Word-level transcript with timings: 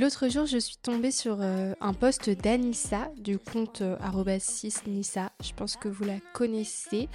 L'autre 0.00 0.30
jour, 0.30 0.46
je 0.46 0.56
suis 0.56 0.78
tombée 0.78 1.10
sur 1.10 1.42
euh, 1.42 1.74
un 1.82 1.92
post 1.92 2.30
d'Anissa 2.30 3.10
du 3.18 3.38
compte 3.38 3.82
euh, 3.82 3.98
6nissa. 3.98 5.28
Je 5.44 5.52
pense 5.52 5.76
que 5.76 5.88
vous 5.88 6.04
la 6.04 6.20
connaissez. 6.32 7.10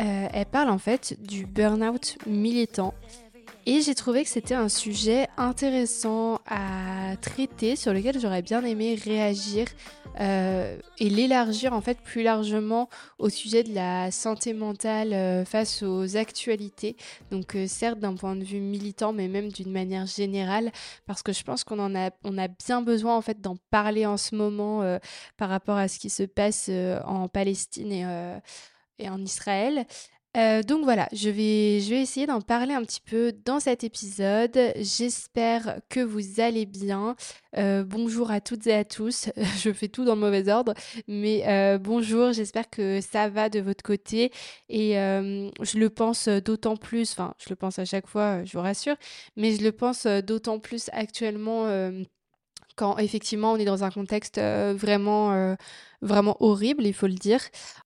Euh, 0.00 0.26
elle 0.32 0.46
parle 0.46 0.70
en 0.70 0.78
fait 0.78 1.16
du 1.22 1.46
burn-out 1.46 2.18
militant. 2.26 2.92
Et 3.66 3.82
j'ai 3.82 3.94
trouvé 3.94 4.24
que 4.24 4.30
c'était 4.30 4.56
un 4.56 4.68
sujet 4.68 5.28
intéressant 5.36 6.40
à 6.48 7.16
traiter, 7.20 7.76
sur 7.76 7.92
lequel 7.92 8.18
j'aurais 8.18 8.42
bien 8.42 8.64
aimé 8.64 8.98
réagir 9.00 9.66
euh, 10.20 10.78
et 10.98 11.10
l'élargir 11.10 11.72
en 11.72 11.80
fait 11.80 12.00
plus 12.00 12.22
largement 12.22 12.88
au 13.18 13.28
sujet 13.28 13.62
de 13.64 13.74
la 13.74 14.10
santé 14.10 14.54
mentale 14.54 15.12
euh, 15.12 15.44
face 15.44 15.82
aux 15.82 16.16
actualités. 16.16 16.96
Donc 17.30 17.56
euh, 17.56 17.66
certes 17.66 17.98
d'un 17.98 18.14
point 18.14 18.36
de 18.36 18.44
vue 18.44 18.60
militant, 18.60 19.12
mais 19.12 19.28
même 19.28 19.50
d'une 19.50 19.72
manière 19.72 20.06
générale, 20.06 20.70
parce 21.06 21.22
que 21.22 21.32
je 21.32 21.42
pense 21.42 21.64
qu'on 21.64 21.78
en 21.78 21.94
a, 21.94 22.10
on 22.24 22.38
a 22.38 22.48
bien 22.48 22.82
besoin 22.82 23.16
en 23.16 23.22
fait 23.22 23.40
d'en 23.40 23.56
parler 23.70 24.06
en 24.06 24.16
ce 24.16 24.34
moment 24.34 24.98
par 25.36 25.48
rapport 25.48 25.76
à 25.76 25.88
ce 25.88 25.98
qui 25.98 26.10
se 26.10 26.22
passe 26.22 26.70
en 27.04 27.28
Palestine 27.28 27.92
et 27.92 28.04
et 28.98 29.08
en 29.08 29.20
Israël. 29.20 29.86
Euh, 30.36 30.62
donc 30.62 30.82
voilà, 30.82 31.08
je 31.12 31.30
vais, 31.30 31.76
essayer 31.76 32.26
d'en 32.26 32.40
parler 32.40 32.74
un 32.74 32.82
petit 32.82 33.00
peu 33.00 33.32
dans 33.44 33.60
cet 33.60 33.84
épisode. 33.84 34.58
J'espère 34.76 35.78
que 35.88 36.00
vous 36.00 36.40
allez 36.40 36.66
bien. 36.66 37.14
Euh, 37.56 37.84
bonjour 37.84 38.32
à 38.32 38.40
toutes 38.40 38.66
et 38.66 38.74
à 38.74 38.84
tous. 38.84 39.30
je 39.62 39.72
fais 39.72 39.86
tout 39.86 40.04
dans 40.04 40.16
le 40.16 40.20
mauvais 40.20 40.48
ordre, 40.48 40.74
mais 41.06 41.44
euh, 41.46 41.78
bonjour, 41.78 42.32
j'espère 42.32 42.68
que 42.68 43.00
ça 43.00 43.28
va 43.28 43.48
de 43.48 43.60
votre 43.60 43.84
côté. 43.84 44.32
Et 44.68 44.94
je 44.94 45.78
le 45.78 45.88
pense 45.88 46.28
d'autant 46.28 46.76
plus, 46.76 47.12
enfin 47.12 47.34
je 47.38 47.50
le 47.50 47.56
pense 47.56 47.78
à 47.78 47.84
chaque 47.84 48.08
fois, 48.08 48.44
je 48.44 48.56
vous 48.56 48.62
rassure, 48.62 48.96
mais 49.36 49.52
je 49.54 49.62
le 49.62 49.70
pense 49.70 50.06
d'autant 50.06 50.58
plus 50.58 50.90
actuellement 50.92 51.66
quand 52.76 52.98
effectivement 52.98 53.52
on 53.52 53.56
est 53.56 53.64
dans 53.64 53.84
un 53.84 53.90
contexte 53.90 54.38
vraiment 54.40 55.56
vraiment 56.02 56.36
horrible, 56.40 56.84
il 56.84 56.92
faut 56.92 57.06
le 57.06 57.14
dire. 57.14 57.40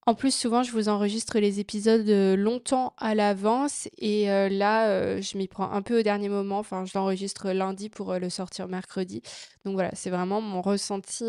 En 0.07 0.15
plus, 0.15 0.35
souvent, 0.35 0.65
je 0.65 0.73
vous 0.73 0.89
enregistre 0.89 1.39
les 1.39 1.61
épisodes 1.61 2.09
longtemps 2.37 2.95
à 2.99 3.15
l'avance 3.15 3.89
et 3.99 4.27
là, 4.27 5.21
je 5.21 5.39
m'y 5.39 5.47
prends 5.47 5.71
un 5.71 5.83
peu 5.83 6.01
au 6.01 6.03
dernier 6.03 6.29
moment. 6.29 6.59
Enfin, 6.59 6.85
je 6.85 6.93
l'enregistre 6.99 7.51
lundi 7.51 7.89
pour 7.89 8.15
le 8.15 8.29
sortir 8.29 8.67
mercredi. 8.67 9.23
Donc 9.65 9.75
voilà, 9.75 9.91
c'est 9.95 10.11
vraiment 10.11 10.41
mon 10.41 10.63
ressenti 10.63 11.25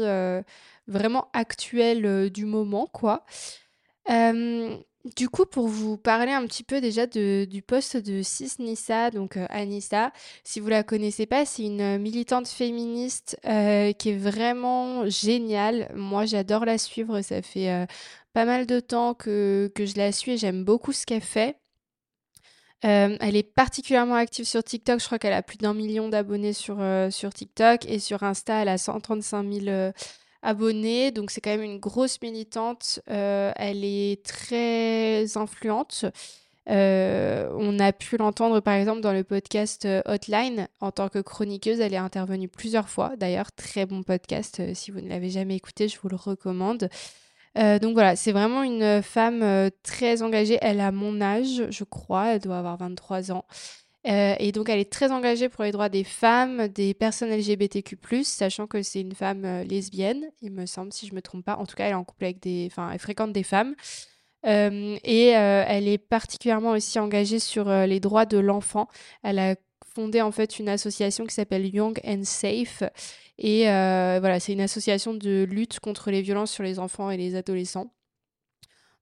vraiment 0.88 1.30
actuel 1.34 2.32
du 2.32 2.46
moment, 2.46 2.88
quoi. 2.92 3.24
Du 5.06 5.30
coup, 5.30 5.46
pour 5.46 5.70
vous 5.70 5.96
parler 5.96 6.34
un 6.34 6.46
petit 6.46 6.64
peu 6.64 6.82
déjà 6.82 7.08
du 7.08 7.62
poste 7.66 7.96
de 7.96 8.22
Cis 8.22 8.52
Nissa, 8.60 9.12
donc 9.12 9.38
euh, 9.38 9.46
Anissa, 9.50 10.12
si 10.44 10.60
vous 10.60 10.68
la 10.68 10.84
connaissez 10.84 11.26
pas, 11.26 11.46
c'est 11.46 11.64
une 11.64 11.98
militante 12.00 12.50
féministe 12.50 13.40
euh, 13.46 13.94
qui 13.94 14.10
est 14.10 14.18
vraiment 14.18 15.10
géniale. 15.10 15.90
Moi, 15.96 16.26
j'adore 16.26 16.66
la 16.66 16.78
suivre. 16.78 17.22
Ça 17.22 17.42
fait 17.42 17.70
euh, 17.72 17.86
pas 18.34 18.44
mal 18.44 18.66
de 18.66 18.82
temps 18.82 19.14
que, 19.14 19.72
je 19.78 19.98
la 19.98 20.12
suis 20.12 20.34
et 20.34 20.38
j'aime 20.38 20.66
beaucoup 20.66 20.92
ce 20.92 21.06
qu'elle 21.06 21.22
fait. 21.22 21.56
elle 22.82 23.38
est 23.38 23.44
particulièrement 23.44 24.16
active 24.16 24.46
sur 24.46 24.64
TikTok. 24.66 25.00
Je 25.00 25.06
crois 25.06 25.18
qu'elle 25.18 25.34
a 25.34 25.44
plus 25.44 25.58
d'un 25.58 25.74
million 25.74 26.10
d'abonnés 26.10 26.54
sur, 26.54 26.78
sur 27.10 27.34
TikTok 27.34 27.86
et 27.86 28.00
sur 28.00 28.24
Insta, 28.24 28.64
elle 28.64 28.70
a 28.70 28.78
135 28.78 29.50
000 29.50 29.92
abonnés, 30.42 31.12
donc 31.12 31.32
c'est 31.32 31.42
quand 31.42 31.50
même 31.52 31.64
une 31.64 31.80
grosse 31.80 32.22
militante. 32.22 33.00
Euh, 33.10 33.52
elle 33.56 33.84
est 33.84 34.24
très 34.26 35.38
influente. 35.38 36.06
Euh, 36.70 37.50
on 37.58 37.80
a 37.80 37.92
pu 37.92 38.18
l'entendre 38.18 38.60
par 38.60 38.76
exemple 38.76 39.02
dans 39.02 39.14
le 39.14 39.24
podcast 39.24 39.86
euh, 39.86 40.04
Hotline 40.06 40.68
en 40.82 40.92
tant 40.92 41.10
que 41.10 41.20
chroniqueuse. 41.20 41.80
Elle 41.80 41.94
est 41.94 41.98
intervenue 41.98 42.48
plusieurs 42.48 42.90
fois. 42.90 43.16
D'ailleurs, 43.18 43.52
très 43.52 43.86
bon 43.86 44.04
podcast. 44.04 44.62
si 44.74 44.92
vous 44.92 45.02
ne 45.02 45.10
l'avez 45.10 45.30
jamais 45.30 45.56
écouté, 45.56 45.88
je 45.88 46.00
vous 46.00 46.10
le 46.10 46.16
recommande. 46.16 46.90
donc 47.56 47.94
voilà, 47.94 48.16
c'est 48.16 48.32
vraiment 48.32 48.64
une 48.64 49.02
femme 49.02 49.72
très 49.84 50.22
engagée. 50.22 50.58
Elle 50.62 50.80
a 50.80 50.92
mon 50.92 51.20
âge, 51.22 51.64
je 51.70 51.84
crois. 51.84 52.36
Elle 52.36 52.42
doit 52.42 52.60
avoir 52.60 52.78
23 52.78 53.32
ans. 53.32 53.46
Euh, 54.08 54.36
et 54.40 54.52
donc, 54.52 54.70
elle 54.70 54.80
est 54.80 54.92
très 54.92 55.12
engagée 55.12 55.50
pour 55.50 55.64
les 55.64 55.72
droits 55.72 55.90
des 55.90 56.04
femmes, 56.04 56.68
des 56.70 56.94
personnes 56.94 57.30
LGBTQ+, 57.32 57.98
sachant 58.24 58.66
que 58.66 58.82
c'est 58.82 59.02
une 59.02 59.14
femme 59.14 59.44
euh, 59.44 59.64
lesbienne, 59.64 60.30
il 60.42 60.52
me 60.52 60.66
semble, 60.66 60.94
si 60.94 61.08
je 61.08 61.14
me 61.14 61.22
trompe 61.22 61.46
pas. 61.46 61.58
En 61.58 61.66
tout 61.66 61.76
cas, 61.76 61.86
elle 61.86 61.92
est 61.92 61.96
en 61.96 62.04
couple 62.04 62.26
avec 62.26 62.40
des... 62.40 62.68
Enfin, 62.72 62.90
elle 62.92 63.00
fréquente 63.00 63.34
des 63.34 63.44
femmes. 63.44 63.76
Euh, 64.46 64.98
et 65.04 65.28
elle 65.28 65.90
est 65.90 65.98
particulièrement 65.98 66.72
aussi 66.72 66.98
engagée 66.98 67.40
sur 67.40 67.70
les 67.70 68.00
droits 68.00 68.26
de 68.26 68.38
l'enfant. 68.38 68.88
Elle 69.22 69.38
a 69.38 69.56
fondé 69.94 70.22
en 70.22 70.32
fait 70.32 70.60
une 70.60 70.70
association 70.70 71.26
qui 71.26 71.34
s'appelle 71.34 71.66
Young 71.66 72.00
and 72.06 72.24
Safe. 72.24 72.84
Et 73.38 73.64
voilà, 73.64 74.40
c'est 74.40 74.54
une 74.54 74.62
association 74.62 75.14
de 75.14 75.46
lutte 75.50 75.82
contre 75.82 76.10
les 76.10 76.22
violences 76.22 76.52
sur 76.52 76.64
les 76.64 76.80
enfants 76.80 77.12
et 77.12 77.18
les 77.18 77.36
adolescents. 77.36 77.92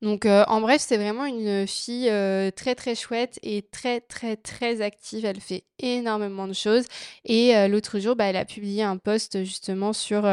Donc, 0.03 0.28
euh, 0.28 0.44
en 0.47 0.62
bref, 0.62 0.80
c'est 0.85 0.97
vraiment 0.97 1.25
une 1.25 1.66
fille 1.66 2.08
euh, 2.09 2.52
très 2.52 2.75
très 2.75 2.94
chouette 2.94 3.40
et 3.41 3.63
très 3.63 4.00
très 4.00 4.35
très 4.35 4.81
active. 4.81 5.25
Elle 5.25 5.41
fait 5.41 5.63
énormément 5.80 6.47
de 6.47 6.53
choses. 6.53 6.85
Et 7.25 7.56
euh, 7.56 7.68
l'autre 7.68 7.97
jour, 7.97 8.16
bah, 8.16 8.25
elle 8.25 8.35
a 8.35 8.46
publié 8.46 8.84
un 8.84 8.97
post 8.97 9.44
justement 9.44 9.94
sur 9.94 10.24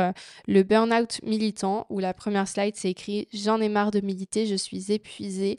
le 0.46 0.62
burn-out 0.62 1.20
militant 1.22 1.86
où 1.88 1.98
la 1.98 2.12
première 2.12 2.46
slide 2.46 2.76
c'est 2.76 2.90
écrit 2.90 3.26
J'en 3.32 3.60
ai 3.60 3.70
marre 3.70 3.90
de 3.90 4.00
militer, 4.00 4.46
je 4.46 4.54
suis 4.54 4.92
épuisée. 4.92 5.58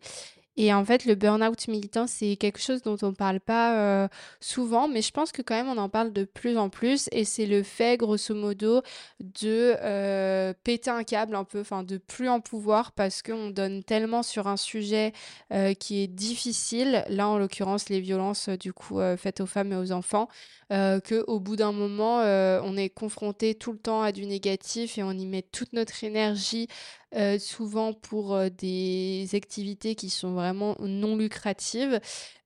Et 0.57 0.73
en 0.73 0.85
fait, 0.85 1.05
le 1.05 1.15
burn-out 1.15 1.67
militant, 1.67 2.07
c'est 2.07 2.37
quelque 2.37 2.61
chose 2.61 2.81
dont 2.81 2.95
on 3.01 3.07
ne 3.07 3.15
parle 3.15 3.41
pas 3.41 3.77
euh, 3.77 4.07
souvent, 4.39 4.87
mais 4.87 5.01
je 5.01 5.11
pense 5.11 5.31
que 5.33 5.41
quand 5.41 5.55
même 5.55 5.67
on 5.67 5.77
en 5.77 5.89
parle 5.89 6.13
de 6.13 6.23
plus 6.23 6.57
en 6.57 6.69
plus. 6.69 7.09
Et 7.11 7.25
c'est 7.25 7.45
le 7.45 7.61
fait, 7.61 7.97
grosso 7.97 8.33
modo, 8.33 8.81
de 9.19 9.75
euh, 9.81 10.53
péter 10.63 10.89
un 10.89 11.03
câble 11.03 11.35
un 11.35 11.43
peu, 11.43 11.59
enfin 11.59 11.83
de 11.83 11.97
plus 11.97 12.29
en 12.29 12.39
pouvoir 12.39 12.93
parce 12.93 13.21
qu'on 13.21 13.49
donne 13.49 13.83
tellement 13.83 14.23
sur 14.23 14.47
un 14.47 14.57
sujet 14.57 15.11
euh, 15.51 15.73
qui 15.73 16.01
est 16.01 16.07
difficile, 16.07 17.03
là 17.09 17.27
en 17.27 17.37
l'occurrence 17.37 17.89
les 17.89 17.99
violences 17.99 18.49
du 18.49 18.71
coup 18.71 18.99
faites 19.17 19.41
aux 19.41 19.45
femmes 19.45 19.73
et 19.73 19.75
aux 19.75 19.91
enfants, 19.91 20.29
qu'au 20.69 21.39
bout 21.39 21.55
d'un 21.55 21.71
moment, 21.71 22.19
on 22.19 22.77
est 22.77 22.89
confronté 22.89 23.55
tout 23.55 23.73
le 23.73 23.77
temps 23.77 24.01
à 24.01 24.11
du 24.11 24.25
négatif 24.25 24.97
et 24.97 25.03
on 25.03 25.11
y 25.11 25.25
met 25.25 25.41
toute 25.41 25.73
notre 25.73 26.03
énergie 26.03 26.67
euh, 27.15 27.39
souvent 27.39 27.93
pour 27.93 28.35
euh, 28.35 28.49
des 28.49 29.27
activités 29.33 29.95
qui 29.95 30.09
sont 30.09 30.33
vraiment 30.33 30.75
non 30.79 31.15
lucratives. 31.17 31.99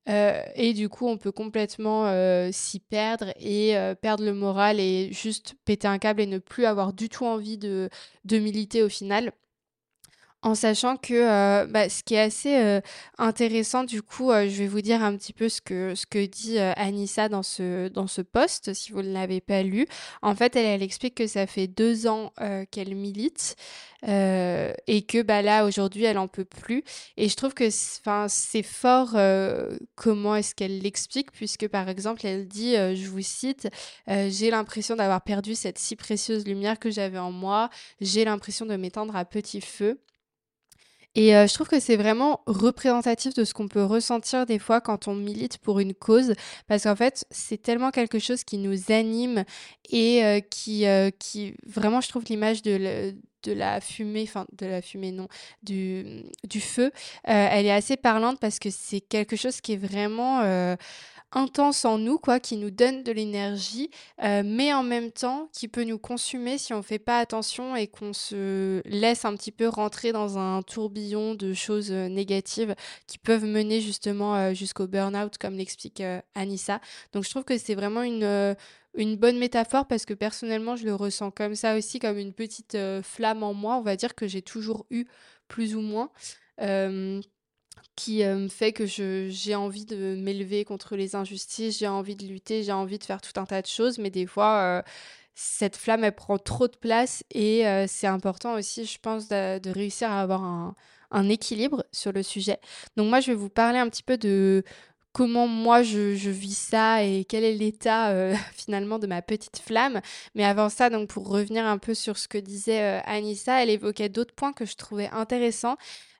Euh, 0.07 0.41
et 0.55 0.73
du 0.73 0.89
coup, 0.89 1.07
on 1.07 1.17
peut 1.17 1.31
complètement 1.31 2.05
s'y 2.51 2.79
perdre 2.79 3.31
et 3.39 3.75
perdre 4.01 4.23
le 4.23 4.33
moral 4.33 4.79
et 4.79 5.09
juste 5.11 5.55
péter 5.65 5.87
un 5.87 5.99
câble 5.99 6.21
et 6.21 6.25
ne 6.25 6.39
plus 6.39 6.65
avoir 6.65 6.93
du 6.93 7.09
tout 7.09 7.25
envie 7.25 7.57
de, 7.57 7.89
de 8.25 8.39
militer 8.39 8.81
au 8.81 8.89
final. 8.89 9.33
En 10.41 10.55
sachant 10.55 10.95
que 10.95 11.13
euh, 11.13 11.65
bah, 11.65 11.89
ce 11.89 12.01
qui 12.01 12.13
est 12.15 12.21
assez 12.21 12.55
euh, 12.55 12.79
intéressant, 13.17 13.83
du 13.83 14.01
coup, 14.01 14.31
euh, 14.31 14.47
je 14.47 14.55
vais 14.59 14.67
vous 14.67 14.79
dire 14.79 15.03
un 15.03 15.17
petit 15.17 15.33
peu 15.33 15.49
ce 15.49 15.59
que, 15.59 15.95
ce 15.95 16.05
que 16.05 16.25
dit 16.25 16.57
Anissa 16.59 17.27
dans 17.27 17.43
ce, 17.43 17.89
dans 17.89 18.07
ce 18.07 18.21
post, 18.21 18.73
si 18.73 18.93
vous 18.93 19.01
ne 19.01 19.11
l'avez 19.11 19.41
pas 19.41 19.63
lu. 19.63 19.85
En 20.21 20.35
fait, 20.35 20.55
elle, 20.55 20.81
explique 20.81 21.15
que 21.15 21.27
ça 21.27 21.45
fait 21.45 21.67
deux 21.67 22.07
ans 22.07 22.31
qu'elle 22.71 22.95
milite 22.95 23.57
et 24.07 25.05
que 25.07 25.21
bah, 25.21 25.41
là, 25.41 25.65
aujourd'hui, 25.65 26.05
elle 26.05 26.17
en 26.17 26.29
peut 26.29 26.45
plus. 26.45 26.83
Et 27.17 27.27
je 27.27 27.35
trouve 27.35 27.53
que 27.53 27.69
c'est 27.69 28.63
fort 28.63 29.17
comment 29.95 30.35
est-ce 30.35 30.55
qu'elle 30.55 30.79
l'explique, 30.79 31.33
puisque 31.33 31.67
par 31.67 31.89
exemple, 31.89 32.25
elle 32.25 32.47
dit, 32.47 32.75
je 32.75 33.09
vous 33.09 33.21
cite, 33.21 33.67
j'ai 34.07 34.51
l'impression 34.51 34.95
d'avoir 34.95 35.21
perdu 35.21 35.53
cette 35.55 35.77
si 35.79 35.97
précieuse 35.97 36.45
lumière 36.45 36.79
que 36.79 36.89
j'avais 36.91 37.19
en 37.19 37.33
moi, 37.33 37.69
j'ai 37.99 38.23
l'impression 38.23 38.65
de 38.65 38.77
m'étendre 38.77 39.17
à 39.17 39.25
petit 39.25 39.59
feu. 39.59 39.99
Et 41.19 41.35
euh, 41.35 41.47
je 41.47 41.53
trouve 41.53 41.67
que 41.67 41.81
c'est 41.81 41.97
vraiment 41.97 42.39
représentatif 42.45 43.33
de 43.33 43.43
ce 43.43 43.53
qu'on 43.53 43.67
peut 43.67 43.83
ressentir 43.83 44.45
des 44.45 44.57
fois 44.57 44.79
quand 44.79 45.09
on 45.09 45.15
milite 45.15 45.57
pour 45.57 45.81
une 45.81 45.93
cause, 45.93 46.33
parce 46.65 46.83
qu'en 46.83 46.95
fait, 46.95 47.25
c'est 47.29 47.61
tellement 47.61 47.91
quelque 47.91 48.19
chose 48.19 48.45
qui 48.45 48.57
nous 48.57 48.89
anime 48.89 49.43
et 49.89 50.23
euh, 50.23 50.39
qui, 50.39 50.87
euh, 50.87 51.09
qui, 51.19 51.55
vraiment, 51.67 51.99
je 51.99 52.07
trouve 52.07 52.23
l'image 52.29 52.61
de, 52.61 53.13
de 53.43 53.51
la 53.51 53.81
fumée, 53.81 54.23
enfin 54.23 54.45
de 54.57 54.65
la 54.65 54.81
fumée 54.81 55.11
non, 55.11 55.27
du, 55.61 56.23
du 56.47 56.61
feu, 56.61 56.89
elle 57.25 57.65
est 57.65 57.71
assez 57.71 57.97
parlante 57.97 58.39
parce 58.39 58.57
que 58.57 58.69
c'est 58.69 59.01
quelque 59.01 59.35
chose 59.35 59.59
qui 59.59 59.73
est 59.73 59.77
vraiment 59.77 60.77
intense 61.31 61.85
en 61.85 61.97
nous, 61.97 62.17
quoi, 62.17 62.39
qui 62.39 62.57
nous 62.57 62.71
donne 62.71 63.03
de 63.03 63.11
l'énergie, 63.11 63.89
euh, 64.23 64.41
mais 64.43 64.73
en 64.73 64.83
même 64.83 65.11
temps 65.11 65.49
qui 65.53 65.67
peut 65.67 65.83
nous 65.83 65.99
consumer 65.99 66.57
si 66.57 66.73
on 66.73 66.77
ne 66.77 66.81
fait 66.81 66.99
pas 66.99 67.19
attention 67.19 67.75
et 67.75 67.87
qu'on 67.87 68.13
se 68.13 68.81
laisse 68.85 69.25
un 69.25 69.35
petit 69.35 69.51
peu 69.51 69.67
rentrer 69.67 70.11
dans 70.11 70.37
un 70.37 70.61
tourbillon 70.63 71.35
de 71.35 71.53
choses 71.53 71.91
euh, 71.91 72.07
négatives 72.07 72.75
qui 73.07 73.17
peuvent 73.17 73.45
mener 73.45 73.81
justement 73.81 74.35
euh, 74.35 74.53
jusqu'au 74.53 74.87
burn-out, 74.87 75.37
comme 75.37 75.55
l'explique 75.55 76.01
Anissa. 76.35 76.81
Donc 77.13 77.23
je 77.23 77.29
trouve 77.29 77.43
que 77.43 77.57
c'est 77.57 77.75
vraiment 77.75 78.03
une 78.03 78.55
une 78.95 79.17
bonne 79.17 79.37
métaphore 79.37 79.85
parce 79.85 80.05
que 80.05 80.15
personnellement 80.15 80.75
je 80.75 80.83
le 80.83 80.95
ressens 80.95 81.29
comme 81.29 81.53
ça 81.53 81.77
aussi 81.77 81.99
comme 81.99 82.17
une 82.17 82.33
petite 82.33 82.75
flamme 83.03 83.43
en 83.43 83.53
moi 83.53 83.75
on 83.75 83.81
va 83.81 83.95
dire 83.95 84.15
que 84.15 84.27
j'ai 84.27 84.41
toujours 84.41 84.87
eu 84.89 85.05
plus 85.47 85.75
ou 85.75 85.81
moins 85.81 86.09
qui 87.99 88.23
euh, 88.23 88.47
fait 88.47 88.71
que 88.71 88.85
j'ai 88.85 89.55
envie 89.55 89.85
de 89.85 90.15
m'élever 90.15 90.63
contre 90.63 90.95
les 90.95 91.17
injustices, 91.17 91.79
j'ai 91.79 91.87
envie 91.87 92.15
de 92.15 92.25
lutter, 92.25 92.63
j'ai 92.63 92.71
envie 92.71 92.97
de 92.97 93.03
faire 93.03 93.19
tout 93.19 93.37
un 93.37 93.45
tas 93.45 93.61
de 93.61 93.67
choses, 93.67 93.97
mais 93.97 94.09
des 94.09 94.25
fois, 94.25 94.61
euh, 94.61 94.81
cette 95.35 95.75
flamme, 95.75 96.05
elle 96.05 96.15
prend 96.15 96.37
trop 96.37 96.69
de 96.69 96.77
place 96.77 97.25
et 97.31 97.63
c'est 97.87 98.07
important 98.07 98.55
aussi, 98.55 98.85
je 98.85 98.99
pense, 98.99 99.27
de, 99.27 99.69
réussir 99.69 100.11
à 100.11 100.21
avoir 100.21 100.43
un, 100.43 100.75
un, 101.11 101.29
équilibre 101.29 101.85
sur 101.91 102.11
le 102.11 102.23
sujet. 102.23 102.59
Donc 102.97 103.09
moi, 103.09 103.19
je 103.19 103.31
vais 103.31 103.37
vous 103.37 103.49
parler 103.49 103.79
un 103.79 103.89
petit 103.89 104.03
peu 104.03 104.17
de 104.17 104.63
comment 105.19 105.47
moi 105.47 105.83
je, 105.83 106.29
vis 106.29 106.57
ça 106.57 107.03
et 107.03 107.25
quel 107.25 107.43
est 107.43 107.53
l'état 107.53 108.11
euh, 108.11 108.33
finalement 108.53 108.99
de 108.99 109.05
ma 109.05 109.21
petite 109.21 109.59
flamme. 109.59 109.99
Mais 110.33 110.45
avant 110.45 110.69
ça, 110.69 110.89
donc 110.89 111.09
pour 111.09 111.27
revenir 111.27 111.65
un 111.65 111.77
peu 111.77 111.93
sur 111.93 112.17
ce 112.17 112.29
que 112.29 112.37
disait 112.37 112.81
euh, 112.81 113.01
Anissa, 113.03 113.61
elle 113.61 113.69
évoquait 113.69 114.07
d'autres 114.07 114.33
points 114.33 114.53
que 114.53 114.65
je 114.65 114.77
trouvais 114.77 115.09
intéressants. 115.09 115.75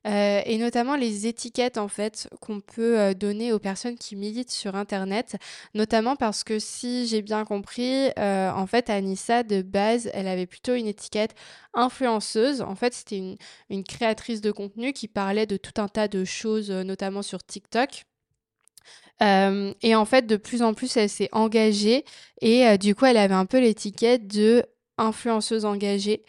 Euh, 0.06 0.42
et 0.46 0.58
notamment 0.58 0.98
les 0.98 1.28
étiquettes 1.28 1.78
en 1.78 1.88
fait 1.90 2.30
qu'on 2.42 2.60
peut 2.62 3.14
donner 3.16 3.52
aux 3.52 3.60
personnes 3.60 3.98
qui 3.98 4.16
militent 4.16 4.50
sur 4.50 4.76
internet 4.76 5.36
notamment 5.74 6.16
parce 6.16 6.46
que 6.46 6.58
si 6.58 7.06
j'ai 7.06 7.22
bien 7.22 7.44
compris 7.44 8.08
en 8.16 8.66
fait 8.66 8.90
Anissa 8.90 9.44
de 9.44 9.62
base 9.62 10.10
elle 10.14 10.30
avait 10.30 10.46
plutôt 10.46 10.74
une 10.74 10.88
étiquette 10.88 11.36
influenceuse 11.74 12.62
en 12.62 12.76
fait 12.76 12.94
c'était 12.94 13.18
une, 13.18 13.36
une 13.70 13.84
créatrice 13.84 14.40
de 14.40 14.54
contenu 14.54 14.94
qui 14.94 15.10
parlait 15.10 15.46
de 15.46 15.58
tout 15.58 15.82
un 15.82 15.90
tas 15.90 16.08
de 16.08 16.24
choses 16.24 16.72
notamment 16.72 17.22
sur 17.22 17.44
TikTok 17.44 18.06
et 19.22 19.96
en 19.96 20.06
fait, 20.06 20.28
de 20.28 20.38
plus 20.38 20.62
en 20.62 20.74
plus, 20.74 20.96
elle 20.98 21.10
s'est 21.10 21.30
engagée 21.32 22.06
et 22.42 22.78
du 22.78 22.96
coup, 22.96 23.06
elle 23.06 23.18
avait 23.18 23.34
un 23.34 23.46
peu 23.46 23.60
l'étiquette 23.60 24.28
de 24.28 24.64
influenceuse 24.98 25.66
engagée. 25.66 26.24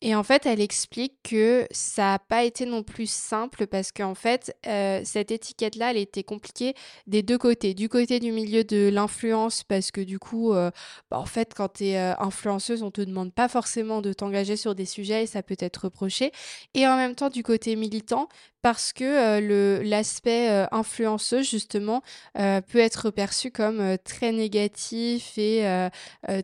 Et 0.00 0.14
en 0.14 0.22
fait, 0.22 0.46
elle 0.46 0.60
explique 0.60 1.14
que 1.24 1.66
ça 1.72 2.02
n'a 2.02 2.18
pas 2.20 2.44
été 2.44 2.66
non 2.66 2.84
plus 2.84 3.10
simple 3.10 3.66
parce 3.66 3.90
qu'en 3.90 4.14
fait, 4.14 4.56
cette 5.04 5.32
étiquette-là, 5.32 5.90
elle 5.90 5.96
était 5.96 6.22
compliquée 6.22 6.74
des 7.08 7.22
deux 7.24 7.36
côtés. 7.36 7.74
Du 7.74 7.88
côté 7.88 8.20
du 8.20 8.30
milieu 8.30 8.62
de 8.62 8.90
l'influence, 8.92 9.64
parce 9.64 9.90
que 9.90 10.00
du 10.00 10.20
coup, 10.20 10.52
bah, 10.52 10.72
en 11.10 11.26
fait, 11.26 11.52
quand 11.52 11.74
tu 11.74 11.86
es 11.86 11.98
influenceuse, 11.98 12.84
on 12.84 12.92
te 12.92 13.00
demande 13.00 13.34
pas 13.34 13.48
forcément 13.48 14.00
de 14.00 14.12
t'engager 14.12 14.56
sur 14.56 14.76
des 14.76 14.86
sujets 14.86 15.24
et 15.24 15.26
ça 15.26 15.42
peut 15.42 15.56
être 15.58 15.78
reproché. 15.78 16.30
Et 16.74 16.86
en 16.86 16.96
même 16.96 17.16
temps, 17.16 17.28
du 17.28 17.42
côté 17.42 17.74
militant, 17.74 18.28
parce 18.62 18.92
que 18.92 19.40
le 19.40 19.80
l'aspect 19.82 20.66
influenceuse 20.72 21.48
justement 21.48 22.02
peut 22.34 22.78
être 22.78 23.10
perçu 23.10 23.50
comme 23.50 23.96
très 24.04 24.32
négatif 24.32 25.38
et 25.38 25.88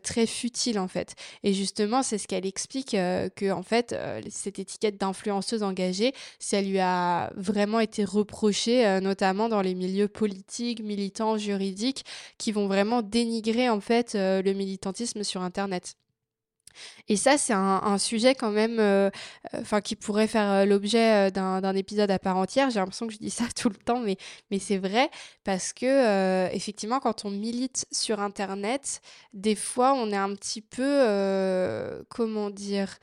très 0.03 0.25
futile 0.25 0.79
en 0.79 0.87
fait. 0.87 1.15
Et 1.43 1.53
justement, 1.53 2.03
c'est 2.03 2.17
ce 2.17 2.27
qu'elle 2.27 2.45
explique 2.45 2.91
que 2.91 3.51
en 3.51 3.63
fait, 3.63 3.93
euh, 3.93 4.21
cette 4.29 4.59
étiquette 4.59 4.97
d'influenceuse 4.97 5.63
engagée, 5.63 6.13
ça 6.39 6.61
lui 6.61 6.79
a 6.79 7.31
vraiment 7.35 7.79
été 7.79 8.03
reproché, 8.05 8.85
euh, 8.85 8.99
notamment 8.99 9.49
dans 9.49 9.61
les 9.61 9.75
milieux 9.75 10.07
politiques, 10.07 10.81
militants, 10.83 11.37
juridiques, 11.37 12.05
qui 12.37 12.51
vont 12.51 12.67
vraiment 12.67 13.01
dénigrer 13.01 13.69
en 13.69 13.79
fait 13.79 14.15
euh, 14.15 14.41
le 14.41 14.53
militantisme 14.53 15.23
sur 15.23 15.41
Internet. 15.41 15.95
Et 17.07 17.15
ça, 17.15 17.37
c'est 17.37 17.53
un, 17.53 17.97
sujet 17.97 18.35
quand 18.35 18.51
même, 18.51 19.11
enfin, 19.53 19.81
qui 19.81 19.95
pourrait 19.95 20.27
faire 20.27 20.65
l'objet 20.65 21.31
d'un 21.31 21.75
épisode 21.75 22.11
à 22.11 22.19
part 22.19 22.37
entière. 22.37 22.69
J'ai 22.69 22.79
l'impression 22.79 23.07
que 23.07 23.13
je 23.13 23.19
dis 23.19 23.29
ça 23.29 23.45
tout 23.55 23.69
le 23.69 23.75
temps, 23.75 23.99
mais, 23.99 24.17
c'est 24.59 24.77
vrai 24.77 25.09
parce 25.43 25.73
que 25.73 26.53
effectivement, 26.53 26.99
quand 26.99 27.25
on 27.25 27.31
milite 27.31 27.85
sur 27.91 28.19
Internet, 28.19 29.01
des 29.33 29.55
fois, 29.55 29.93
on 29.93 30.11
est 30.11 30.17
un 30.17 30.33
petit 30.33 30.61
peu, 30.61 32.03
comment 32.09 32.49
dire, 32.49 32.97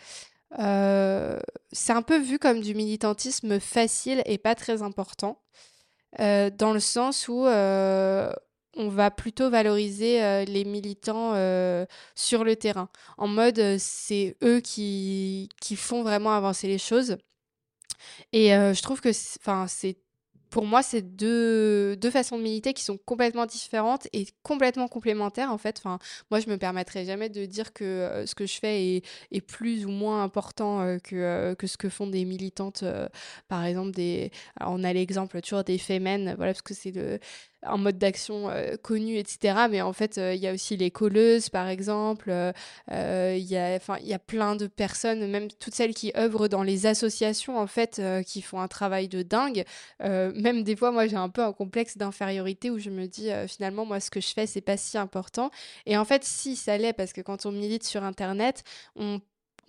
euh, 0.58 1.38
c'est 1.72 1.92
un 1.92 2.02
peu 2.02 2.18
vu 2.18 2.38
comme 2.38 2.60
du 2.60 2.74
militantisme 2.74 3.58
facile 3.60 4.22
et 4.26 4.38
pas 4.38 4.54
très 4.54 4.82
important, 4.82 5.42
euh, 6.20 6.50
dans 6.50 6.72
le 6.72 6.80
sens 6.80 7.28
où 7.28 7.46
euh, 7.46 8.32
on 8.76 8.88
va 8.88 9.10
plutôt 9.10 9.50
valoriser 9.50 10.44
les 10.46 10.64
militants 10.64 11.34
sur 12.14 12.44
le 12.44 12.56
terrain, 12.56 12.88
en 13.18 13.28
mode 13.28 13.76
c'est 13.78 14.36
eux 14.42 14.60
qui, 14.60 15.48
qui 15.60 15.76
font 15.76 16.02
vraiment 16.02 16.32
avancer 16.32 16.68
les 16.68 16.78
choses. 16.78 17.16
Et 18.32 18.48
je 18.48 18.82
trouve 18.82 19.00
que 19.00 19.12
c'est 19.12 19.96
pour 20.52 20.66
moi, 20.66 20.82
c'est 20.82 21.00
deux, 21.00 21.96
deux 21.96 22.10
façons 22.10 22.36
de 22.36 22.42
militer 22.42 22.74
qui 22.74 22.84
sont 22.84 22.98
complètement 22.98 23.46
différentes 23.46 24.06
et 24.12 24.26
complètement 24.42 24.86
complémentaires, 24.86 25.50
en 25.50 25.56
fait. 25.56 25.78
Enfin, 25.78 25.98
moi, 26.30 26.40
je 26.40 26.50
me 26.50 26.58
permettrai 26.58 27.06
jamais 27.06 27.30
de 27.30 27.46
dire 27.46 27.72
que 27.72 27.84
euh, 27.84 28.26
ce 28.26 28.34
que 28.34 28.44
je 28.46 28.58
fais 28.58 29.02
est, 29.30 29.40
plus 29.40 29.86
ou 29.86 29.88
moins 29.88 30.22
important 30.22 30.82
euh, 30.82 30.98
que, 30.98 31.16
euh, 31.16 31.54
que 31.54 31.66
ce 31.66 31.78
que 31.78 31.88
font 31.88 32.06
des 32.06 32.26
militantes, 32.26 32.84
par 33.48 33.64
exemple, 33.64 33.92
des... 33.92 34.30
on 34.60 34.84
a 34.84 34.92
l'exemple 34.92 35.40
toujours 35.40 35.64
des 35.64 35.78
Femen, 35.78 36.34
voilà, 36.36 36.52
parce 36.52 36.62
que 36.62 36.74
c'est 36.74 36.92
le 36.92 37.18
un 37.62 37.76
mode 37.76 37.98
d'action 37.98 38.50
euh, 38.50 38.76
connu, 38.76 39.16
etc. 39.16 39.66
Mais 39.70 39.80
en 39.82 39.92
fait, 39.92 40.18
euh, 40.18 40.34
il 40.34 40.40
y 40.40 40.48
a 40.48 40.52
aussi 40.52 40.76
les 40.76 40.90
colleuses, 40.90 41.48
par 41.48 41.68
exemple. 41.68 42.30
Euh, 42.30 43.36
il 43.36 43.44
y, 43.44 43.54
y 43.54 44.14
a 44.14 44.18
plein 44.18 44.56
de 44.56 44.66
personnes, 44.66 45.30
même 45.30 45.48
toutes 45.48 45.74
celles 45.74 45.94
qui 45.94 46.12
œuvrent 46.16 46.48
dans 46.48 46.62
les 46.62 46.86
associations, 46.86 47.58
en 47.58 47.66
fait, 47.66 48.00
qui 48.26 48.42
font 48.42 48.60
un 48.60 48.68
travail 48.68 49.08
de 49.08 49.22
dingue. 49.22 49.64
même 50.00 50.62
des 50.62 50.76
fois, 50.76 50.90
moi, 50.90 51.06
j'ai 51.06 51.16
un 51.16 51.28
peu 51.28 51.42
un 51.42 51.52
complexe 51.52 51.96
d'infériorité 51.96 52.70
où 52.70 52.78
je 52.78 52.90
me 52.90 53.06
dis, 53.06 53.30
finalement, 53.48 53.84
moi, 53.84 54.00
ce 54.00 54.10
que 54.10 54.20
je 54.20 54.28
fais, 54.28 54.46
c'est 54.46 54.60
pas 54.60 54.76
si 54.76 54.98
important. 54.98 55.50
Et 55.86 55.96
en 55.96 56.04
fait, 56.04 56.24
si, 56.24 56.56
ça 56.56 56.76
l'est, 56.78 56.92
parce 56.92 57.12
que 57.12 57.20
quand 57.20 57.46
on 57.46 57.52
milite 57.52 57.84
sur 57.84 58.04
Internet, 58.04 58.64
on 58.96 59.20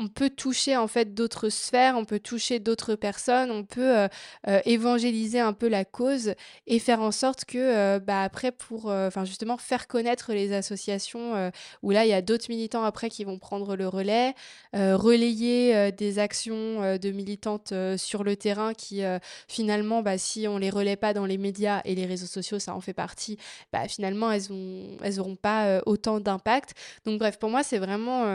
on 0.03 0.07
peut 0.09 0.29
toucher 0.29 0.75
en 0.75 0.87
fait 0.87 1.13
d'autres 1.13 1.49
sphères, 1.49 1.95
on 1.97 2.03
peut 2.03 2.19
toucher 2.19 2.59
d'autres 2.59 2.95
personnes, 2.95 3.51
on 3.51 3.63
peut 3.63 3.97
euh, 3.97 4.07
euh, 4.47 4.59
évangéliser 4.65 5.39
un 5.39 5.53
peu 5.53 5.69
la 5.69 5.85
cause 5.85 6.33
et 6.67 6.79
faire 6.79 7.01
en 7.01 7.11
sorte 7.11 7.45
que 7.45 7.57
euh, 7.57 7.99
bah, 7.99 8.21
après 8.21 8.51
pour 8.51 8.93
justement 9.23 9.57
faire 9.57 9.87
connaître 9.87 10.33
les 10.33 10.53
associations 10.53 11.51
où 11.81 11.91
là 11.91 12.05
il 12.05 12.09
y 12.09 12.13
a 12.13 12.21
d'autres 12.21 12.45
militants 12.49 12.83
après 12.83 13.09
qui 13.09 13.23
vont 13.23 13.39
prendre 13.39 13.75
le 13.75 13.87
relais, 13.87 14.33
relayer 14.73 15.91
des 15.91 16.19
actions 16.19 16.97
de 16.97 17.11
militantes 17.11 17.73
sur 17.97 18.23
le 18.23 18.35
terrain 18.35 18.73
qui 18.73 19.01
finalement 19.47 20.01
bah, 20.01 20.17
si 20.17 20.47
on 20.47 20.57
les 20.57 20.69
relaie 20.69 20.95
pas 20.95 21.13
dans 21.13 21.25
les 21.25 21.37
médias 21.37 21.81
et 21.85 21.95
les 21.95 22.05
réseaux 22.05 22.27
sociaux 22.27 22.59
ça 22.59 22.75
en 22.75 22.81
fait 22.81 22.93
partie, 22.93 23.37
bah, 23.71 23.87
finalement 23.87 24.31
elles 24.31 24.51
ont 24.51 24.97
elles 25.03 25.37
pas 25.41 25.81
autant 25.85 26.19
d'impact. 26.19 26.73
Donc 27.05 27.19
bref 27.19 27.37
pour 27.39 27.49
moi 27.49 27.63
c'est 27.63 27.79
vraiment 27.79 28.25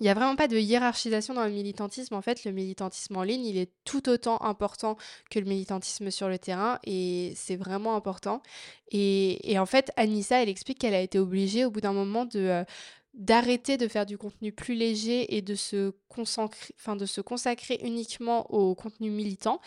il 0.00 0.04
n'y 0.04 0.08
a 0.08 0.14
vraiment 0.14 0.36
pas 0.36 0.48
de 0.48 0.56
hiérarchisation 0.56 1.34
dans 1.34 1.44
le 1.44 1.50
militantisme. 1.50 2.14
En 2.14 2.22
fait, 2.22 2.44
le 2.44 2.52
militantisme 2.52 3.16
en 3.16 3.22
ligne, 3.22 3.44
il 3.44 3.56
est 3.56 3.70
tout 3.84 4.08
autant 4.08 4.40
important 4.42 4.96
que 5.30 5.38
le 5.38 5.46
militantisme 5.46 6.10
sur 6.10 6.28
le 6.28 6.38
terrain 6.38 6.78
et 6.84 7.32
c'est 7.36 7.56
vraiment 7.56 7.96
important. 7.96 8.42
Et, 8.92 9.58
en 9.58 9.66
fait, 9.66 9.90
Anissa, 9.96 10.42
elle 10.42 10.48
explique 10.48 10.78
qu'elle 10.78 10.94
a 10.94 11.00
été 11.00 11.18
obligée 11.18 11.64
au 11.64 11.70
bout 11.70 11.80
d'un 11.80 11.92
moment 11.92 12.24
de... 12.24 12.40
Euh, 12.40 12.64
d'arrêter 13.14 13.78
de 13.78 13.88
faire 13.88 14.04
du 14.04 14.18
contenu 14.18 14.52
plus 14.52 14.74
léger 14.74 15.36
et 15.36 15.40
de 15.40 15.54
se, 15.54 15.94
consacrer, 16.06 16.74
de 16.86 17.06
se 17.06 17.22
consacrer 17.22 17.80
uniquement 17.82 18.50
au 18.52 18.74
contenu 18.74 19.08
militant. 19.08 19.62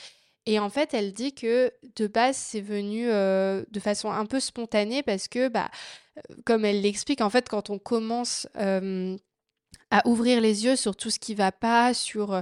Et 0.46 0.60
en 0.60 0.70
fait, 0.70 0.94
elle 0.94 1.14
dit 1.14 1.34
que 1.34 1.74
de 1.96 2.06
base, 2.06 2.38
c'est 2.38 2.62
venu 2.62 3.10
euh, 3.10 3.64
de 3.72 3.80
façon 3.80 4.12
un 4.12 4.28
peu 4.28 4.40
spontanée 4.40 5.02
parce 5.02 5.28
que, 5.28 5.48
bah, 5.48 5.72
euh, 6.18 6.36
comme 6.46 6.64
elle 6.64 6.82
l'explique, 6.82 7.22
en 7.22 7.30
fait, 7.32 7.50
quand 7.50 7.72
on 7.72 7.80
commence 7.80 8.48
à 9.92 10.08
ouvrir 10.08 10.40
les 10.40 10.66
yeux 10.66 10.76
sur 10.76 10.96
tout 10.96 11.10
ce 11.10 11.20
qui 11.20 11.34
va 11.34 11.52
pas, 11.52 11.94
sur 11.94 12.34
euh, 12.34 12.42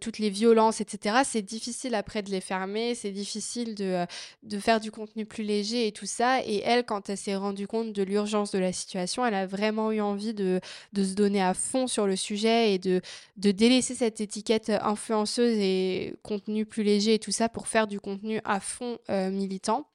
toutes 0.00 0.18
les 0.18 0.30
violences, 0.30 0.80
etc. 0.80 1.18
C'est 1.24 1.42
difficile 1.42 1.94
après 1.94 2.22
de 2.22 2.30
les 2.30 2.40
fermer, 2.40 2.94
c'est 2.94 3.12
difficile 3.12 3.74
de, 3.74 3.84
euh, 3.84 4.06
de 4.42 4.58
faire 4.58 4.80
du 4.80 4.90
contenu 4.90 5.24
plus 5.24 5.44
léger 5.44 5.86
et 5.86 5.92
tout 5.92 6.06
ça. 6.06 6.42
Et 6.44 6.60
elle, 6.64 6.84
quand 6.84 7.08
elle 7.08 7.16
s'est 7.16 7.36
rendue 7.36 7.68
compte 7.68 7.92
de 7.92 8.02
l'urgence 8.02 8.50
de 8.50 8.58
la 8.58 8.72
situation, 8.72 9.24
elle 9.24 9.34
a 9.34 9.46
vraiment 9.46 9.92
eu 9.92 10.00
envie 10.00 10.34
de, 10.34 10.60
de 10.92 11.04
se 11.04 11.14
donner 11.14 11.42
à 11.42 11.54
fond 11.54 11.86
sur 11.86 12.06
le 12.06 12.16
sujet 12.16 12.74
et 12.74 12.78
de, 12.78 13.00
de 13.36 13.52
délaisser 13.52 13.94
cette 13.94 14.20
étiquette 14.20 14.70
influenceuse 14.70 15.56
et 15.56 16.16
contenu 16.22 16.66
plus 16.66 16.82
léger 16.82 17.14
et 17.14 17.18
tout 17.20 17.32
ça 17.32 17.48
pour 17.48 17.68
faire 17.68 17.86
du 17.86 18.00
contenu 18.00 18.40
à 18.44 18.58
fond 18.58 18.98
euh, 19.10 19.30
militant. 19.30 19.86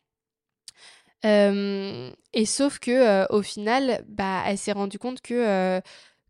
et 1.24 2.46
sauf 2.46 2.80
que 2.80 3.32
au 3.32 3.42
final, 3.42 4.04
bah, 4.08 4.44
elle 4.46 4.58
s'est 4.58 4.74
rendue 4.74 5.00
compte 5.00 5.22
que 5.22 5.82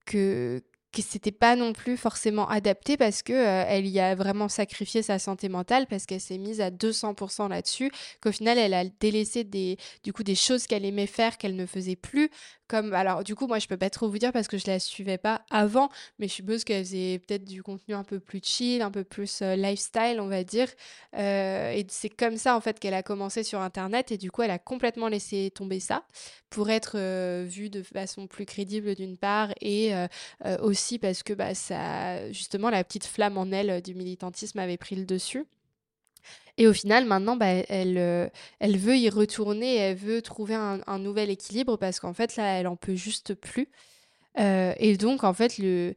que 0.05 0.61
que 0.93 1.01
c'était 1.01 1.31
pas 1.31 1.55
non 1.55 1.73
plus 1.73 1.97
forcément 1.97 2.47
adapté 2.47 2.97
parce 2.97 3.23
que 3.23 3.33
euh, 3.33 3.65
elle 3.67 3.87
y 3.87 3.99
a 3.99 4.13
vraiment 4.13 4.47
sacrifié 4.47 5.01
sa 5.01 5.17
santé 5.17 5.49
mentale 5.49 5.87
parce 5.87 6.05
qu'elle 6.05 6.21
s'est 6.21 6.37
mise 6.37 6.61
à 6.61 6.69
200% 6.69 7.49
là-dessus 7.49 7.91
qu'au 8.21 8.31
final 8.31 8.59
elle 8.59 8.75
a 8.75 8.85
délaissé 8.85 9.43
des 9.43 9.77
du 10.03 10.13
coup 10.13 10.23
des 10.23 10.35
choses 10.35 10.67
qu'elle 10.67 10.85
aimait 10.85 11.07
faire 11.07 11.37
qu'elle 11.39 11.55
ne 11.55 11.65
faisait 11.65 11.95
plus 11.95 12.29
alors 12.73 13.23
du 13.23 13.35
coup 13.35 13.47
moi 13.47 13.59
je 13.59 13.67
peux 13.67 13.77
pas 13.77 13.89
trop 13.89 14.09
vous 14.09 14.17
dire 14.17 14.31
parce 14.31 14.47
que 14.47 14.57
je 14.57 14.67
la 14.67 14.79
suivais 14.79 15.17
pas 15.17 15.45
avant 15.49 15.89
mais 16.19 16.27
je 16.27 16.33
suppose 16.33 16.63
qu'elle 16.63 16.83
faisait 16.83 17.19
peut-être 17.19 17.45
du 17.45 17.63
contenu 17.63 17.93
un 17.93 18.03
peu 18.03 18.19
plus 18.19 18.41
chill 18.43 18.81
un 18.81 18.91
peu 18.91 19.03
plus 19.03 19.41
euh, 19.41 19.55
lifestyle 19.55 20.19
on 20.19 20.27
va 20.27 20.43
dire. 20.43 20.67
Euh, 21.15 21.71
et 21.71 21.85
c'est 21.89 22.09
comme 22.09 22.37
ça 22.37 22.55
en 22.55 22.61
fait 22.61 22.79
qu'elle 22.79 22.93
a 22.93 23.03
commencé 23.03 23.43
sur 23.43 23.61
internet 23.61 24.11
et 24.11 24.17
du 24.17 24.31
coup 24.31 24.41
elle 24.41 24.51
a 24.51 24.59
complètement 24.59 25.07
laissé 25.07 25.51
tomber 25.53 25.79
ça 25.79 26.03
pour 26.49 26.69
être 26.69 26.97
euh, 26.97 27.45
vue 27.47 27.69
de 27.69 27.83
façon 27.83 28.27
plus 28.27 28.45
crédible 28.45 28.95
d'une 28.95 29.17
part 29.17 29.49
et 29.61 29.93
aussi 30.61 30.99
parce 30.99 31.23
que 31.23 31.33
bah 31.33 31.53
ça 31.55 32.31
justement 32.31 32.69
la 32.69 32.83
petite 32.83 33.05
flamme 33.05 33.37
en 33.37 33.51
elle 33.51 33.81
du 33.81 33.95
militantisme 33.95 34.59
avait 34.59 34.77
pris 34.77 34.95
le 34.95 35.05
dessus 35.05 35.45
Et 36.57 36.67
au 36.67 36.73
final, 36.73 37.05
maintenant, 37.05 37.35
bah, 37.35 37.47
elle, 37.47 37.97
euh, 37.97 38.29
elle 38.59 38.77
veut 38.77 38.97
y 38.97 39.09
retourner, 39.09 39.75
elle 39.77 39.95
veut 39.95 40.21
trouver 40.21 40.55
un, 40.55 40.99
nouvel 40.99 41.29
équilibre 41.31 41.77
parce 41.77 41.99
qu'en 41.99 42.13
fait, 42.13 42.35
là, 42.35 42.59
elle 42.59 42.67
en 42.67 42.75
peut 42.75 42.95
juste 42.95 43.33
plus. 43.33 43.69
Euh, 44.39 44.73
et 44.77 44.97
donc, 44.97 45.23
en 45.23 45.33
fait, 45.33 45.57
le, 45.57 45.95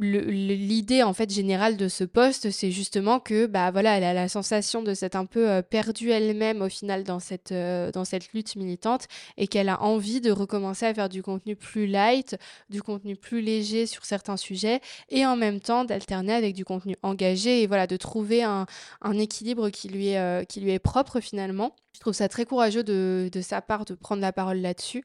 l'idée 0.00 1.02
en 1.02 1.12
fait 1.12 1.30
générale 1.30 1.76
de 1.76 1.88
ce 1.88 2.04
poste, 2.04 2.50
c'est 2.50 2.70
justement 2.70 3.20
que 3.20 3.46
bah 3.46 3.70
voilà, 3.70 3.96
elle 3.96 4.04
a 4.04 4.14
la 4.14 4.28
sensation 4.28 4.82
de 4.82 4.94
s'être 4.94 5.16
un 5.16 5.26
peu 5.26 5.48
euh, 5.48 5.62
perdue 5.62 6.10
elle-même 6.10 6.62
au 6.62 6.68
final 6.68 7.04
dans 7.04 7.18
cette 7.18 7.52
euh, 7.52 7.90
dans 7.90 8.04
cette 8.04 8.32
lutte 8.32 8.56
militante 8.56 9.06
et 9.36 9.48
qu'elle 9.48 9.68
a 9.68 9.82
envie 9.82 10.20
de 10.20 10.30
recommencer 10.30 10.86
à 10.86 10.94
faire 10.94 11.08
du 11.08 11.22
contenu 11.22 11.56
plus 11.56 11.86
light, 11.86 12.36
du 12.70 12.82
contenu 12.82 13.16
plus 13.16 13.40
léger 13.40 13.86
sur 13.86 14.04
certains 14.04 14.36
sujets 14.36 14.80
et 15.08 15.26
en 15.26 15.36
même 15.36 15.60
temps 15.60 15.84
d'alterner 15.84 16.34
avec 16.34 16.54
du 16.54 16.64
contenu 16.64 16.96
engagé 17.02 17.62
et 17.62 17.66
voilà 17.66 17.86
de 17.86 17.96
trouver 17.96 18.42
un, 18.42 18.66
un 19.02 19.18
équilibre 19.18 19.70
qui 19.70 19.88
lui 19.88 20.08
est 20.08 20.18
euh, 20.18 20.44
qui 20.44 20.60
lui 20.60 20.70
est 20.72 20.78
propre 20.78 21.20
finalement. 21.20 21.74
Je 21.94 22.00
trouve 22.00 22.14
ça 22.14 22.28
très 22.28 22.44
courageux 22.44 22.84
de, 22.84 23.28
de 23.32 23.40
sa 23.40 23.60
part 23.60 23.84
de 23.84 23.94
prendre 23.94 24.22
la 24.22 24.32
parole 24.32 24.58
là-dessus. 24.58 25.04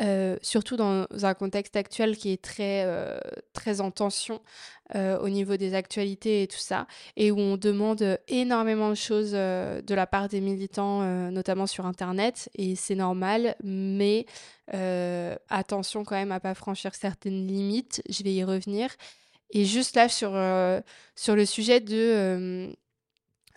Euh, 0.00 0.36
surtout 0.40 0.76
dans 0.76 1.06
un 1.22 1.34
contexte 1.34 1.76
actuel 1.76 2.16
qui 2.16 2.32
est 2.32 2.40
très, 2.40 2.84
euh, 2.86 3.18
très 3.52 3.82
en 3.82 3.90
tension 3.90 4.40
euh, 4.94 5.18
au 5.18 5.28
niveau 5.28 5.56
des 5.58 5.74
actualités 5.74 6.42
et 6.42 6.46
tout 6.46 6.58
ça, 6.58 6.86
et 7.16 7.30
où 7.30 7.38
on 7.38 7.56
demande 7.56 8.18
énormément 8.28 8.88
de 8.88 8.94
choses 8.94 9.32
de 9.32 9.94
la 9.94 10.06
part 10.06 10.28
des 10.28 10.40
militants, 10.40 11.02
notamment 11.30 11.66
sur 11.66 11.86
Internet, 11.86 12.48
et 12.56 12.76
c'est 12.76 12.94
normal, 12.94 13.56
mais 13.62 14.26
attention 15.48 16.04
quand 16.04 16.16
même 16.16 16.32
à 16.32 16.40
pas 16.40 16.54
franchir 16.54 16.94
certaines 16.94 17.46
limites, 17.46 18.02
je 18.08 18.22
vais 18.22 18.32
y 18.32 18.42
revenir. 18.42 18.90
Et 19.50 19.64
juste 19.64 19.96
là, 19.96 20.08
sur, 20.08 20.30
sur 21.14 21.36
le 21.36 21.44
sujet 21.44 21.80
de 21.80 22.74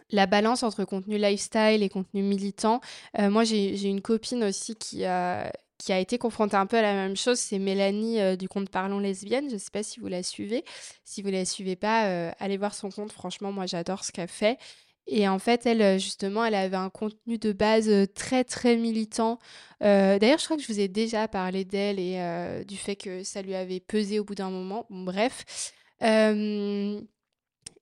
la 0.09 0.25
balance 0.27 0.61
entre 0.61 0.83
contenu 0.85 1.17
lifestyle 1.17 1.81
et 1.81 1.89
contenu 1.89 2.21
militant. 2.21 2.81
moi, 3.17 3.43
j'ai 3.43 3.87
une 3.87 4.01
copine 4.01 4.43
aussi 4.43 4.75
qui 4.75 5.05
a, 5.05 5.51
qui 5.83 5.91
a 5.91 5.99
été 5.99 6.17
confrontée 6.17 6.55
un 6.55 6.65
peu 6.65 6.77
à 6.77 6.81
la 6.81 6.93
même 6.93 7.17
chose, 7.17 7.39
c'est 7.39 7.59
Mélanie 7.59 8.21
euh, 8.21 8.35
du 8.37 8.47
compte 8.47 8.69
Parlons 8.69 8.99
Lesbienne. 8.99 9.49
Je 9.49 9.55
ne 9.55 9.59
sais 9.59 9.71
pas 9.71 9.83
si 9.83 9.99
vous 9.99 10.07
la 10.07 10.23
suivez. 10.23 10.63
Si 11.03 11.21
vous 11.21 11.29
ne 11.29 11.33
la 11.33 11.45
suivez 11.45 11.75
pas, 11.75 12.07
euh, 12.07 12.31
allez 12.39 12.57
voir 12.57 12.73
son 12.73 12.89
compte. 12.89 13.11
Franchement, 13.11 13.51
moi, 13.51 13.65
j'adore 13.65 14.05
ce 14.05 14.11
qu'elle 14.11 14.29
fait. 14.29 14.57
Et 15.07 15.27
en 15.27 15.39
fait, 15.39 15.65
elle, 15.65 15.81
euh, 15.81 15.97
justement, 15.97 16.45
elle 16.45 16.55
avait 16.55 16.77
un 16.77 16.89
contenu 16.89 17.37
de 17.37 17.51
base 17.51 17.91
très, 18.15 18.45
très 18.45 18.77
militant. 18.77 19.39
D'ailleurs, 19.81 20.39
je 20.39 20.45
crois 20.45 20.55
que 20.55 20.63
je 20.63 20.71
vous 20.71 20.79
ai 20.79 20.87
déjà 20.87 21.27
parlé 21.27 21.65
d'elle 21.65 21.99
et 21.99 22.63
du 22.65 22.77
fait 22.77 22.95
que 22.95 23.23
ça 23.25 23.41
lui 23.41 23.53
avait 23.53 23.81
pesé 23.81 24.17
au 24.19 24.23
bout 24.23 24.35
d'un 24.35 24.49
moment. 24.49 24.85
bref. 24.89 25.43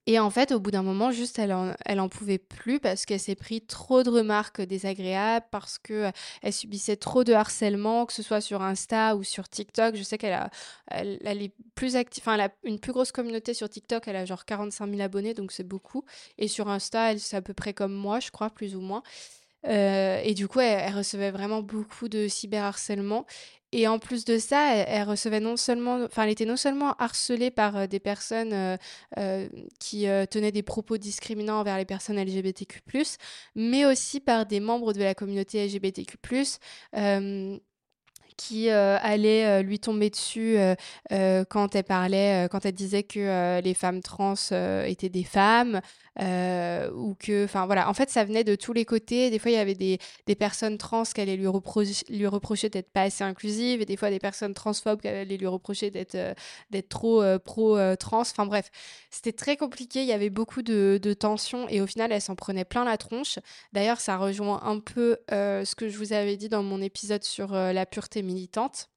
Et 0.07 0.17
en 0.17 0.29
fait, 0.31 0.51
au 0.51 0.59
bout 0.59 0.71
d'un 0.71 0.81
moment, 0.81 1.11
juste, 1.11 1.37
elle 1.37 1.51
en, 1.51 2.09
pouvait 2.09 2.39
plus 2.39 2.79
parce 2.79 3.05
qu'elle 3.05 3.19
s'est 3.19 3.35
pris 3.35 3.61
trop 3.61 4.01
de 4.01 4.09
remarques 4.09 4.61
désagréables, 4.61 5.45
parce 5.51 5.77
que 5.77 5.93
euh, 5.93 6.11
elle 6.41 6.53
subissait 6.53 6.95
trop 6.95 7.23
de 7.23 7.33
harcèlement, 7.33 8.05
que 8.07 8.13
ce 8.13 8.23
soit 8.23 8.41
sur 8.41 8.63
Insta 8.63 9.15
ou 9.15 9.23
sur 9.23 9.47
TikTok. 9.47 9.95
Je 9.95 10.03
sais 10.03 10.17
qu'elle 10.17 10.33
a, 10.33 10.49
elle, 10.87 11.19
est 11.41 11.53
plus 11.75 11.95
active, 11.95 12.23
enfin, 12.25 12.49
une 12.63 12.79
plus 12.79 12.93
grosse 12.93 13.11
communauté 13.11 13.53
sur 13.53 13.69
TikTok. 13.69 14.07
Elle 14.07 14.15
a 14.15 14.25
genre 14.25 14.45
45 14.45 14.89
000 14.89 15.01
abonnés, 15.01 15.35
donc 15.35 15.51
c'est 15.51 15.67
beaucoup. 15.67 16.03
Et 16.39 16.47
sur 16.47 16.67
Insta, 16.67 17.11
elle, 17.11 17.19
c'est 17.19 17.37
à 17.37 17.41
peu 17.41 17.53
près 17.53 17.73
comme 17.73 17.93
moi, 17.93 18.19
je 18.19 18.31
crois, 18.31 18.49
plus 18.49 18.75
ou 18.75 18.81
moins. 18.81 19.03
Euh, 19.67 20.19
et 20.23 20.33
du 20.33 20.47
coup, 20.47 20.59
elle, 20.59 20.93
recevait 20.93 21.31
vraiment 21.31 21.61
beaucoup 21.61 22.09
de 22.09 22.27
cyberharcèlement. 22.27 23.25
Et 23.73 23.87
en 23.87 23.99
plus 23.99 24.25
de 24.25 24.37
ça, 24.37 24.75
elle, 24.75 25.07
recevait 25.07 25.39
non 25.39 25.55
seulement, 25.55 26.03
enfin, 26.03 26.23
elle 26.23 26.29
était 26.29 26.45
non 26.45 26.57
seulement 26.57 26.93
harcelée 26.99 27.51
par 27.51 27.77
euh, 27.77 27.87
des 27.87 27.99
personnes 27.99 28.51
euh, 28.53 28.77
euh, 29.17 29.47
qui 29.79 30.05
tenaient 30.29 30.51
des 30.51 30.63
propos 30.63 30.97
discriminants 30.97 31.59
envers 31.59 31.77
les 31.77 31.85
personnes 31.85 32.17
LGBTQ+, 32.21 32.81
mais 33.55 33.85
aussi 33.85 34.19
par 34.19 34.45
des 34.45 34.59
membres 34.59 34.93
de 34.93 34.99
la 34.99 35.15
communauté 35.15 35.65
LGBTQ+, 35.65 36.17
qui 38.41 38.69
allaient 38.69 39.63
lui 39.63 39.79
tomber 39.79 40.09
dessus 40.09 40.57
quand 41.09 41.75
elle 41.75 41.83
parlait, 41.83 42.47
quand 42.51 42.65
elle 42.65 42.73
disait 42.73 43.03
que 43.03 43.59
les 43.61 43.73
femmes 43.73 44.01
trans 44.01 44.35
étaient 44.85 45.09
des 45.09 45.23
femmes, 45.23 45.81
euh, 46.19 46.91
ou 46.91 47.15
que, 47.15 47.45
enfin 47.45 47.65
voilà, 47.65 47.89
en 47.89 47.93
fait, 47.93 48.09
ça 48.09 48.25
venait 48.25 48.43
de 48.43 48.55
tous 48.55 48.73
les 48.73 48.83
côtés. 48.83 49.29
Des 49.29 49.39
fois, 49.39 49.51
il 49.51 49.53
y 49.53 49.57
avait 49.57 49.75
des, 49.75 49.97
des 50.27 50.35
personnes 50.35 50.77
trans 50.77 51.03
qui 51.03 51.21
allaient 51.21 51.37
lui, 51.37 51.47
lui 52.09 52.27
reprocher 52.27 52.69
d'être 52.69 52.91
pas 52.91 53.03
assez 53.03 53.23
inclusive, 53.23 53.81
et 53.81 53.85
des 53.85 53.95
fois, 53.95 54.09
des 54.09 54.19
personnes 54.19 54.53
transphobes 54.53 55.01
qui 55.01 55.07
allaient 55.07 55.37
lui 55.37 55.47
reprocher 55.47 55.89
d'être 55.89 56.15
euh, 56.15 56.33
d'être 56.69 56.89
trop 56.89 57.21
euh, 57.21 57.39
pro-trans. 57.39 58.21
Enfin 58.21 58.45
bref, 58.45 58.69
c'était 59.09 59.31
très 59.31 59.55
compliqué. 59.55 60.01
Il 60.01 60.07
y 60.07 60.13
avait 60.13 60.29
beaucoup 60.29 60.61
de, 60.61 60.99
de 61.01 61.13
tensions, 61.13 61.67
et 61.69 61.79
au 61.81 61.87
final, 61.87 62.11
elle 62.11 62.21
s'en 62.21 62.35
prenait 62.35 62.65
plein 62.65 62.83
la 62.83 62.97
tronche. 62.97 63.39
D'ailleurs, 63.71 63.99
ça 64.01 64.17
rejoint 64.17 64.61
un 64.63 64.79
peu 64.79 65.17
ce 65.29 65.75
que 65.75 65.87
je 65.89 65.97
vous 65.97 66.13
avais 66.13 66.35
dit 66.35 66.49
dans 66.49 66.63
mon 66.63 66.81
épisode 66.81 67.23
sur 67.23 67.53
la 67.53 67.85
pureté 67.85 68.21
militante 68.31 68.90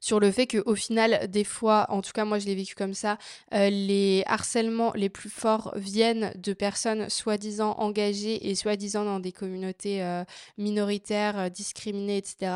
sur 0.00 0.20
le 0.20 0.30
fait 0.30 0.46
qu'au 0.46 0.74
final, 0.74 1.28
des 1.28 1.44
fois, 1.44 1.86
en 1.88 2.02
tout 2.02 2.12
cas 2.12 2.24
moi 2.24 2.38
je 2.38 2.46
l'ai 2.46 2.54
vécu 2.54 2.74
comme 2.74 2.94
ça, 2.94 3.18
euh, 3.52 3.70
les 3.70 4.22
harcèlements 4.26 4.92
les 4.94 5.08
plus 5.08 5.30
forts 5.30 5.72
viennent 5.76 6.32
de 6.36 6.52
personnes 6.52 7.08
soi-disant 7.08 7.72
engagées 7.78 8.48
et 8.48 8.54
soi-disant 8.54 9.04
dans 9.04 9.20
des 9.20 9.32
communautés 9.32 10.02
euh, 10.02 10.24
minoritaires, 10.58 11.38
euh, 11.38 11.48
discriminées, 11.48 12.18
etc. 12.18 12.52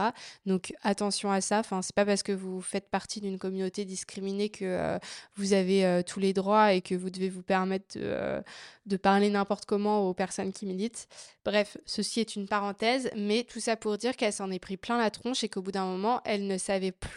Donc 0.46 0.74
attention 0.82 1.30
à 1.30 1.40
ça, 1.40 1.60
enfin, 1.60 1.82
c'est 1.82 1.94
pas 1.94 2.04
parce 2.04 2.22
que 2.22 2.32
vous 2.32 2.60
faites 2.60 2.88
partie 2.90 3.20
d'une 3.20 3.38
communauté 3.38 3.84
discriminée 3.84 4.48
que 4.48 4.98
vous 5.36 5.52
avez 5.52 6.02
tous 6.06 6.20
les 6.20 6.32
droits 6.32 6.72
et 6.72 6.80
que 6.80 6.94
vous 6.94 7.10
devez 7.10 7.28
vous 7.28 7.42
permettre 7.42 7.98
de, 7.98 8.42
de 8.86 8.96
parler 8.96 9.30
n'importe 9.30 9.66
comment 9.66 10.08
aux 10.08 10.14
personnes 10.14 10.52
qui 10.52 10.66
militent. 10.66 11.08
Bref, 11.44 11.78
ceci 11.86 12.20
est 12.20 12.36
une 12.36 12.46
parenthèse, 12.46 13.10
mais 13.16 13.44
tout 13.44 13.60
ça 13.60 13.76
pour 13.76 13.96
dire 13.96 14.16
qu'elle 14.16 14.32
s'en 14.32 14.50
est 14.50 14.58
pris 14.58 14.76
plein 14.76 14.98
la 14.98 15.10
tronche 15.10 15.44
et 15.44 15.48
qu'au 15.48 15.62
bout 15.62 15.72
d'un 15.72 15.86
moment, 15.86 16.20
elle 16.24 16.46
ne 16.46 16.58
savait 16.58 16.92
plus 16.92 17.07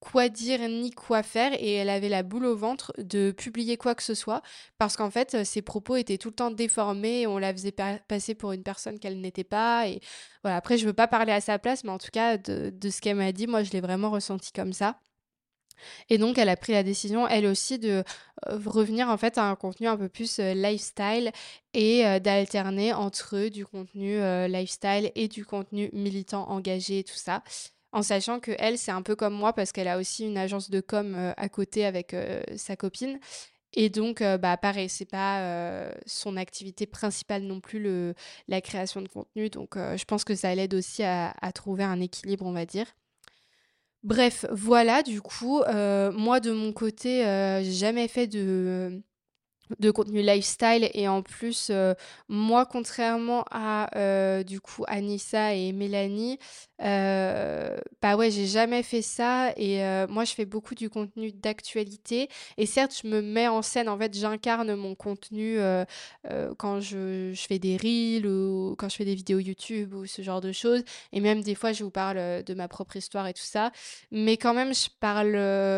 quoi 0.00 0.30
dire 0.30 0.60
ni 0.68 0.90
quoi 0.90 1.22
faire 1.22 1.52
et 1.52 1.74
elle 1.74 1.90
avait 1.90 2.08
la 2.08 2.22
boule 2.22 2.46
au 2.46 2.56
ventre 2.56 2.92
de 2.98 3.30
publier 3.32 3.76
quoi 3.76 3.94
que 3.94 4.02
ce 4.02 4.14
soit 4.14 4.42
parce 4.78 4.96
qu'en 4.96 5.10
fait 5.10 5.44
ses 5.44 5.60
propos 5.62 5.96
étaient 5.96 6.16
tout 6.16 6.30
le 6.30 6.34
temps 6.34 6.50
déformés 6.50 7.22
et 7.22 7.26
on 7.26 7.38
la 7.38 7.52
faisait 7.52 7.74
passer 8.08 8.34
pour 8.34 8.52
une 8.52 8.62
personne 8.62 8.98
qu'elle 8.98 9.20
n'était 9.20 9.44
pas 9.44 9.88
et 9.88 10.00
voilà 10.42 10.56
après 10.56 10.78
je 10.78 10.86
veux 10.86 10.94
pas 10.94 11.06
parler 11.06 11.32
à 11.32 11.40
sa 11.42 11.58
place 11.58 11.84
mais 11.84 11.90
en 11.90 11.98
tout 11.98 12.10
cas 12.10 12.38
de, 12.38 12.72
ce 12.90 13.00
qu'elle 13.00 13.16
m'a 13.16 13.32
dit 13.32 13.46
moi 13.46 13.62
je 13.62 13.72
l'ai 13.72 13.82
vraiment 13.82 14.10
ressenti 14.10 14.52
comme 14.52 14.72
ça 14.72 14.98
et 16.10 16.18
donc, 16.18 16.36
elle 16.36 16.50
a 16.50 16.56
pris 16.56 16.72
la 16.74 16.82
décision, 16.82 17.26
elle 17.26 17.46
aussi, 17.46 17.78
de 17.78 18.04
euh, 18.48 18.58
revenir 18.66 19.08
en 19.08 19.16
fait 19.16 19.38
à 19.38 19.44
un 19.44 19.56
contenu 19.56 19.86
un 19.86 19.96
peu 19.96 20.10
plus 20.10 20.38
euh, 20.38 20.52
lifestyle 20.52 21.32
et 21.72 22.06
euh, 22.06 22.18
d'alterner 22.18 22.92
entre 22.92 23.48
du 23.48 23.64
contenu 23.64 24.18
lifestyle 24.46 25.10
et 25.14 25.26
du 25.26 25.46
contenu 25.46 25.88
militant 25.94 26.50
engagé 26.50 26.98
et 26.98 27.04
tout 27.04 27.14
ça. 27.14 27.42
En 27.92 28.02
sachant 28.02 28.40
que 28.40 28.52
elle, 28.58 28.78
c'est 28.78 28.92
un 28.92 29.02
peu 29.02 29.16
comme 29.16 29.34
moi 29.34 29.52
parce 29.52 29.72
qu'elle 29.72 29.88
a 29.88 29.98
aussi 29.98 30.24
une 30.24 30.38
agence 30.38 30.70
de 30.70 30.80
com 30.80 31.32
à 31.36 31.48
côté 31.48 31.84
avec 31.84 32.14
sa 32.56 32.76
copine. 32.76 33.18
Et 33.72 33.88
donc, 33.88 34.22
bah, 34.22 34.56
pareil, 34.56 34.88
c'est 34.88 35.10
pas 35.10 35.90
son 36.06 36.36
activité 36.36 36.86
principale 36.86 37.42
non 37.42 37.60
plus, 37.60 38.14
la 38.46 38.60
création 38.60 39.02
de 39.02 39.08
contenu. 39.08 39.50
Donc, 39.50 39.74
je 39.76 40.04
pense 40.04 40.22
que 40.22 40.36
ça 40.36 40.54
l'aide 40.54 40.74
aussi 40.74 41.02
à, 41.02 41.34
trouver 41.52 41.82
un 41.82 42.00
équilibre, 42.00 42.46
on 42.46 42.52
va 42.52 42.64
dire. 42.64 42.86
Bref, 44.02 44.46
voilà, 44.50 45.02
du 45.02 45.20
coup, 45.20 45.60
euh, 45.60 46.10
moi 46.12 46.40
de 46.40 46.52
mon 46.52 46.72
côté, 46.72 47.26
euh, 47.26 47.62
j'ai 47.62 47.72
jamais 47.72 48.08
fait 48.08 48.26
de 48.26 49.02
de 49.78 49.90
contenu 49.90 50.22
lifestyle 50.22 50.90
et 50.94 51.08
en 51.08 51.22
plus 51.22 51.68
euh, 51.70 51.94
moi 52.28 52.66
contrairement 52.66 53.44
à 53.50 53.96
euh, 53.96 54.42
du 54.42 54.60
coup 54.60 54.84
Anissa 54.88 55.54
et 55.54 55.72
Mélanie 55.72 56.38
euh, 56.82 57.76
bah 58.02 58.16
ouais 58.16 58.30
j'ai 58.30 58.46
jamais 58.46 58.82
fait 58.82 59.02
ça 59.02 59.52
et 59.56 59.80
moi 60.08 60.24
je 60.24 60.32
fais 60.32 60.46
beaucoup 60.46 60.74
du 60.74 60.88
contenu 60.88 61.30
d'actualité 61.32 62.28
et 62.56 62.66
certes 62.66 62.98
je 63.02 63.08
me 63.08 63.20
mets 63.20 63.48
en 63.48 63.62
scène 63.62 63.88
en 63.88 63.98
fait 63.98 64.16
j'incarne 64.16 64.74
mon 64.74 64.94
contenu 64.94 65.58
quand 66.58 66.80
je, 66.80 67.32
je, 67.34 67.46
fais 67.46 67.58
des 67.58 67.76
reels 67.76 68.26
ou 68.26 68.74
quand 68.78 68.88
je 68.88 68.96
fais 68.96 69.04
des 69.04 69.14
vidéos 69.14 69.38
YouTube 69.38 69.94
ou 69.94 70.06
ce 70.06 70.22
genre 70.22 70.40
de 70.40 70.52
choses 70.52 70.82
et 71.12 71.20
même 71.20 71.42
des 71.42 71.54
fois 71.54 71.72
je 71.72 71.84
vous 71.84 71.90
parle 71.90 72.42
de 72.42 72.54
ma 72.54 72.68
propre 72.68 72.96
histoire 72.96 73.26
et 73.26 73.34
tout 73.34 73.42
ça. 73.42 73.72
Mais 74.10 74.36
quand 74.36 74.54
même 74.54 74.74
je 74.74 74.88
parle 75.00 75.36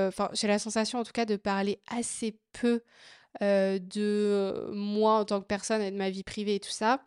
enfin 0.09 0.31
j'ai 0.35 0.47
la 0.47 0.59
sensation 0.59 1.01
en 1.01 1.05
tout 1.05 1.13
cas 1.13 1.25
de 1.25 1.37
parler 1.37 1.81
assez 1.91 2.39
peu 2.53 2.83
euh, 3.41 3.79
de 3.79 4.71
moi 4.73 5.21
en 5.21 5.25
tant 5.25 5.41
que 5.41 5.47
personne 5.47 5.81
et 5.81 5.91
de 5.91 5.97
ma 5.97 6.11
vie 6.11 6.23
privée 6.23 6.57
et 6.57 6.61
tout 6.61 6.71
ça. 6.71 7.01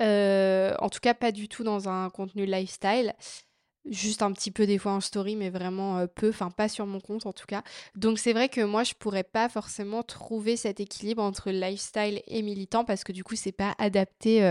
Euh, 0.00 0.74
en 0.78 0.88
tout 0.88 1.00
cas, 1.00 1.14
pas 1.14 1.32
du 1.32 1.48
tout 1.48 1.64
dans 1.64 1.88
un 1.88 2.08
contenu 2.10 2.46
lifestyle. 2.46 3.14
Juste 3.84 4.22
un 4.22 4.32
petit 4.32 4.50
peu 4.50 4.66
des 4.66 4.76
fois 4.78 4.92
en 4.92 5.00
story, 5.00 5.34
mais 5.34 5.50
vraiment 5.50 5.98
euh, 5.98 6.06
peu, 6.06 6.28
enfin 6.28 6.50
pas 6.50 6.68
sur 6.68 6.86
mon 6.86 7.00
compte 7.00 7.26
en 7.26 7.32
tout 7.32 7.46
cas. 7.46 7.62
Donc 7.94 8.18
c'est 8.18 8.32
vrai 8.34 8.48
que 8.48 8.60
moi 8.60 8.84
je 8.84 8.92
pourrais 8.94 9.24
pas 9.24 9.48
forcément 9.48 10.02
trouver 10.02 10.56
cet 10.56 10.78
équilibre 10.78 11.22
entre 11.22 11.50
lifestyle 11.50 12.22
et 12.26 12.42
militant 12.42 12.84
parce 12.84 13.02
que 13.02 13.12
du 13.12 13.24
coup 13.24 13.34
c'est 13.34 13.52
pas 13.52 13.74
adapté 13.78 14.42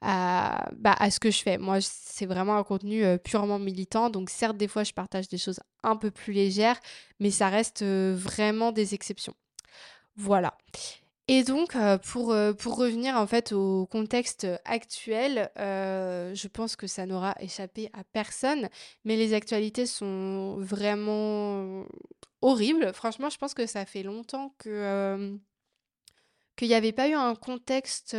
à, 0.00 0.70
bah, 0.76 0.94
à 0.98 1.10
ce 1.10 1.18
que 1.18 1.30
je 1.30 1.42
fais. 1.42 1.58
Moi 1.58 1.78
c'est 1.80 2.26
vraiment 2.26 2.56
un 2.56 2.62
contenu 2.62 3.02
purement 3.24 3.58
militant, 3.58 4.10
donc 4.10 4.30
certes 4.30 4.56
des 4.56 4.68
fois 4.68 4.84
je 4.84 4.92
partage 4.92 5.28
des 5.28 5.38
choses 5.38 5.60
un 5.82 5.96
peu 5.96 6.10
plus 6.12 6.32
légères, 6.32 6.78
mais 7.18 7.30
ça 7.32 7.48
reste 7.48 7.82
vraiment 7.82 8.70
des 8.70 8.94
exceptions. 8.94 9.34
Voilà. 10.16 10.56
Et 11.28 11.44
donc, 11.44 11.76
pour, 12.04 12.34
heu, 12.34 12.54
pour 12.54 12.76
revenir 12.76 13.16
en 13.16 13.26
fait 13.26 13.52
au 13.52 13.86
contexte 13.86 14.46
actuel, 14.64 15.50
heu, 15.58 16.34
je 16.34 16.48
pense 16.48 16.76
que 16.76 16.86
ça 16.86 17.06
n'aura 17.06 17.34
échappé 17.40 17.90
à 17.94 18.04
personne, 18.04 18.68
mais 19.04 19.16
les 19.16 19.34
actualités 19.34 19.86
sont 19.86 20.56
vraiment 20.58 21.84
horribles. 22.42 22.92
Franchement, 22.94 23.30
je 23.30 23.38
pense 23.38 23.54
que 23.54 23.66
ça 23.66 23.86
fait 23.86 24.02
longtemps 24.02 24.54
que, 24.58 25.38
qu'il 26.56 26.68
n'y 26.68 26.74
avait 26.74 26.92
pas 26.92 27.08
eu 27.08 27.14
un 27.14 27.34
contexte, 27.34 28.14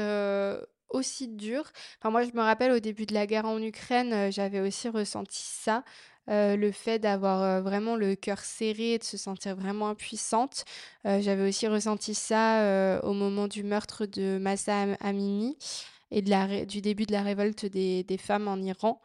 aussi 0.93 1.27
dur. 1.27 1.63
Enfin, 1.99 2.11
moi, 2.11 2.23
je 2.23 2.31
me 2.33 2.41
rappelle 2.41 2.71
au 2.71 2.79
début 2.79 3.05
de 3.05 3.13
la 3.13 3.27
guerre 3.27 3.45
en 3.45 3.61
Ukraine, 3.61 4.13
heu, 4.13 4.31
j'avais 4.31 4.59
aussi 4.61 4.89
ressenti 4.89 5.41
ça, 5.43 5.83
heu, 6.29 6.55
le 6.55 6.71
fait 6.71 6.99
d'avoir, 6.99 7.43
heu, 7.43 7.61
vraiment 7.61 7.95
le 7.97 8.15
cœur 8.15 8.39
serré, 8.39 8.97
de 8.99 9.03
se 9.03 9.17
sentir 9.17 9.55
vraiment 9.55 9.89
impuissante. 9.89 10.65
J'avais 11.05 11.47
aussi 11.49 11.67
ressenti 11.67 12.13
ça, 12.15 12.99
au 13.03 13.13
moment 13.13 13.47
du 13.47 13.63
meurtre 13.63 14.05
de 14.05 14.37
Mahsa 14.39 14.81
Am 14.83 14.97
Amini 15.01 15.57
et 16.11 16.21
du 16.21 16.81
début 16.81 17.05
de 17.05 17.11
la 17.11 17.23
révolte 17.23 17.65
des 17.65 18.17
femmes 18.19 18.47
en 18.47 18.57
Iran 18.57 19.01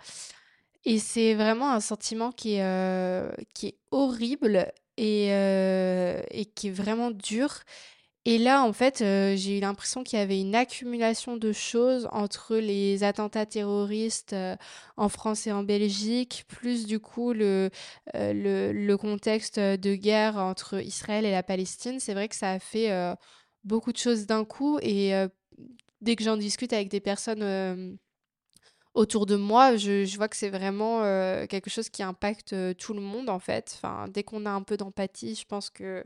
et 0.85 0.99
c'est 0.99 1.35
vraiment 1.35 1.71
un 1.73 1.81
sentiment 1.81 2.33
qui 2.33 2.55
est, 2.57 3.75
horrible 3.91 4.73
et 4.97 5.29
et 5.29 6.45
qui 6.55 6.69
est 6.69 6.71
vraiment 6.71 7.11
dur 7.11 7.51
et 8.35 8.39
là, 8.39 8.63
en 8.65 8.73
fait, 8.73 9.01
heu, 9.03 9.37
j'ai 9.37 9.59
eu 9.59 9.61
l'impression 9.61 10.05
qu'il 10.05 10.19
y 10.19 10.23
avait 10.23 10.41
une 10.41 10.55
accumulation 10.55 11.37
de 11.37 11.53
choses 11.53 12.09
entre 12.13 12.57
les 12.57 13.03
attentats 13.05 13.47
terroristes, 13.47 14.33
heu, 14.35 14.57
en 14.97 15.09
France 15.09 15.47
et 15.47 15.53
en 15.53 15.63
Belgique, 15.63 16.45
plus 16.49 16.87
du 16.87 17.01
coup 17.01 17.33
le, 17.33 17.71
heu, 18.15 18.33
le 18.35 18.73
le 18.73 18.97
contexte, 18.99 19.59
de 19.61 19.95
guerre 19.95 20.37
entre 20.37 20.83
Israël 20.83 21.25
et 21.27 21.31
la 21.31 21.43
Palestine. 21.43 22.01
C'est 22.01 22.15
vrai 22.15 22.29
que 22.29 22.37
ça 22.37 22.53
a 22.53 22.59
fait, 22.59 22.91
beaucoup 23.65 23.93
de 23.93 23.99
choses 23.99 24.27
d'un 24.27 24.45
coup 24.45 24.79
et 24.83 25.13
dès 26.03 26.17
que 26.17 26.25
j'en 26.25 26.37
discute 26.37 26.73
avec 26.73 26.89
des 26.91 27.01
personnes, 27.01 27.99
autour 28.95 29.27
de 29.27 29.37
moi, 29.37 29.77
je 29.77 30.17
vois 30.17 30.29
que 30.29 30.37
c'est 30.37 30.51
vraiment, 30.51 31.03
quelque 31.49 31.71
chose 31.71 31.89
qui 31.89 32.03
impacte, 32.03 32.55
tout 32.79 32.95
le 32.95 33.01
monde, 33.01 33.29
en 33.31 33.39
fait. 33.39 33.73
Enfin, 33.77 34.09
dès 34.09 34.23
qu'on 34.23 34.47
a 34.47 34.51
un 34.51 34.63
peu 34.63 34.77
d'empathie, 34.77 35.35
je 35.35 35.45
pense 35.47 35.71
que, 35.71 36.05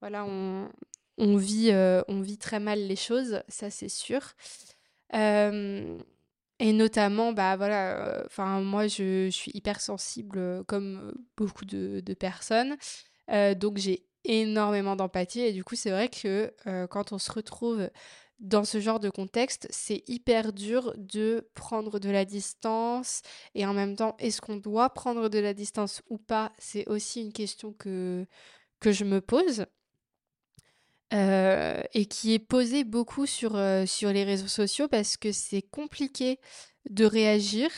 voilà, 0.00 0.24
on 0.26 0.68
on 1.18 1.36
vit, 1.36 1.70
heu, 1.72 2.04
on 2.08 2.20
vit 2.20 2.38
très 2.38 2.60
mal 2.60 2.80
les 2.86 2.96
choses, 2.96 3.42
ça 3.48 3.70
c'est 3.70 3.88
sûr. 3.90 4.34
Et 6.60 6.72
notamment, 6.72 7.32
bah, 7.32 7.56
voilà, 7.56 8.20
heu, 8.22 8.22
enfin 8.26 8.60
moi 8.60 8.86
je 8.86 9.26
je 9.26 9.30
suis 9.30 9.50
hypersensible, 9.54 10.38
heu, 10.38 10.64
comme, 10.68 11.12
beaucoup 11.36 11.64
de 11.64 12.00
de 12.00 12.14
personnes, 12.14 12.76
donc 13.56 13.78
j'ai 13.78 14.06
énormément 14.24 14.96
d'empathie 14.96 15.40
et 15.42 15.52
du 15.52 15.64
coup 15.64 15.76
c'est 15.76 15.90
vrai 15.90 16.08
que, 16.10 16.52
quand 16.90 17.12
on 17.12 17.18
se 17.18 17.32
retrouve 17.32 17.90
dans 18.40 18.64
ce 18.64 18.80
genre 18.80 19.00
de 19.00 19.10
contexte, 19.10 19.66
c'est 19.70 20.02
hyper 20.08 20.52
dur 20.52 20.94
de 20.98 21.48
prendre 21.54 21.98
de 22.00 22.10
la 22.10 22.24
distance 22.26 23.22
et 23.54 23.66
en 23.66 23.74
même 23.74 23.96
temps, 23.96 24.16
est-ce 24.18 24.40
qu'on 24.42 24.56
doit 24.56 24.90
prendre 24.90 25.28
de 25.30 25.38
la 25.40 25.54
distance 25.54 26.02
ou 26.10 26.18
pas? 26.18 26.52
C'est 26.58 26.88
aussi 26.88 27.22
une 27.22 27.32
question 27.32 27.72
que 27.74 28.26
que 28.80 28.92
je 28.92 29.04
me 29.04 29.20
pose. 29.22 29.66
Heu 31.14 31.82
et 31.94 32.06
qui 32.06 32.34
est 32.34 32.38
posé 32.40 32.84
beaucoup 32.84 33.26
sur, 33.26 33.56
heu, 33.56 33.86
sur 33.86 34.12
les 34.12 34.24
réseaux 34.24 34.48
sociaux 34.48 34.88
parce 34.88 35.16
que 35.16 35.32
c'est 35.32 35.62
compliqué 35.62 36.40
de 36.90 37.04
réagir 37.06 37.70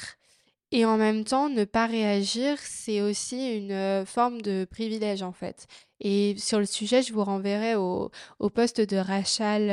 et 0.73 0.85
en 0.87 0.97
même 0.99 1.25
temps 1.25 1.49
ne 1.49 1.65
pas 1.65 1.87
réagir, 1.87 2.59
c'est 2.61 3.01
aussi 3.03 3.57
une, 3.59 3.73
heu, 3.73 4.05
forme 4.07 4.43
de 4.43 4.67
privilège, 4.71 5.23
en 5.23 5.33
fait. 5.33 5.67
Et 6.01 6.37
sur 6.39 6.59
le 6.61 6.67
sujet, 6.67 7.03
je 7.03 7.13
vous 7.15 7.25
renverrai 7.25 7.77
au 7.77 8.11
au 8.41 8.51
post 8.51 8.81
de 8.81 8.97
Rachel, 8.99 9.71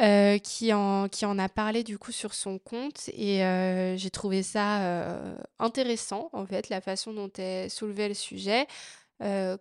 heu, 0.00 0.38
qui 0.38 0.72
en 0.72 1.08
qui 1.08 1.26
en 1.26 1.38
a 1.38 1.48
parlé 1.48 1.82
du 1.84 1.98
coup 1.98 2.12
sur 2.12 2.34
son 2.34 2.58
compte. 2.58 3.08
Et 3.14 3.40
j'ai 3.96 4.10
trouvé 4.10 4.42
ça, 4.42 5.20
intéressant, 5.58 6.30
en 6.32 6.46
fait, 6.46 6.68
la 6.68 6.80
façon 6.80 7.12
dont 7.12 7.30
elle 7.38 7.70
soulevait 7.70 8.08
le 8.08 8.14
sujet, 8.14 8.66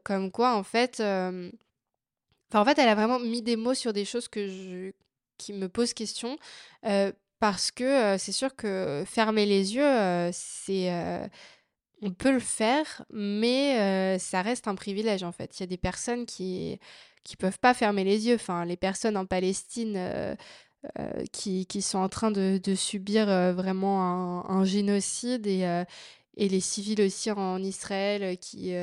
comme 0.03 0.31
quoi 0.31 0.55
en 0.55 0.63
fait, 0.63 1.01
En 2.53 2.63
fait, 2.65 2.79
elle 2.79 2.89
a 2.89 2.95
vraiment 2.95 3.19
mis 3.19 3.41
des 3.41 3.55
mots 3.55 3.73
sur 3.73 3.93
des 3.93 4.05
choses 4.05 4.27
que 4.27 4.47
je 4.47 4.91
qui 5.37 5.53
me 5.53 5.69
posent 5.69 5.93
question, 5.93 6.37
parce 7.39 7.69
que, 7.71 8.17
c'est 8.17 8.31
sûr 8.31 8.55
que 8.55 9.03
fermer 9.05 9.45
les 9.45 9.75
yeux, 9.75 10.29
c'est, 10.33 10.91
on 12.01 12.11
peut 12.11 12.31
le 12.31 12.39
faire, 12.39 13.05
mais 13.11 14.17
ça 14.19 14.41
reste 14.41 14.67
un 14.67 14.75
privilège, 14.75 15.23
en 15.23 15.31
fait. 15.31 15.59
Il 15.59 15.61
y 15.61 15.63
a 15.63 15.67
des 15.67 15.77
personnes 15.77 16.25
qui 16.25 16.79
qui 17.23 17.35
peuvent 17.35 17.59
pas 17.59 17.73
fermer 17.73 18.03
les 18.05 18.27
yeux. 18.27 18.35
Enfin, 18.35 18.65
les 18.65 18.77
personnes 18.77 19.17
en 19.17 19.25
Palestine, 19.25 20.35
qui 21.33 21.65
qui 21.67 21.81
sont 21.81 21.99
en 21.99 22.09
train 22.09 22.31
de 22.31 22.59
de 22.63 22.75
subir, 22.75 23.27
vraiment 23.53 24.01
un 24.49 24.59
un 24.59 24.65
génocide 24.65 25.45
et 25.47 25.83
et 26.37 26.49
les 26.49 26.59
civils 26.61 27.01
aussi 27.01 27.31
en 27.31 27.61
Israël, 27.63 28.37
qui, 28.39 28.73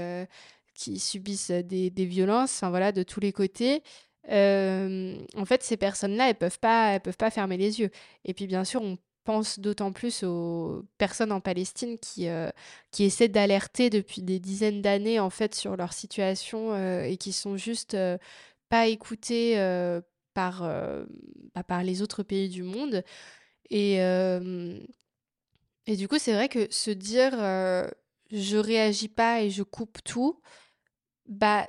qui 0.75 0.99
subissent, 0.99 1.51
des 1.51 1.91
des 1.91 2.05
violences, 2.07 2.53
enfin 2.57 2.71
voilà, 2.71 2.93
de 2.93 3.03
tous 3.03 3.21
les 3.21 3.33
côtés. 3.33 3.83
En 4.29 5.45
fait, 5.47 5.63
ces 5.63 5.77
personnes-là, 5.77 6.31
elles 6.31 6.37
peuvent 6.37 6.59
peuvent 6.59 7.17
pas 7.17 7.31
fermer 7.31 7.57
les 7.57 7.81
yeux 7.81 7.91
et 8.25 8.35
puis, 8.35 8.47
bien 8.47 8.65
sûr, 8.65 8.83
on 8.83 8.99
pense 9.25 9.59
d'autant 9.59 9.91
plus 9.93 10.23
aux 10.23 10.85
personnes 10.99 11.33
en 11.33 11.41
Palestine 11.41 11.99
qui, 11.99 12.29
qui 12.91 13.05
essaient 13.05 13.29
d'alerter 13.29 13.89
depuis 13.91 14.23
des 14.23 14.39
dizaines 14.41 14.83
d'années, 14.83 15.19
en 15.21 15.31
fait, 15.31 15.55
sur 15.55 15.77
leur 15.77 15.93
situation, 15.95 16.77
et 17.05 17.17
qui 17.17 17.33
sont 17.33 17.57
juste, 17.57 17.97
pas 18.69 18.87
écoutées, 18.89 19.57
par, 20.35 20.63
bah, 21.55 21.63
par 21.63 21.83
les 21.85 22.03
autres 22.03 22.23
pays 22.23 22.49
du 22.49 22.63
monde 22.65 23.03
et 23.71 23.99
et 25.87 25.97
du 25.97 26.09
coup, 26.09 26.19
c'est 26.19 26.33
vrai 26.33 26.49
que 26.49 26.67
se 26.73 26.91
dire, 26.91 27.33
«Je 28.31 28.57
réagis 28.57 29.09
pas 29.09 29.43
et 29.43 29.51
je 29.51 29.63
coupe 29.63 29.99
tout», 30.05 30.41
bah, 31.29 31.69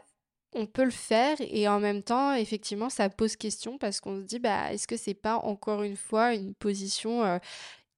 on 0.53 0.65
peut 0.67 0.85
le 0.85 0.91
faire 0.91 1.37
et 1.41 1.67
en 1.67 1.79
même 1.79 2.03
temps, 2.03 2.33
effectivement, 2.33 2.89
ça 2.89 3.09
pose 3.09 3.35
question 3.35 3.77
parce 3.77 3.99
qu'on 4.01 4.17
se 4.19 4.23
dit: 4.25 4.39
«Bah, 4.39 4.73
est-ce 4.73 4.87
que 4.87 4.97
c'est 4.97 5.13
pas 5.15 5.37
encore 5.37 5.83
une 5.83 5.97
fois 5.97 6.33
une 6.35 6.53
position, 6.55 7.25
heu, 7.25 7.39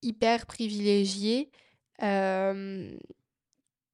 hyper 0.03 0.45
privilégiée?» 0.47 1.51
hem 1.99 2.97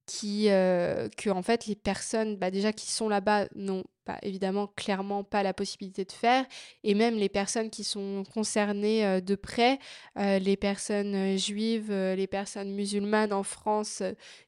qui, 0.06 0.48
heu, 0.50 1.08
que 1.16 1.30
en 1.30 1.42
fait 1.42 1.66
les 1.66 1.76
personnes, 1.76 2.36
bah, 2.36 2.50
déjà 2.50 2.72
qui 2.72 2.90
sont 2.92 3.08
là-bas 3.08 3.46
n'ont 3.54 3.84
pas 4.04 4.18
évidemment 4.22 4.66
clairement 4.76 5.24
pas 5.24 5.42
la 5.42 5.54
possibilité 5.54 6.04
de 6.04 6.12
faire 6.12 6.44
et 6.82 6.94
même 6.94 7.14
les 7.16 7.30
personnes 7.30 7.70
qui 7.70 7.84
sont 7.84 8.22
concernées, 8.34 9.04
heu, 9.06 9.20
de 9.22 9.34
près, 9.34 9.78
heu, 10.18 10.38
les 10.38 10.56
personnes, 10.56 11.36
juives, 11.38 11.90
les 11.92 12.26
personnes 12.26 12.72
musulmanes 12.74 13.32
en 13.32 13.42
France, 13.42 14.02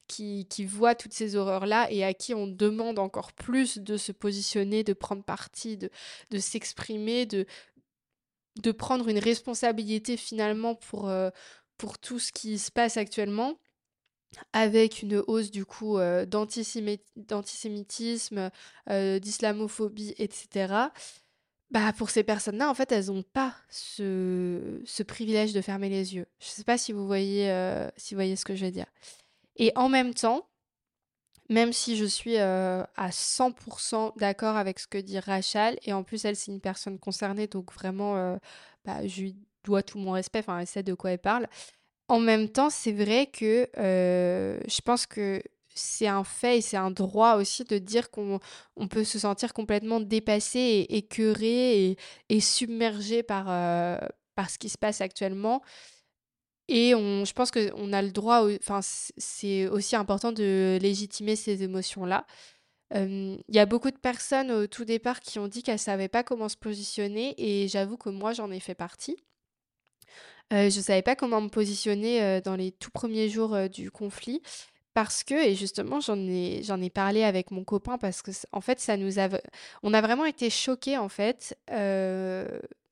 qui 0.09 0.47
voient 0.65 0.95
toutes 0.95 1.13
ces 1.15 1.37
horreurs-là 1.37 1.89
et 1.91 2.05
à 2.05 2.15
qui 2.15 2.35
on 2.35 2.47
demande 2.47 2.99
encore 2.99 3.33
plus 3.33 3.79
de 3.79 3.97
se 3.97 4.13
positionner, 4.13 4.85
de 4.85 4.93
prendre 4.93 5.25
parti, 5.25 5.77
de 5.79 5.91
s'exprimer, 6.39 7.27
de 7.27 7.47
prendre 8.73 9.09
une 9.09 9.19
responsabilité 9.19 10.17
finalement 10.17 10.75
pour 10.75 11.99
tout 11.99 12.19
ce 12.19 12.33
qui 12.33 12.59
se 12.59 12.71
passe 12.71 12.97
actuellement. 12.97 13.55
Avec 14.53 15.03
une 15.03 15.23
hausse 15.27 15.51
du 15.51 15.65
coup, 15.65 15.99
d'antisémét 16.27 17.03
d'antisémitisme, 17.17 18.51
heu, 18.91 19.21
d'islamophobie 19.21 20.15
et 20.19 20.29
cetera. 20.33 20.93
Bah, 21.71 21.93
pour 21.95 22.11
ces 22.11 22.23
personnes-là, 22.25 22.71
en 22.71 22.75
fait, 22.75 22.93
elles 22.93 23.11
ont 23.13 23.23
pas 23.23 23.55
ce 23.71 24.81
ce 24.85 25.03
privilège 25.03 25.53
de 25.53 25.61
fermer 25.61 25.89
les 25.89 26.15
yeux. 26.15 26.27
Je 26.41 26.47
sais 26.47 26.65
pas 26.65 26.79
si 26.79 26.93
vous 26.93 27.07
voyez, 27.07 27.51
heu, 27.51 27.91
si 27.97 28.15
voyez 28.15 28.37
ce 28.37 28.45
que 28.45 28.55
je 28.57 28.65
veux 28.67 28.71
dire? 28.71 28.87
Et 29.57 29.73
en 29.77 29.89
même 29.89 30.15
temps, 30.15 30.49
même 31.49 31.73
si 31.73 31.97
je 31.97 32.05
suis, 32.05 32.37
à 32.39 32.87
100% 33.13 34.13
d'accord 34.17 34.57
avec 34.57 34.79
ce 34.81 34.87
que 34.89 34.99
dit 34.99 35.19
Rachel 35.19 35.79
et 35.85 35.93
en 35.93 36.03
plus 36.03 36.25
elle, 36.25 36.37
c'est 36.37 36.51
une 36.53 36.61
personne 36.61 36.99
concernée 36.99 37.47
donc 37.47 37.73
vraiment, 37.73 38.37
bah, 38.85 39.07
je 39.07 39.21
lui 39.23 39.37
dois 39.65 39.83
tout 39.83 39.99
mon 39.99 40.13
respect, 40.13 40.41
enfin, 40.41 40.59
elle 40.61 40.67
sait 40.67 40.83
de 40.83 40.95
quoi 40.95 41.13
elle 41.13 41.19
parle. 41.21 41.49
En 42.09 42.21
même 42.21 42.49
temps, 42.49 42.71
c'est 42.71 42.93
vrai 42.93 43.27
que, 43.27 43.69
heu, 43.79 44.61
je 44.69 44.81
pense 44.83 45.07
que 45.07 45.43
c'est 45.75 46.07
un 46.07 46.23
fait 46.25 46.59
et 46.59 46.61
c'est 46.61 46.77
un 46.77 46.91
droit 46.91 47.35
aussi 47.37 47.65
de 47.65 47.79
dire 47.79 48.11
qu'on 48.11 48.39
on 48.77 48.89
peut 48.89 49.05
se 49.05 49.19
sentir 49.19 49.53
complètement 49.53 50.01
dépassé 50.01 50.59
et 50.61 50.97
écœuré 50.99 51.97
et 52.31 52.41
submergé 52.41 53.23
par, 53.23 53.47
heu, 53.51 53.99
par 54.37 54.51
ce 54.51 54.59
qui 54.59 54.69
se 54.69 54.79
passe 54.79 55.01
actuellement 55.01 55.63
et 56.69 56.91
je 56.91 57.33
pense 57.33 57.51
qu'on 57.51 57.93
a 57.93 58.03
le 58.03 58.11
droit 58.11 58.45
enfin, 58.61 58.81
c'est 58.83 59.69
aussi 59.69 59.95
important 59.97 60.33
de 60.33 60.79
légitimer 60.83 61.37
ces 61.37 61.63
émotions-là. 61.63 62.27
Il 62.95 63.39
y 63.51 63.59
a 63.59 63.67
beaucoup 63.67 63.91
de 63.91 63.99
personnes 63.99 64.51
au 64.53 64.67
tout 64.67 64.85
départ 64.85 65.21
qui 65.21 65.39
ont 65.39 65.49
dit 65.49 65.63
qu'elles 65.63 65.79
savaient 65.79 66.09
pas 66.09 66.25
comment 66.25 66.49
se 66.49 66.57
positionner 66.57 67.35
et 67.39 67.69
j'avoue 67.69 67.97
que 67.99 68.11
moi, 68.11 68.33
j'en 68.33 68.51
ai 68.51 68.61
fait 68.61 68.75
partie. 68.77 69.17
Heu, 70.53 70.71
je 70.71 70.81
savais 70.81 71.03
pas 71.03 71.17
comment 71.17 71.41
me 71.41 71.49
positionner, 71.49 72.23
heu, 72.23 72.41
dans 72.41 72.57
les 72.57 72.71
tout 72.73 72.91
premiers 72.91 73.29
jours, 73.29 73.55
heu, 73.57 73.69
du 73.69 73.91
conflit 73.91 74.43
parce 74.95 75.25
que 75.25 75.37
et 75.37 75.55
justement 75.55 76.01
j'en 76.01 76.19
ai 76.19 76.63
j'en 76.65 76.83
ai 76.83 76.91
parlé 76.91 77.23
avec 77.25 77.53
mon 77.53 77.65
copain 77.65 77.99
parce 78.01 78.25
que 78.25 78.33
en 78.53 78.63
fait 78.63 78.81
ça 78.81 78.99
nous 78.99 79.21
a 79.21 79.29
on 79.85 79.95
a 79.95 80.03
vraiment 80.03 80.27
été 80.27 80.51
choqués 80.51 80.99
en 80.99 81.09
fait 81.11 81.57
euh, 81.73 82.49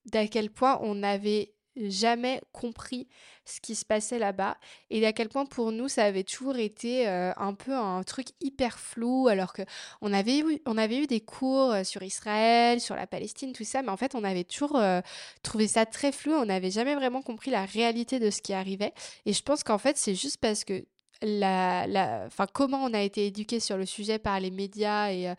d'à 0.07 0.29
quel 0.29 0.53
point 0.53 0.79
on 0.85 0.97
n'avait 0.97 1.54
jamais 1.77 2.41
compris 2.53 3.09
ce 3.45 3.61
qui 3.61 3.75
se 3.75 3.85
passait 3.85 4.19
là-bas 4.19 4.57
et 4.91 5.01
d'à 5.01 5.13
quel 5.13 5.29
point 5.29 5.45
pour 5.45 5.73
nous 5.73 5.89
ça 5.89 6.05
avait 6.05 6.25
toujours 6.25 6.57
été 6.57 7.07
euh, 7.09 7.33
un 7.37 7.55
peu 7.55 7.75
un 7.75 8.03
truc 8.03 8.29
hyper 8.41 8.79
flou 8.79 9.29
alors 9.29 9.53
que 9.53 9.63
on 10.01 10.13
avait 10.13 10.39
eu, 10.39 10.61
on 10.67 10.79
avait 10.79 10.99
eu 10.99 11.07
des 11.07 11.21
cours 11.21 11.73
euh, 11.73 11.85
sur 11.85 12.03
Israël, 12.03 12.81
sur 12.81 12.95
la 12.95 13.07
Palestine, 13.07 13.53
tout 13.53 13.65
ça, 13.65 13.83
mais 13.83 13.91
en 13.91 13.97
fait 13.97 14.15
on 14.15 14.25
avait 14.25 14.45
toujours 14.45 14.77
euh, 14.77 15.01
trouvé 15.43 15.69
ça 15.69 15.85
très 15.85 16.13
flou, 16.13 16.33
on 16.33 16.47
n'avait 16.47 16.71
jamais 16.71 16.95
vraiment 16.95 17.23
compris 17.23 17.51
la 17.51 17.65
réalité 17.65 18.19
de 18.19 18.31
ce 18.31 18.41
qui 18.41 18.53
arrivait 18.53 18.95
et 19.27 19.33
je 19.33 19.43
pense 19.43 19.63
qu'en 19.63 19.79
fait 19.79 19.97
c'est 19.97 20.15
juste 20.15 20.39
parce 20.39 20.65
que 20.65 20.85
la, 21.23 21.87
la, 21.87 22.29
comment 22.53 22.85
on 22.85 22.93
a 22.93 23.01
été 23.01 23.27
éduqué 23.27 23.61
sur 23.61 23.77
le 23.77 23.87
sujet 23.87 24.19
par 24.19 24.41
les 24.41 24.51
médias 24.51 25.11
et 25.11 25.33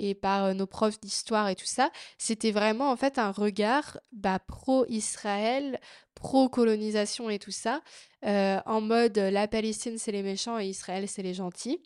et 0.00 0.14
par 0.14 0.54
nos 0.54 0.66
profs 0.66 1.00
d'histoire 1.00 1.48
et 1.48 1.54
tout 1.54 1.66
ça, 1.66 1.90
c'était 2.18 2.52
vraiment 2.52 2.90
en 2.90 2.96
fait 2.96 3.18
un 3.18 3.30
regard 3.30 3.98
bah, 4.12 4.38
pro-Israël, 4.38 5.78
pro-colonisation 6.14 7.30
et 7.30 7.38
tout 7.38 7.50
ça, 7.50 7.82
en 8.22 8.80
mode 8.80 9.18
la 9.18 9.48
Palestine 9.48 9.98
c'est 9.98 10.12
les 10.12 10.22
méchants 10.22 10.58
et 10.58 10.66
Israël 10.66 11.08
c'est 11.08 11.22
les 11.22 11.34
gentils. 11.34 11.80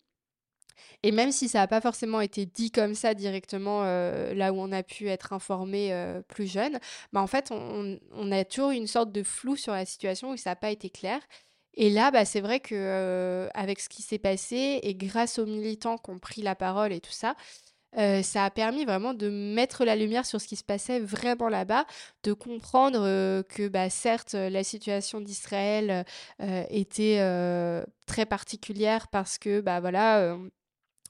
Et 1.03 1.11
même 1.11 1.31
si 1.31 1.47
ça 1.47 1.59
n'a 1.59 1.67
pas 1.67 1.81
forcément 1.81 2.19
été 2.19 2.45
dit 2.45 2.71
comme 2.71 2.95
ça 2.95 3.13
directement 3.13 3.83
là 3.83 4.51
où 4.51 4.57
on 4.59 4.71
a 4.71 4.83
pu 4.83 5.07
être 5.09 5.33
informé 5.33 5.93
plus 6.27 6.51
jeune, 6.51 6.79
bah 7.13 7.21
en 7.21 7.27
fait 7.27 7.51
on, 7.51 7.99
on, 8.11 8.31
a 8.31 8.43
toujours 8.43 8.71
une 8.71 8.87
sorte 8.87 9.11
de 9.11 9.23
flou 9.23 9.55
sur 9.55 9.73
la 9.73 9.85
situation 9.85 10.31
où 10.31 10.37
ça 10.37 10.51
n'a 10.51 10.55
pas 10.55 10.71
été 10.71 10.89
clair. 10.89 11.19
Et 11.77 11.89
là, 11.89 12.11
bah, 12.11 12.25
c'est 12.25 12.41
vrai 12.41 12.59
que 12.59 13.49
avec 13.53 13.79
ce 13.79 13.89
qui 13.89 14.01
s'est 14.01 14.17
passé 14.17 14.79
et 14.81 14.95
grâce 14.95 15.39
aux 15.39 15.45
militants 15.45 15.97
qui 15.97 16.09
ont 16.11 16.19
pris 16.19 16.41
la 16.41 16.55
parole 16.55 16.93
et 16.93 17.01
tout 17.01 17.11
ça, 17.11 17.35
euh, 17.97 18.21
ça 18.21 18.45
a 18.45 18.49
permis 18.49 18.85
vraiment 18.85 19.13
de 19.13 19.29
mettre 19.29 19.85
la 19.85 19.95
lumière 19.95 20.25
sur 20.25 20.41
ce 20.41 20.47
qui 20.47 20.55
se 20.55 20.63
passait 20.63 20.99
vraiment 20.99 21.49
là-bas, 21.49 21.85
de 22.23 22.33
comprendre 22.33 23.01
euh, 23.01 23.43
que 23.43 23.67
bah, 23.67 23.89
certes 23.89 24.33
la 24.33 24.63
situation 24.63 25.21
d'Israël 25.21 26.05
euh, 26.41 26.63
était 26.69 27.19
très 28.05 28.25
particulière 28.25 29.07
parce 29.07 29.37
que 29.37 29.61
bah 29.61 29.79
voilà 29.79 30.37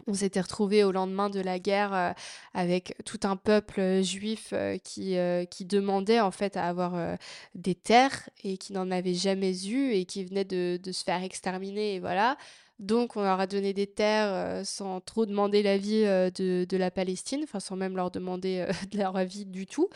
on 0.08 0.14
s'était 0.14 0.42
retrouvé 0.42 0.84
au 0.84 0.92
lendemain 0.92 1.30
de 1.30 1.40
la 1.40 1.60
guerre 1.60 2.14
avec 2.54 2.96
tout 3.06 3.20
un 3.24 3.36
peuple 3.36 4.02
juif 4.02 4.54
qui, 4.84 5.18
qui 5.50 5.66
demandait 5.66 6.20
en 6.20 6.32
fait 6.32 6.58
à 6.58 6.68
avoir 6.68 7.18
des 7.56 7.76
terres 7.76 8.30
et 8.44 8.58
qui 8.58 8.74
n'en 8.74 8.92
avait 8.92 9.14
jamais 9.14 9.66
eu 9.68 9.92
et 9.92 10.06
qui 10.06 10.24
venait 10.24 10.46
de, 10.46 10.80
de 10.82 10.92
se 10.92 11.04
faire 11.04 11.24
exterminer 11.24 11.96
et 11.96 12.00
voilà. 12.00 12.38
Donc, 12.80 13.16
on 13.16 13.24
leur 13.24 13.40
a 13.40 13.48
donné 13.48 13.74
des 13.74 13.88
terres 13.88 14.34
euh, 14.34 14.64
sans 14.66 15.00
trop 15.00 15.26
demander 15.26 15.64
l'avis 15.64 16.04
euh, 16.06 16.30
de, 16.30 16.78
la 16.78 16.92
Palestine, 16.92 17.42
enfin 17.44 17.62
sans 17.62 17.78
même 17.78 17.96
leur 17.96 18.12
demander 18.12 18.66
euh, 18.68 18.74
leur 18.98 19.16
avis 19.16 19.46
du 19.46 19.66
tout. 19.66 19.90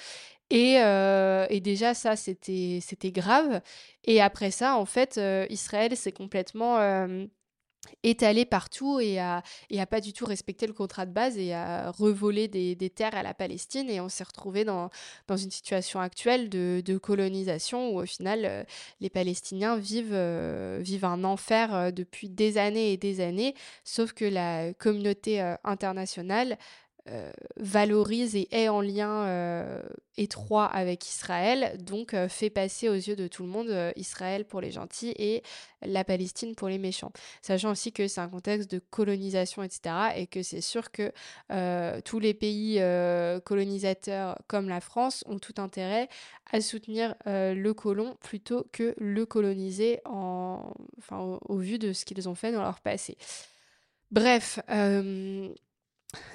Et 0.50 0.80
déjà, 1.62 1.94
ça, 1.94 2.15
c'était 2.15 3.12
grave. 3.12 3.62
Et 4.06 4.20
après 4.22 4.50
ça, 4.50 4.78
en 4.78 4.86
fait, 4.86 5.20
Israël 5.50 5.96
s'est 5.96 6.12
complètement 6.12 6.80
étalé 8.04 8.46
partout 8.46 9.00
et 9.00 9.20
a, 9.20 9.44
et 9.70 9.84
pas 9.86 10.02
du 10.02 10.13
tout 10.13 10.26
respecté 10.26 10.68
le 10.68 10.74
contrat 10.74 11.06
de 11.06 11.12
base 11.12 11.38
et 11.38 11.54
a 11.54 11.92
revolé 11.92 12.48
des, 12.48 12.76
des 12.76 12.89
terres 12.89 13.15
à 13.15 13.24
la 13.24 13.34
Palestine. 13.34 13.89
Et 13.89 14.00
on 14.00 14.10
s'est 14.10 14.24
retrouvé 14.24 14.65
dans, 14.65 14.89
dans 15.28 15.38
une 15.38 15.52
situation 15.52 16.00
actuelle 16.00 16.50
de, 16.50 16.82
de 16.86 16.98
colonisation 16.98 17.92
où 17.92 18.02
au 18.02 18.06
final 18.06 18.46
euh, 18.46 18.63
les 19.00 19.10
Palestiniens 19.10 19.78
vivent, 19.78 20.13
euh, 20.13 20.80
vivent 20.82 21.06
un 21.06 21.24
enfer 21.24 21.74
euh, 21.74 21.92
depuis 21.92 22.30
des 22.30 22.58
années 22.58 22.94
et 22.94 22.98
des 22.98 23.22
années. 23.22 23.56
Sauf 23.84 24.13
que 24.13 24.26
la 24.26 24.74
communauté 24.74 25.42
internationale 25.63 26.58
euh, 27.12 27.32
valorise 27.58 28.36
et 28.36 28.48
est 28.52 28.69
en 28.69 28.82
lien 28.82 29.26
euh, 29.26 29.82
étroit 30.17 30.65
avec 30.65 31.08
Israël, 31.08 31.76
donc 31.84 32.13
euh, 32.13 32.30
fait 32.30 32.50
passer 32.50 32.88
aux 32.88 32.93
yeux 32.93 33.15
de 33.15 33.28
tout 33.28 33.41
le 33.43 33.50
monde 33.50 33.93
Israël 33.95 34.45
pour 34.45 34.62
les 34.62 34.72
gentils 34.72 35.13
et 35.17 35.41
la 35.82 36.04
Palestine 36.04 36.56
pour 36.56 36.67
les 36.67 36.78
méchants. 36.78 37.12
Sachant 37.41 37.72
aussi 37.72 37.91
que 37.91 38.08
c'est 38.08 38.22
un 38.22 38.30
contexte 38.30 38.69
de 38.69 38.80
colonisation, 38.80 39.63
etc. 39.63 39.95
Et 40.17 40.28
que 40.28 40.43
c'est 40.43 40.62
sûr 40.62 40.91
que 40.91 41.12
tous 42.02 42.19
les 42.19 42.34
pays 42.34 42.82
colonisateurs 43.43 44.38
comme 44.48 44.69
la 44.69 44.82
France 44.82 45.24
ont 45.28 45.39
tout 45.39 45.56
intérêt 45.58 46.10
à 46.52 46.62
soutenir 46.62 47.15
le 47.26 47.72
colon 47.72 48.17
plutôt 48.22 48.67
que 48.72 48.93
le 48.98 49.26
coloniser 49.26 50.00
en... 50.06 50.74
enfin, 50.98 51.39
au 51.41 51.58
vu 51.58 51.80
de 51.80 51.93
ce 51.93 52.06
qu'ils 52.06 52.28
ont 52.30 52.36
fait 52.36 52.52
dans 52.52 52.62
leur 52.62 52.82
passé. 52.82 53.17
Bref, 54.12 54.60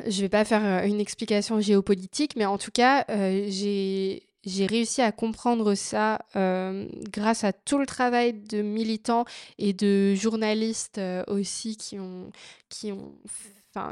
je 0.07 0.21
vais 0.21 0.29
pas 0.29 0.45
faire 0.45 0.65
euh, 0.65 0.87
une 0.87 1.01
explication 1.01 1.61
géopolitique, 1.61 2.37
mais 2.37 2.47
en 2.47 2.59
tout 2.59 2.71
cas, 2.71 3.05
euh, 3.11 3.47
j'ai 3.49 4.67
réussi 4.67 5.03
à 5.03 5.13
comprendre 5.13 5.75
ça 5.75 6.21
euh, 6.37 6.87
grâce 7.11 7.45
à 7.45 7.53
tout 7.53 7.79
le 7.79 7.87
travail 7.87 8.33
de 8.33 8.63
militants 8.63 9.25
et 9.59 9.73
de 9.73 10.15
journalistes 10.15 11.01
aussi 11.29 11.77
qui 11.77 11.99
ont, 11.99 12.31
qui 12.69 12.93
ont 12.93 13.15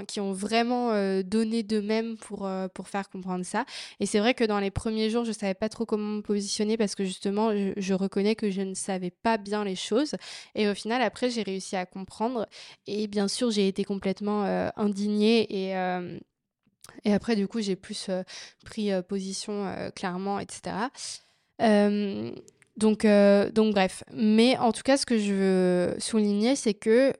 qui 0.07 0.21
ont 0.21 0.33
vraiment 0.33 0.92
euh, 0.92 1.23
donné 1.23 1.62
d'eux-mêmes 1.62 2.16
pour, 2.16 2.47
euh, 2.47 2.68
pour 2.68 2.88
faire 2.88 3.09
comprendre 3.09 3.45
ça. 3.45 3.64
Et 4.01 4.07
c'est 4.07 4.18
vrai 4.18 4.35
que 4.35 4.45
dans 4.45 4.59
les 4.59 4.71
premiers 4.71 5.11
jours, 5.11 5.25
je 5.25 5.31
ne 5.31 5.35
savais 5.35 5.55
pas 5.55 5.68
trop 5.68 5.85
comment 5.85 6.16
me 6.16 6.21
positionner 6.21 6.77
parce 6.77 6.95
que 6.95 7.05
justement, 7.05 7.53
je, 7.53 7.95
reconnais 7.95 8.35
que 8.35 8.51
je 8.51 8.62
ne 8.62 8.75
savais 8.75 9.11
pas 9.11 9.38
bien 9.38 9.64
les 9.64 9.77
choses. 9.77 10.14
Et 10.55 10.68
au 10.68 10.75
final, 10.75 11.03
après, 11.03 11.31
j'ai 11.31 11.42
réussi 11.42 11.77
à 11.77 11.87
comprendre. 11.87 12.47
Et 12.87 13.07
bien 13.07 13.29
sûr, 13.29 13.51
j'ai 13.51 13.68
été 13.68 13.85
complètement 13.85 14.45
euh, 14.45 14.68
indignée 14.77 15.47
et... 15.51 15.71
et 17.05 17.12
après, 17.12 17.37
du 17.37 17.49
coup, 17.49 17.61
j'ai 17.61 17.77
plus 17.77 18.11
pris 18.64 18.90
position 19.09 19.90
clairement, 19.95 20.38
etc. 20.38 20.61
donc, 22.77 23.07
donc, 23.07 23.75
bref. 23.75 24.05
Mais 24.12 24.57
en 24.59 24.73
tout 24.73 24.83
cas, 24.83 24.97
ce 24.97 25.07
que 25.07 25.18
je 25.18 25.33
veux 25.33 26.01
souligner, 26.01 26.57
c'est 26.57 26.75
que 26.75 27.12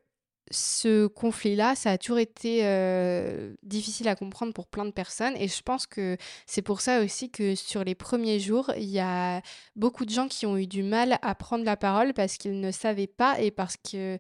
ce 0.53 1.07
conflit-là, 1.07 1.75
ça 1.75 1.93
a 1.93 1.99
toujours 1.99 2.19
été 2.19 2.61
euh, 2.65 3.55
difficile 3.62 4.07
à 4.09 4.15
comprendre 4.15 4.53
pour 4.53 4.67
plein 4.67 4.85
de 4.85 4.91
personnes 4.91 5.35
et 5.37 5.49
je 5.49 5.62
pense 5.62 5.87
que 5.87 6.17
c'est 6.47 6.62
pour 6.62 6.81
ça 6.81 7.01
aussi 7.01 7.31
que 7.31 7.55
sur 7.55 7.85
les 7.85 7.95
premiers 7.95 8.38
jours, 8.38 8.71
il 8.77 8.88
y 8.88 9.01
a 9.01 9.41
beaucoup 9.77 10.05
de 10.05 10.11
gens 10.11 10.29
qui 10.29 10.47
ont 10.47 10.57
eu 10.59 10.67
du 10.67 10.83
mal 10.83 11.19
à 11.23 11.35
prendre 11.35 11.65
la 11.65 11.77
parole 11.77 12.12
parce 12.12 12.37
qu'ils 12.37 12.61
ne 12.61 12.71
savaient 12.71 13.07
pas 13.07 13.41
et 13.41 13.51
parce 13.51 13.77
que, 13.77 14.19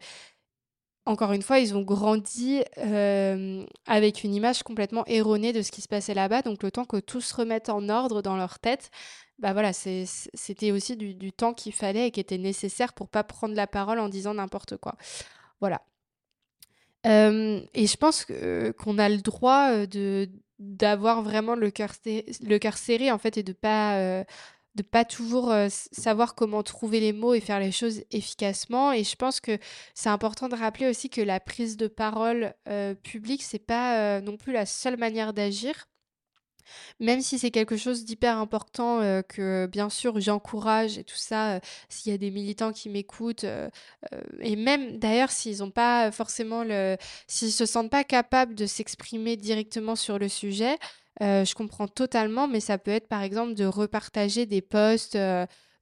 encore 1.04 1.32
une 1.32 1.42
fois, 1.42 1.58
ils 1.58 1.76
ont 1.76 1.82
grandi 1.82 2.62
euh, 2.78 3.64
avec 3.86 4.24
une 4.24 4.34
image 4.34 4.62
complètement 4.62 5.04
erronée 5.06 5.52
de 5.52 5.60
ce 5.62 5.70
qui 5.70 5.82
se 5.82 5.88
passait 5.88 6.14
là-bas. 6.14 6.42
Donc 6.42 6.62
le 6.62 6.70
temps 6.70 6.84
que 6.84 6.98
tout 6.98 7.20
se 7.20 7.34
remette 7.34 7.68
en 7.68 7.88
ordre 7.88 8.22
dans 8.22 8.36
leur 8.36 8.58
tête, 8.58 8.90
bah 9.38 9.52
voilà, 9.52 9.72
c'était 9.72 10.72
aussi 10.72 10.96
du, 10.96 11.14
du 11.14 11.32
temps 11.32 11.52
qu'il 11.52 11.72
fallait 11.72 12.08
et 12.08 12.10
qui 12.10 12.20
était 12.20 12.38
nécessaire 12.38 12.92
pour 12.94 13.08
pas 13.08 13.24
prendre 13.24 13.54
la 13.54 13.66
parole 13.66 13.98
en 13.98 14.08
disant 14.08 14.34
n'importe 14.34 14.76
quoi. 14.78 14.94
Voilà 15.60 15.82
et 17.04 17.86
je 17.86 17.96
pense 17.96 18.24
qu'on 18.24 18.98
a 18.98 19.08
le 19.08 19.18
droit, 19.18 19.86
de 19.86 20.28
d'avoir 20.58 21.22
vraiment 21.22 21.56
le 21.56 21.70
cœur 21.72 21.92
le 22.06 22.58
cœur 22.58 22.76
serré, 22.76 23.10
en 23.10 23.18
fait 23.18 23.36
et 23.36 23.42
de 23.42 23.52
pas, 23.52 24.24
de 24.74 24.82
pas 24.82 25.04
toujours, 25.04 25.52
savoir 25.68 26.34
comment 26.34 26.62
trouver 26.62 27.00
les 27.00 27.12
mots 27.12 27.34
et 27.34 27.40
faire 27.40 27.58
les 27.58 27.72
choses 27.72 28.02
efficacement 28.12 28.92
et 28.92 29.02
je 29.02 29.16
pense 29.16 29.40
que 29.40 29.58
c'est 29.94 30.08
important 30.08 30.48
de 30.48 30.54
rappeler 30.54 30.88
aussi 30.88 31.10
que 31.10 31.20
la 31.20 31.40
prise 31.40 31.76
de 31.76 31.88
parole, 31.88 32.54
publique, 33.02 33.42
c'est 33.42 33.58
pas, 33.58 34.20
non 34.20 34.36
plus 34.36 34.52
la 34.52 34.66
seule 34.66 34.96
manière 34.96 35.32
d'agir. 35.32 35.88
Même 37.00 37.20
si 37.20 37.38
c'est 37.38 37.50
quelque 37.50 37.76
chose 37.76 38.04
d'hyper 38.04 38.38
important, 38.38 39.00
que 39.28 39.66
bien 39.66 39.90
sûr 39.90 40.20
j'encourage 40.20 40.98
et 40.98 41.04
tout 41.04 41.16
ça, 41.16 41.60
s'il 41.88 42.12
y 42.12 42.14
a 42.14 42.18
des 42.18 42.30
militants 42.30 42.72
qui 42.72 42.88
m'écoutent, 42.88 43.44
et 44.40 44.56
même 44.56 44.98
d'ailleurs 44.98 45.30
s'ils 45.30 45.58
n'ont 45.58 45.70
pas 45.70 46.10
forcément 46.10 46.64
le 46.64 46.96
s'ils 47.26 47.52
se 47.52 47.66
sentent 47.66 47.90
pas 47.90 48.04
capables 48.04 48.54
de 48.54 48.66
s'exprimer 48.66 49.36
directement 49.36 49.96
sur 49.96 50.18
le 50.18 50.28
sujet, 50.28 50.76
je 51.20 51.54
comprends 51.54 51.88
totalement, 51.88 52.48
mais 52.48 52.60
ça 52.60 52.78
peut 52.78 52.90
être 52.90 53.08
par 53.08 53.22
exemple 53.22 53.54
de 53.54 53.64
repartager 53.64 54.46
des 54.46 54.62
posts, 54.62 55.18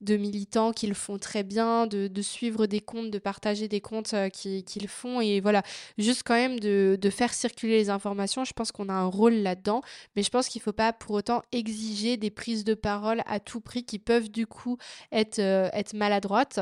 de 0.00 0.16
militants 0.16 0.72
qui 0.72 0.86
le 0.86 0.94
font 0.94 1.18
très 1.18 1.42
bien, 1.42 1.86
de, 1.86 2.22
suivre 2.22 2.66
des 2.66 2.80
comptes, 2.80 3.10
de 3.10 3.18
partager 3.18 3.68
des 3.68 3.80
comptes 3.80 4.14
euh, 4.14 4.28
qui, 4.28 4.64
le 4.80 4.88
font. 4.88 5.20
Et 5.20 5.40
voilà, 5.40 5.62
juste 5.98 6.22
quand 6.24 6.34
même 6.34 6.60
de, 6.60 6.98
faire 7.10 7.32
circuler 7.34 7.78
les 7.78 7.90
informations. 7.90 8.44
Je 8.44 8.52
pense 8.52 8.72
qu'on 8.72 8.88
a 8.88 8.92
un 8.94 9.06
rôle 9.06 9.34
là-dedans, 9.34 9.82
mais 10.16 10.22
je 10.22 10.30
pense 10.30 10.48
qu'il 10.48 10.60
ne 10.60 10.64
faut 10.64 10.72
pas 10.72 10.92
pour 10.92 11.16
autant 11.16 11.42
exiger 11.52 12.16
des 12.16 12.30
prises 12.30 12.64
de 12.64 12.74
parole 12.74 13.22
à 13.26 13.40
tout 13.40 13.60
prix 13.60 13.84
qui 13.84 13.98
peuvent 13.98 14.30
du 14.30 14.46
coup 14.46 14.78
être, 15.12 15.38
euh, 15.38 15.68
être 15.72 15.94
maladroites. 15.94 16.60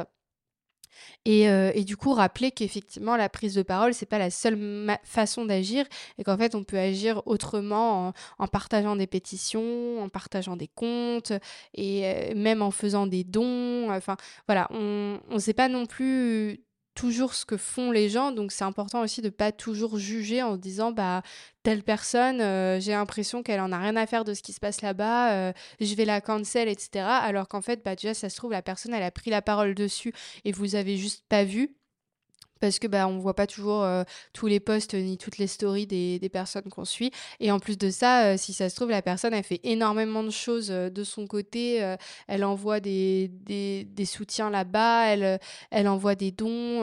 Euh, 1.27 1.73
et, 1.75 1.85
du 1.85 1.97
coup, 1.97 2.13
rappeler 2.13 2.51
qu'effectivement, 2.51 3.17
la 3.17 3.29
prise 3.29 3.55
de 3.55 3.63
parole, 3.63 3.95
c'est 3.95 4.07
pas 4.07 4.19
la 4.19 4.31
seule 4.31 4.59
façon 5.05 5.45
d'agir 5.45 5.85
et 6.19 6.25
qu'en 6.25 6.37
fait, 6.37 6.55
on 6.55 6.65
peut 6.65 6.79
agir 6.79 7.23
autrement 7.27 8.13
en, 8.39 8.47
partageant 8.47 8.97
des 8.97 9.07
pétitions, 9.07 10.03
en 10.03 10.09
partageant 10.09 10.57
des 10.57 10.69
comptes 10.69 11.33
et 11.75 12.07
euh, 12.07 12.35
même 12.35 12.63
en 12.63 12.71
faisant 12.71 13.07
des 13.07 13.25
dons. 13.25 13.91
Enfin, 13.91 14.17
voilà, 14.47 14.69
on 14.71 15.19
ne 15.31 15.39
sait 15.39 15.55
pas 15.55 15.69
non 15.69 15.87
plus 15.87 16.61
toujours 16.99 17.35
ce 17.35 17.45
que 17.47 17.57
font 17.57 17.93
les 17.93 18.09
gens, 18.09 18.33
donc 18.33 18.51
c'est 18.51 18.65
important 18.65 19.03
aussi 19.03 19.23
de 19.23 19.29
pas 19.29 19.53
toujours 19.53 19.99
juger 20.01 20.43
en 20.43 20.57
disant 20.57 20.91
bah 20.91 21.23
telle 21.63 21.85
personne, 21.85 22.41
euh, 22.41 22.81
j'ai 22.81 22.91
l'impression 22.91 23.45
qu'elle 23.45 23.61
en 23.61 23.71
a 23.71 23.79
rien 23.79 23.95
à 23.95 24.05
faire 24.05 24.25
de 24.25 24.35
ce 24.35 24.43
qui 24.43 24.53
se 24.53 24.59
passe 24.59 24.83
là-bas, 24.83 25.33
euh, 25.33 25.53
je 25.79 25.95
vais 25.95 26.05
la 26.05 26.21
cancel, 26.21 26.67
etc. 26.67 27.05
Alors 27.05 27.47
qu'en 27.47 27.61
fait, 27.61 27.85
bah 27.85 27.95
déjà 27.95 28.15
ça 28.15 28.29
se 28.29 28.35
trouve 28.35 28.51
la 28.51 28.63
personne 28.63 28.93
elle 28.95 29.05
a 29.05 29.13
pris 29.13 29.31
la 29.31 29.43
parole 29.43 29.77
dessus 29.77 30.13
et 30.45 30.51
vous 30.51 30.75
avez 30.75 30.97
juste 30.97 31.25
pas 31.29 31.45
vu 31.45 31.78
parce 32.61 32.79
que 32.79 32.87
bah 32.87 33.07
on 33.09 33.19
voit 33.19 33.35
pas 33.35 33.47
toujours 33.47 33.87
tous 34.33 34.47
les 34.47 34.61
posts 34.61 34.95
ni 34.95 35.19
toutes 35.19 35.39
les 35.39 35.47
stories 35.47 35.87
des, 35.87 36.19
des 36.19 36.29
personnes 36.29 36.69
qu'on 36.71 36.85
suit. 36.85 37.11
Et 37.41 37.51
en 37.51 37.59
plus 37.59 37.79
de 37.79 37.91
ça 37.91 38.37
si 38.37 38.53
ça 38.53 38.69
se 38.69 38.77
trouve 38.77 38.91
la 38.91 39.03
personne 39.03 39.35
elle 39.35 39.45
fait 39.45 39.61
énormément 39.65 40.23
de 40.23 40.31
choses 40.31 40.69
de 40.69 41.05
son 41.05 41.27
côté 41.27 41.97
elle 42.27 42.45
envoie 42.45 42.81
des, 42.81 43.29
des, 43.29 43.85
des 43.85 44.05
soutiens 44.05 44.51
là-bas 44.51 45.07
elle, 45.07 45.41
elle 45.71 45.89
envoie 45.89 46.15
des 46.15 46.31
dons 46.31 46.83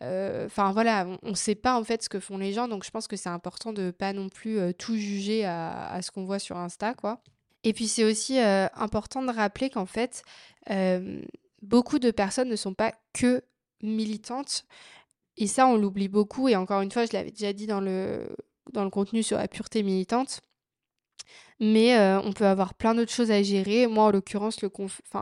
enfin 0.00 0.72
voilà 0.72 1.06
on, 1.22 1.30
ne 1.30 1.34
sait 1.34 1.54
pas 1.54 1.78
en 1.78 1.84
fait 1.84 2.02
ce 2.02 2.08
que 2.08 2.20
font 2.20 2.38
les 2.38 2.52
gens. 2.52 2.68
Donc 2.68 2.84
je 2.84 2.90
pense 2.90 3.06
que 3.06 3.16
c'est 3.16 3.28
important 3.28 3.72
de 3.72 3.90
pas 3.90 4.12
non 4.12 4.28
plus 4.28 4.58
tout 4.74 4.96
juger 4.96 5.44
à, 5.44 5.90
à 5.90 6.02
ce 6.02 6.10
qu'on 6.10 6.24
voit 6.24 6.38
sur 6.38 6.56
Insta 6.56 6.94
quoi. 6.94 7.20
Et 7.62 7.72
puis 7.72 7.88
c'est 7.88 8.04
aussi 8.04 8.38
important 8.38 9.22
de 9.22 9.32
rappeler 9.32 9.70
qu'en 9.70 9.86
fait 9.86 10.22
beaucoup 11.62 11.98
de 11.98 12.10
personnes 12.10 12.48
ne 12.48 12.56
sont 12.56 12.74
pas 12.74 12.92
que 13.12 13.42
militantes 13.82 14.64
et 15.40 15.46
ça, 15.46 15.66
on 15.66 15.76
l'oublie 15.76 16.08
beaucoup. 16.08 16.48
Et 16.48 16.56
encore 16.56 16.82
une 16.82 16.92
fois, 16.92 17.06
je 17.06 17.14
l'avais 17.14 17.30
déjà 17.30 17.52
dit 17.54 17.66
dans 17.66 17.80
le, 17.80 18.28
contenu 18.92 19.22
sur 19.22 19.38
la 19.38 19.48
pureté 19.48 19.82
militante. 19.82 20.42
Mais 21.60 21.98
euh, 21.98 22.20
on 22.20 22.32
peut 22.32 22.46
avoir 22.46 22.74
plein 22.74 22.94
d'autres 22.94 23.12
choses 23.12 23.30
à 23.30 23.42
gérer. 23.42 23.86
Moi, 23.86 24.04
en 24.04 24.10
l'occurrence, 24.10 24.62
le, 24.62 24.70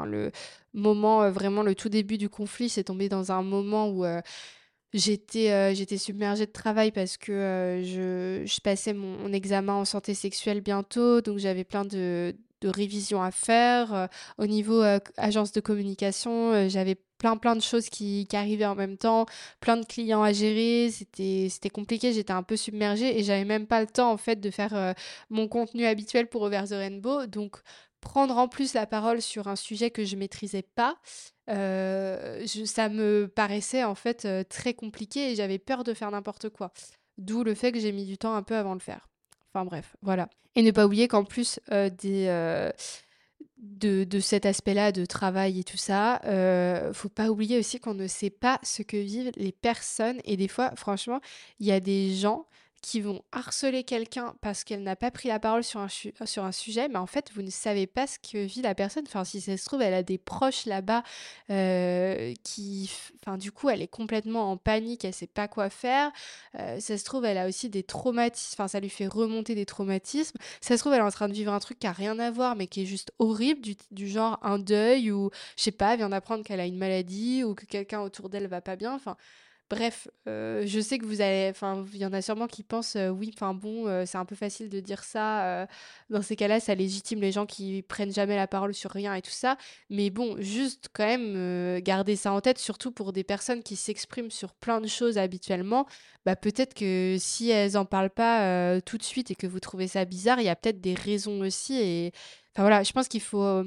le 0.06 0.32
moment, 0.74 1.22
euh, 1.22 1.30
vraiment 1.30 1.62
le 1.62 1.74
tout 1.74 1.88
début 1.88 2.18
du 2.18 2.28
conflit, 2.28 2.68
c'est 2.68 2.84
tombé 2.84 3.08
dans 3.08 3.30
un 3.32 3.42
moment 3.42 3.88
où 3.88 4.04
euh, 4.04 4.20
j'étais 4.92 5.98
submergée 5.98 6.46
de 6.46 6.52
travail 6.52 6.90
parce 6.90 7.16
que 7.16 7.80
je, 7.84 8.60
passais 8.60 8.92
mon, 8.92 9.32
examen 9.32 9.74
en 9.74 9.84
santé 9.84 10.14
sexuelle 10.14 10.60
bientôt. 10.60 11.20
Donc, 11.20 11.38
j'avais 11.38 11.64
plein 11.64 11.84
de, 11.84 12.34
de 12.60 12.68
révisions 12.68 13.22
à 13.22 13.30
faire. 13.30 14.08
au 14.38 14.46
niveau 14.46 14.82
agence 15.16 15.52
de 15.52 15.60
communication, 15.60 16.68
j'avais 16.68 16.96
plein 17.18 17.36
plein 17.36 17.56
de 17.56 17.60
choses 17.60 17.88
qui, 17.90 18.26
qui, 18.28 18.36
arrivaient 18.36 18.66
en 18.66 18.74
même 18.74 18.96
temps, 18.96 19.26
plein 19.60 19.76
de 19.76 19.84
clients 19.84 20.22
à 20.22 20.32
gérer, 20.32 20.90
c'était 20.90 21.70
compliqué, 21.70 22.12
j'étais 22.12 22.32
un 22.32 22.42
peu 22.42 22.56
submergée 22.56 23.18
et 23.18 23.24
j'avais 23.24 23.44
même 23.44 23.66
pas 23.66 23.80
le 23.80 23.86
temps 23.86 24.10
en 24.10 24.16
fait 24.16 24.36
de 24.36 24.50
faire 24.50 24.74
euh, 24.74 24.92
mon 25.28 25.48
contenu 25.48 25.84
habituel 25.84 26.28
pour 26.28 26.42
Over 26.42 26.64
the 26.68 26.72
Rainbow. 26.72 27.26
Donc 27.26 27.58
prendre 28.00 28.38
en 28.38 28.48
plus 28.48 28.74
la 28.74 28.86
parole 28.86 29.20
sur 29.20 29.48
un 29.48 29.56
sujet 29.56 29.90
que 29.90 30.04
je 30.04 30.16
maîtrisais 30.16 30.62
pas, 30.62 30.96
euh, 31.50 32.46
ça 32.46 32.88
me 32.88 33.26
paraissait 33.26 33.84
en 33.84 33.94
fait 33.94 34.24
euh, 34.24 34.44
très 34.44 34.74
compliqué 34.74 35.32
et 35.32 35.34
j'avais 35.34 35.58
peur 35.58 35.84
de 35.84 35.94
faire 35.94 36.10
n'importe 36.10 36.48
quoi. 36.48 36.72
D'où 37.18 37.42
le 37.42 37.54
fait 37.54 37.72
que 37.72 37.80
j'ai 37.80 37.92
mis 37.92 38.04
du 38.04 38.16
temps 38.16 38.34
un 38.34 38.44
peu 38.44 38.54
avant 38.54 38.76
de 38.76 38.80
le 38.80 38.84
faire. 38.84 39.08
Enfin 39.52 39.64
bref, 39.64 39.96
voilà. 40.02 40.28
Et 40.54 40.62
ne 40.62 40.70
pas 40.70 40.86
oublier 40.86 41.08
qu'en 41.08 41.24
plus 41.24 41.60
des 41.70 42.28
de, 43.58 44.04
de, 44.04 44.20
cet 44.20 44.46
aspect-là 44.46 44.92
de 44.92 45.04
travail 45.04 45.60
et 45.60 45.64
tout 45.64 45.76
ça, 45.76 46.20
euh, 46.24 46.92
faut 46.92 47.08
pas 47.08 47.30
oublier 47.30 47.58
aussi 47.58 47.80
qu'on 47.80 47.94
ne 47.94 48.06
sait 48.06 48.30
pas 48.30 48.58
ce 48.62 48.82
que 48.82 48.96
vivent 48.96 49.32
les 49.36 49.52
personnes. 49.52 50.20
Et 50.24 50.36
des 50.36 50.48
fois, 50.48 50.72
franchement, 50.76 51.20
il 51.58 51.66
y 51.66 51.72
a 51.72 51.80
des 51.80 52.14
gens 52.14 52.46
qui 52.80 53.00
vont 53.00 53.22
harceler 53.32 53.84
quelqu'un 53.84 54.34
parce 54.40 54.64
qu'elle 54.64 54.82
n'a 54.82 54.96
pas 54.96 55.10
pris 55.10 55.28
la 55.28 55.38
parole 55.38 55.64
sur 55.64 55.80
un, 55.80 55.88
sur 55.88 56.44
un 56.44 56.52
sujet, 56.52 56.88
mais 56.88 56.98
en 56.98 57.06
fait, 57.06 57.30
vous 57.34 57.42
ne 57.42 57.50
savez 57.50 57.86
pas 57.86 58.06
ce 58.06 58.18
que 58.18 58.38
vit 58.38 58.62
la 58.62 58.74
personne. 58.74 59.04
Enfin, 59.06 59.24
si 59.24 59.40
ça 59.40 59.56
se 59.56 59.64
trouve, 59.64 59.82
elle 59.82 59.94
a 59.94 60.02
des 60.02 60.18
proches 60.18 60.66
là-bas 60.66 61.02
euh, 61.50 62.34
qui... 62.44 62.90
Enfin, 63.20 63.36
du 63.36 63.52
coup, 63.52 63.68
elle 63.68 63.82
est 63.82 63.88
complètement 63.88 64.50
en 64.50 64.56
panique, 64.56 65.04
elle 65.04 65.14
sait 65.14 65.26
pas 65.26 65.48
quoi 65.48 65.70
faire. 65.70 66.12
Euh, 66.58 66.80
ça 66.80 66.96
se 66.96 67.04
trouve, 67.04 67.24
elle 67.24 67.38
a 67.38 67.46
aussi 67.48 67.68
des 67.68 67.82
traumatismes, 67.82 68.54
enfin, 68.54 68.68
ça 68.68 68.80
lui 68.80 68.90
fait 68.90 69.06
remonter 69.06 69.54
des 69.54 69.66
traumatismes. 69.66 70.38
Ça 70.60 70.76
se 70.76 70.82
trouve, 70.82 70.92
elle 70.94 71.00
est 71.00 71.02
en 71.02 71.10
train 71.10 71.28
de 71.28 71.34
vivre 71.34 71.52
un 71.52 71.60
truc 71.60 71.78
qui 71.78 71.86
a 71.86 71.92
rien 71.92 72.18
à 72.18 72.30
voir, 72.30 72.56
mais 72.56 72.66
qui 72.66 72.82
est 72.82 72.86
juste 72.86 73.12
horrible, 73.18 73.60
du, 73.60 73.76
du 73.90 74.08
genre 74.08 74.38
un 74.42 74.58
deuil 74.58 75.10
ou, 75.10 75.30
je 75.56 75.62
sais 75.64 75.72
pas, 75.72 75.92
elle 75.92 75.98
vient 75.98 76.08
d'apprendre 76.10 76.44
qu'elle 76.44 76.60
a 76.60 76.66
une 76.66 76.78
maladie 76.78 77.44
ou 77.44 77.54
que 77.54 77.66
quelqu'un 77.66 78.00
autour 78.00 78.28
d'elle 78.28 78.46
va 78.46 78.60
pas 78.60 78.76
bien. 78.76 78.94
Enfin, 78.94 79.16
Bref, 79.70 80.08
euh, 80.26 80.62
je 80.66 80.80
sais 80.80 80.96
que 80.98 81.04
vous 81.04 81.20
allez, 81.20 81.48
enfin, 81.50 81.84
il 81.92 81.98
y 81.98 82.06
en 82.06 82.12
a 82.14 82.22
sûrement 82.22 82.46
qui 82.46 82.62
pensent, 82.62 82.96
euh, 82.96 83.10
oui, 83.10 83.30
enfin 83.34 83.52
bon, 83.52 83.86
euh, 83.86 84.04
c'est 84.06 84.16
un 84.16 84.24
peu 84.24 84.34
facile 84.34 84.70
de 84.70 84.80
dire 84.80 85.04
ça. 85.04 85.66
dans 86.08 86.22
ces 86.22 86.36
cas-là, 86.36 86.58
ça 86.58 86.74
légitime 86.74 87.20
les 87.20 87.32
gens 87.32 87.44
qui 87.44 87.82
prennent 87.82 88.12
jamais 88.12 88.34
la 88.36 88.46
parole 88.46 88.72
sur 88.74 88.90
rien 88.90 89.14
et 89.14 89.20
tout 89.20 89.30
ça. 89.30 89.58
Mais 89.90 90.08
bon, 90.08 90.36
juste 90.40 90.88
quand 90.94 91.04
même 91.04 91.80
garder 91.80 92.16
ça 92.16 92.32
en 92.32 92.40
tête, 92.40 92.58
surtout 92.58 92.92
pour 92.92 93.12
des 93.12 93.24
personnes 93.24 93.62
qui 93.62 93.76
s'expriment 93.76 94.30
sur 94.30 94.54
plein 94.54 94.80
de 94.80 94.86
choses 94.86 95.18
habituellement. 95.18 95.86
Bah 96.24 96.36
peut-être 96.36 96.74
que 96.74 97.16
si 97.18 97.50
elles 97.50 97.76
en 97.76 97.84
parlent 97.84 98.10
pas 98.10 98.80
tout 98.82 98.96
de 98.96 99.02
suite 99.02 99.30
et 99.30 99.34
que 99.34 99.46
vous 99.46 99.60
trouvez 99.60 99.88
ça 99.88 100.04
bizarre, 100.06 100.40
il 100.40 100.46
y 100.46 100.48
a 100.48 100.56
peut-être 100.56 100.80
des 100.80 100.94
raisons 100.94 101.40
aussi. 101.40 101.74
Et 101.78 102.12
voilà, 102.56 102.82
je 102.84 102.92
pense 102.92 103.08
qu'il 103.08 103.20
faut 103.22 103.62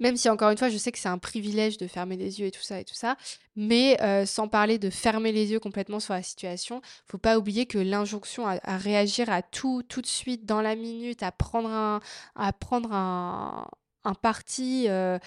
même 0.00 0.16
si 0.16 0.28
encore 0.28 0.50
une 0.50 0.58
fois, 0.58 0.70
je 0.70 0.78
sais 0.78 0.90
que 0.90 0.98
c'est 0.98 1.08
un 1.08 1.18
privilège 1.18 1.76
de 1.78 1.86
fermer 1.86 2.16
les 2.16 2.40
yeux 2.40 2.46
et 2.46 2.50
tout 2.50 2.62
ça 2.62 2.80
et 2.80 2.84
tout 2.84 2.94
ça, 2.94 3.16
mais 3.54 4.00
euh, 4.02 4.24
sans 4.26 4.48
parler 4.48 4.78
de 4.78 4.90
fermer 4.90 5.30
les 5.30 5.52
yeux 5.52 5.60
complètement 5.60 6.00
sur 6.00 6.14
la 6.14 6.22
situation, 6.22 6.80
faut 7.06 7.18
pas 7.18 7.38
oublier 7.38 7.66
que 7.66 7.78
l'injonction 7.78 8.46
à, 8.46 8.58
réagir 8.78 9.30
à 9.30 9.42
tout 9.42 9.82
tout 9.82 10.00
de 10.00 10.06
suite 10.06 10.46
dans 10.46 10.62
la 10.62 10.74
minute, 10.74 11.22
à 11.22 11.30
prendre 11.30 11.68
un, 11.68 12.00
à 12.34 12.52
prendre 12.52 12.92
un, 12.92 13.68
parti 14.22 14.86
euh, 14.88 15.18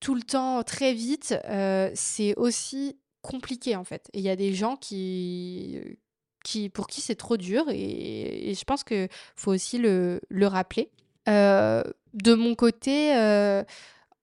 tout 0.00 0.14
le 0.14 0.22
temps 0.22 0.62
très 0.64 0.94
vite, 0.94 1.34
euh, 1.44 1.90
c'est 1.94 2.34
aussi 2.36 2.98
compliqué 3.20 3.76
en 3.76 3.84
fait. 3.84 4.10
Il 4.14 4.22
y 4.22 4.30
a 4.30 4.36
des 4.36 4.54
gens 4.54 4.76
qui 4.76 5.98
qui, 6.44 6.68
pour 6.68 6.88
qui 6.88 7.00
c'est 7.00 7.14
trop 7.14 7.38
dur 7.38 7.64
et, 7.70 8.50
et, 8.50 8.54
je 8.54 8.64
pense 8.64 8.84
qu'il 8.84 9.08
faut 9.34 9.50
aussi 9.52 9.78
le, 9.78 10.20
le 10.28 10.46
rappeler. 10.46 10.90
de 11.26 12.34
mon 12.34 12.54
côté, 12.54 13.14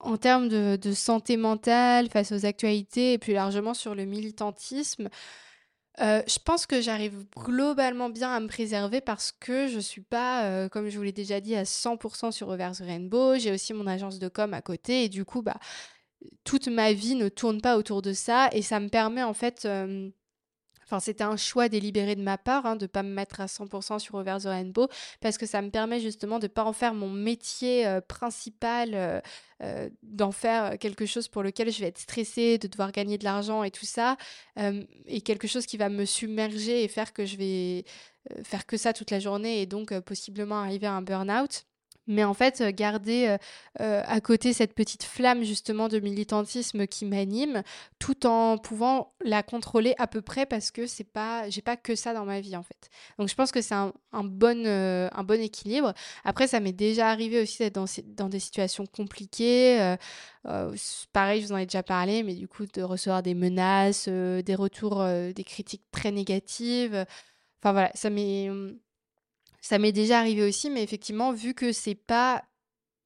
en 0.03 0.17
termes 0.17 0.49
de, 0.49 0.91
santé 0.93 1.37
mentale 1.37 2.09
face 2.09 2.31
aux 2.31 2.45
actualités 2.45 3.13
et 3.13 3.17
plus 3.17 3.33
largement 3.33 3.73
sur 3.73 3.95
le 3.95 4.05
militantisme, 4.05 5.09
euh, 5.99 6.21
je 6.27 6.39
pense 6.39 6.65
que 6.65 6.81
j'arrive 6.81 7.25
globalement 7.37 8.09
bien 8.09 8.31
à 8.31 8.39
me 8.39 8.47
préserver 8.47 9.01
parce 9.01 9.31
que 9.31 9.67
je 9.67 9.79
suis 9.79 10.01
pas, 10.01 10.45
euh, 10.45 10.69
comme 10.69 10.89
je 10.89 10.97
vous 10.97 11.03
l'ai 11.03 11.11
déjà 11.11 11.41
dit, 11.41 11.55
à 11.55 11.63
100% 11.63 12.31
sur 12.31 12.47
Reverse 12.47 12.81
Rainbow. 12.81 13.37
J'ai 13.37 13.51
aussi 13.51 13.73
mon 13.73 13.87
agence 13.87 14.17
de 14.17 14.29
com 14.29 14.53
à 14.53 14.61
côté 14.61 15.03
et 15.03 15.09
du 15.09 15.25
coup, 15.25 15.41
bah, 15.41 15.57
toute 16.43 16.67
ma 16.67 16.93
vie 16.93 17.15
ne 17.15 17.29
tourne 17.29 17.61
pas 17.61 17.77
autour 17.77 18.01
de 18.01 18.13
ça 18.13 18.49
et 18.53 18.61
ça 18.61 18.79
me 18.79 18.89
permet 18.89 19.23
en 19.23 19.33
fait 19.33 19.65
euh, 19.65 20.09
Enfin, 20.91 20.99
c'était 20.99 21.23
un 21.23 21.38
choix 21.38 21.69
délibéré 21.69 22.15
de 22.17 22.21
ma 22.21 22.38
part 22.38 22.65
hein, 22.65 22.75
de 22.75 22.84
ne 22.84 22.88
pas 22.88 23.01
me 23.01 23.13
mettre 23.13 23.39
à 23.39 23.45
100% 23.45 23.99
sur 23.99 24.15
Over 24.15 24.39
the 24.41 24.47
Rainbow 24.47 24.89
parce 25.21 25.38
que 25.38 25.45
ça 25.45 25.62
me 25.62 25.69
permet 25.69 26.01
justement 26.01 26.38
de 26.38 26.47
ne 26.47 26.47
pas 26.49 26.65
en 26.65 26.73
faire 26.73 26.93
mon 26.93 27.10
métier 27.10 27.88
euh, 27.88 28.01
principal, 28.01 28.89
euh, 28.93 29.21
euh, 29.63 29.89
d'en 30.04 30.34
faire 30.34 30.77
quelque 30.80 31.06
chose 31.06 31.30
pour 31.30 31.43
lequel 31.43 31.71
je 31.71 31.80
vais 31.80 31.88
être 31.88 31.97
stressée, 31.97 32.58
de 32.58 32.67
devoir 32.67 32.91
gagner 32.91 33.17
de 33.17 33.23
l'argent 33.23 33.63
et 33.63 33.71
tout 33.71 33.86
ça, 33.86 34.17
et 35.08 35.21
quelque 35.21 35.47
chose 35.47 35.65
qui 35.65 35.77
va 35.77 35.88
me 35.88 36.04
submerger 36.04 36.84
et 36.84 36.89
faire 36.89 37.13
que 37.13 37.25
je 37.25 37.38
vais 37.38 37.86
faire 38.43 38.65
que 38.65 38.75
ça 38.75 38.91
toute 38.91 39.12
la 39.12 39.19
journée 39.19 39.62
et 39.62 39.65
donc 39.65 39.97
possiblement 40.01 40.60
arriver 40.60 40.88
à 40.88 40.93
un 40.93 41.01
burn-out 41.01 41.65
mais 42.12 42.24
en 42.24 42.34
fait 42.34 42.62
garder 42.76 43.38
à 43.80 44.21
côté 44.21 44.54
cette 44.54 44.74
petite 44.74 45.04
flamme 45.04 45.43
justement 45.43 45.88
de 45.88 46.00
militantisme 46.00 46.88
qui 46.88 47.06
m'anime 47.06 47.63
tout 48.00 48.26
en 48.26 48.58
pouvant 48.58 49.13
la 49.24 49.43
contrôler 49.43 49.95
à 49.97 50.08
peu 50.08 50.21
près 50.21 50.45
parce 50.45 50.71
que 50.71 50.88
c'est 50.88 51.04
pas 51.04 51.50
j'ai 51.50 51.62
pas 51.62 51.78
que 51.78 51.95
ça 51.95 52.13
dans 52.13 52.26
ma 52.26 52.39
vie 52.41 52.56
en 52.56 52.63
fait. 52.63 52.89
Donc 53.17 53.30
je 53.30 53.36
pense 53.36 53.52
que 53.52 53.62
c'est 53.62 53.76
un, 53.76 53.93
un, 54.12 54.24
bon 54.24 54.65
un 54.65 55.24
bon 55.24 55.39
équilibre. 55.41 55.93
Après 56.24 56.47
ça 56.47 56.60
m'est 56.60 56.71
déjà 56.74 57.10
arrivé 57.10 57.41
aussi 57.41 57.60
d'être 57.60 57.76
dans, 57.76 57.86
dans 58.08 58.30
des 58.30 58.39
situations 58.39 58.86
compliquées 58.86 59.95
pareil 61.13 61.41
je 61.41 61.47
vous 61.47 61.54
en 61.54 61.58
ai 61.58 61.65
déjà 61.65 61.84
parlé 61.84 62.24
mais 62.24 62.34
du 62.36 62.47
coup 62.47 62.65
de 62.65 62.82
recevoir 62.82 63.24
des 63.24 63.36
menaces 63.36 64.08
des 64.08 64.56
retours 64.56 65.04
des 65.06 65.43
critiques 65.43 65.84
très 65.91 66.12
négatives. 66.12 67.06
Enfin 67.62 67.71
voilà 67.74 67.91
ça 67.93 68.10
m'est 68.10 68.50
ça 69.62 69.78
m'est 69.78 69.91
déjà 69.91 70.19
arrivé 70.19 70.43
aussi, 70.43 70.69
mais 70.69 70.84
effectivement, 70.84 71.32
vu 71.32 71.54
que 71.54 71.71
c'est 71.71 71.95
pas 71.95 72.43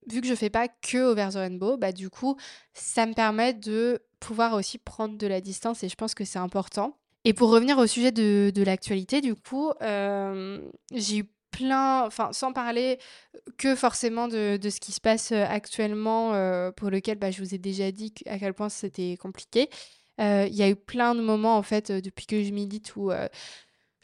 vu 0.08 0.22
que 0.22 0.28
je 0.28 0.36
fais 0.36 0.50
pas 0.50 0.68
que 0.68 0.98
Over 0.98 1.30
the 1.32 1.36
Rainbow, 1.36 1.78
bah 1.78 1.91
du 1.91 2.10
coup, 2.10 2.38
ça 2.74 3.06
me 3.06 3.13
permet 3.13 3.54
de 3.54 4.02
pouvoir 4.20 4.54
aussi 4.54 4.78
prendre 4.78 5.18
de 5.18 5.28
la 5.28 5.41
distance 5.41 5.84
et 5.84 5.89
je 5.89 5.96
pense 5.96 6.13
que 6.13 6.26
c'est 6.26 6.39
important. 6.39 6.98
Et 7.24 7.34
pour 7.34 7.50
revenir 7.50 7.78
au 7.80 7.88
sujet 7.88 8.12
de, 8.12 8.52
de 8.54 8.63
l'actualité, 8.63 9.20
du 9.20 9.36
coup, 9.36 9.72
euh, 9.82 10.62
j'ai 10.94 11.18
eu 11.18 11.24
plein, 11.50 12.06
enfin, 12.06 12.30
sans 12.34 12.54
parler 12.54 13.00
que 13.58 13.76
forcément 13.76 14.28
de, 14.28 14.58
de, 14.58 14.70
ce 14.70 14.80
qui 14.80 14.91
se 14.91 15.02
passe 15.02 15.32
euh, 15.32 15.44
actuellement, 15.48 16.34
euh, 16.34 16.72
pour 16.72 16.91
lequel 16.91 17.18
bah, 17.18 17.32
je 17.32 17.41
vous 17.41 17.56
ai 17.56 17.58
déjà 17.58 17.91
dit 17.91 18.13
à 18.28 18.38
quel 18.38 18.54
point 18.54 18.70
c'était 18.70 19.18
compliqué. 19.18 19.70
Il 20.20 20.54
y 20.56 20.63
a 20.63 20.70
eu 20.70 20.78
plein 20.78 21.13
de 21.13 21.22
moments, 21.22 21.58
en 21.58 21.63
fait, 21.63 21.91
depuis 21.91 22.26
que 22.26 22.41
je 22.41 22.52
milite 22.52 22.96
où 22.96 23.12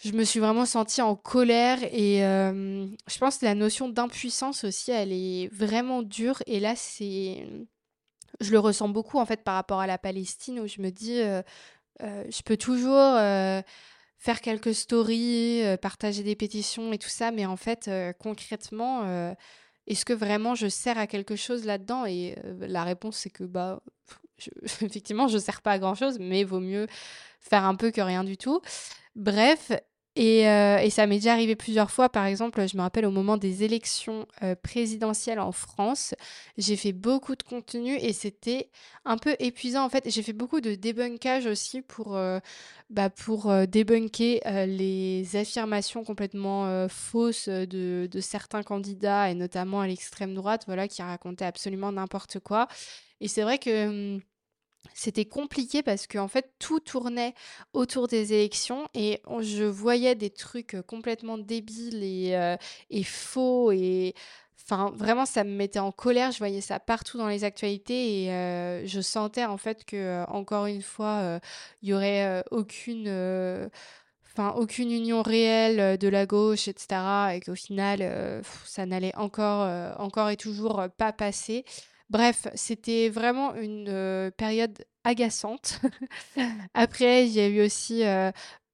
je 0.03 0.13
me 0.13 0.23
suis 0.23 0.39
vraiment 0.39 0.65
sentie 0.65 1.01
en 1.01 1.15
colère 1.15 1.77
et 1.83 2.25
euh, 2.25 2.87
je 3.07 3.17
pense 3.19 3.37
que 3.37 3.45
la 3.45 3.53
notion 3.53 3.87
d'impuissance 3.87 4.63
aussi, 4.63 4.91
elle 4.91 5.11
est 5.11 5.47
vraiment 5.53 6.01
dure. 6.01 6.41
Et 6.47 6.59
là, 6.59 6.75
c'est, 6.75 7.47
je 8.39 8.51
le 8.51 8.59
ressens 8.59 8.89
beaucoup 8.89 9.19
en 9.19 9.25
fait 9.25 9.43
par 9.43 9.53
rapport 9.53 9.79
à 9.79 9.85
la 9.85 9.99
Palestine 9.99 10.59
où 10.59 10.67
je 10.67 10.81
me 10.81 10.89
dis, 10.89 11.21
euh, 11.21 11.43
je 12.01 12.41
peux 12.41 12.57
toujours 12.57 13.15
faire 14.17 14.41
quelques 14.41 14.73
stories, 14.73 15.61
partager 15.81 16.23
des 16.23 16.35
pétitions 16.35 16.91
et 16.93 16.97
tout 16.97 17.09
ça, 17.09 17.29
mais 17.29 17.45
en 17.45 17.57
fait, 17.57 17.89
concrètement, 18.19 19.35
est-ce 19.85 20.05
que 20.05 20.13
vraiment 20.13 20.55
je 20.55 20.67
sers 20.67 20.97
à 20.97 21.05
quelque 21.05 21.35
chose 21.35 21.65
là-dedans? 21.65 22.05
Et 22.07 22.35
la 22.59 22.83
réponse, 22.83 23.17
c'est 23.17 23.29
que, 23.29 23.43
bah, 23.43 23.83
effectivement, 24.63 25.27
je 25.27 25.35
ne 25.35 25.41
sers 25.41 25.61
pas 25.61 25.73
à 25.73 25.79
grand-chose, 25.79 26.17
mais 26.19 26.43
vaut 26.43 26.59
mieux 26.59 26.87
faire 27.39 27.65
un 27.65 27.75
peu 27.75 27.91
que 27.91 28.01
rien 28.01 28.23
du 28.23 28.37
tout. 28.37 28.61
Bref, 29.15 29.71
et, 30.17 30.49
euh, 30.49 30.77
et, 30.79 30.89
ça 30.89 31.07
m'est 31.07 31.15
déjà 31.15 31.31
arrivé 31.31 31.55
plusieurs 31.55 31.89
fois. 31.89 32.09
Par 32.09 32.25
exemple, 32.25 32.67
je 32.67 32.75
me 32.75 32.81
rappelle 32.81 33.05
au 33.05 33.11
moment 33.11 33.37
des 33.37 33.63
élections 33.63 34.27
euh, 34.43 34.55
présidentielles 34.55 35.39
en 35.39 35.53
France, 35.53 36.13
j'ai 36.57 36.75
fait 36.75 36.91
beaucoup 36.91 37.35
de 37.37 37.43
contenu 37.43 37.95
et 37.95 38.11
c'était 38.11 38.69
un 39.05 39.17
peu 39.17 39.37
épuisant. 39.39 39.85
En 39.85 39.89
fait, 39.89 40.09
j'ai 40.09 40.21
fait 40.21 40.33
beaucoup 40.33 40.59
de 40.59 40.75
débunkage 40.75 41.45
aussi 41.45 41.81
pour, 41.81 42.17
euh, 42.17 42.39
bah, 42.89 43.09
débunker 43.67 44.41
les 44.67 45.35
affirmations 45.35 46.03
complètement 46.03 46.87
fausses 46.89 47.47
de, 47.47 48.09
de, 48.11 48.19
certains 48.19 48.63
candidats 48.63 49.29
et 49.29 49.33
notamment 49.33 49.79
à 49.79 49.87
l'extrême 49.87 50.33
droite, 50.33 50.63
voilà, 50.67 50.89
qui 50.89 51.01
racontaient 51.01 51.45
absolument 51.45 51.91
n'importe 51.93 52.39
quoi. 52.39 52.67
Et 53.21 53.29
c'est 53.29 53.43
vrai 53.43 53.59
que 53.59 54.15
hum, 54.15 54.21
c'était 54.93 55.25
compliqué 55.25 55.83
parce 55.83 56.07
qu'en 56.07 56.27
fait 56.27 56.51
tout 56.59 56.79
tournait 56.79 57.33
autour 57.73 58.07
des 58.07 58.33
élections 58.33 58.87
et 58.93 59.21
je 59.39 59.63
voyais 59.63 60.15
des 60.15 60.29
trucs 60.29 60.75
complètement 60.87 61.37
débiles 61.37 62.03
et, 62.03 62.57
et 62.89 63.03
faux 63.03 63.71
et 63.71 64.13
enfin 64.63 64.91
vraiment 64.95 65.25
ça 65.25 65.43
me 65.43 65.51
mettait 65.51 65.79
en 65.79 65.91
colère. 65.91 66.31
Je 66.31 66.39
voyais 66.39 66.61
ça 66.61 66.79
partout 66.79 67.17
dans 67.17 67.27
les 67.27 67.43
actualités 67.43 68.25
et 68.25 68.87
je 68.87 69.01
sentais 69.01 69.45
en 69.45 69.57
fait 69.57 69.85
que 69.85 70.25
encore 70.27 70.65
une 70.65 70.81
fois 70.81 71.39
il 71.81 71.89
y 71.89 71.93
aurait 71.93 72.43
aucune 72.51 73.69
enfin 74.33 74.51
aucune 74.57 74.91
union 74.91 75.21
réelle 75.21 75.97
de 75.97 76.07
la 76.07 76.25
gauche 76.25 76.67
etc 76.67 77.01
et 77.33 77.39
qu'au 77.39 77.55
final 77.55 78.43
ça 78.65 78.85
n'allait 78.85 79.15
encore 79.15 79.67
encore 79.99 80.29
et 80.29 80.37
toujours 80.37 80.83
pas 80.97 81.13
passer 81.13 81.65
Bref, 82.11 82.49
c'était 82.55 83.07
vraiment 83.07 83.55
une 83.55 83.87
euh, 83.87 84.31
période 84.31 84.83
agaçante. 85.05 85.79
Après, 86.73 87.25
il 87.25 87.31
y 87.31 87.39
a 87.39 87.47
eu 87.47 87.61
aussi 87.61 88.03
euh, 88.03 88.31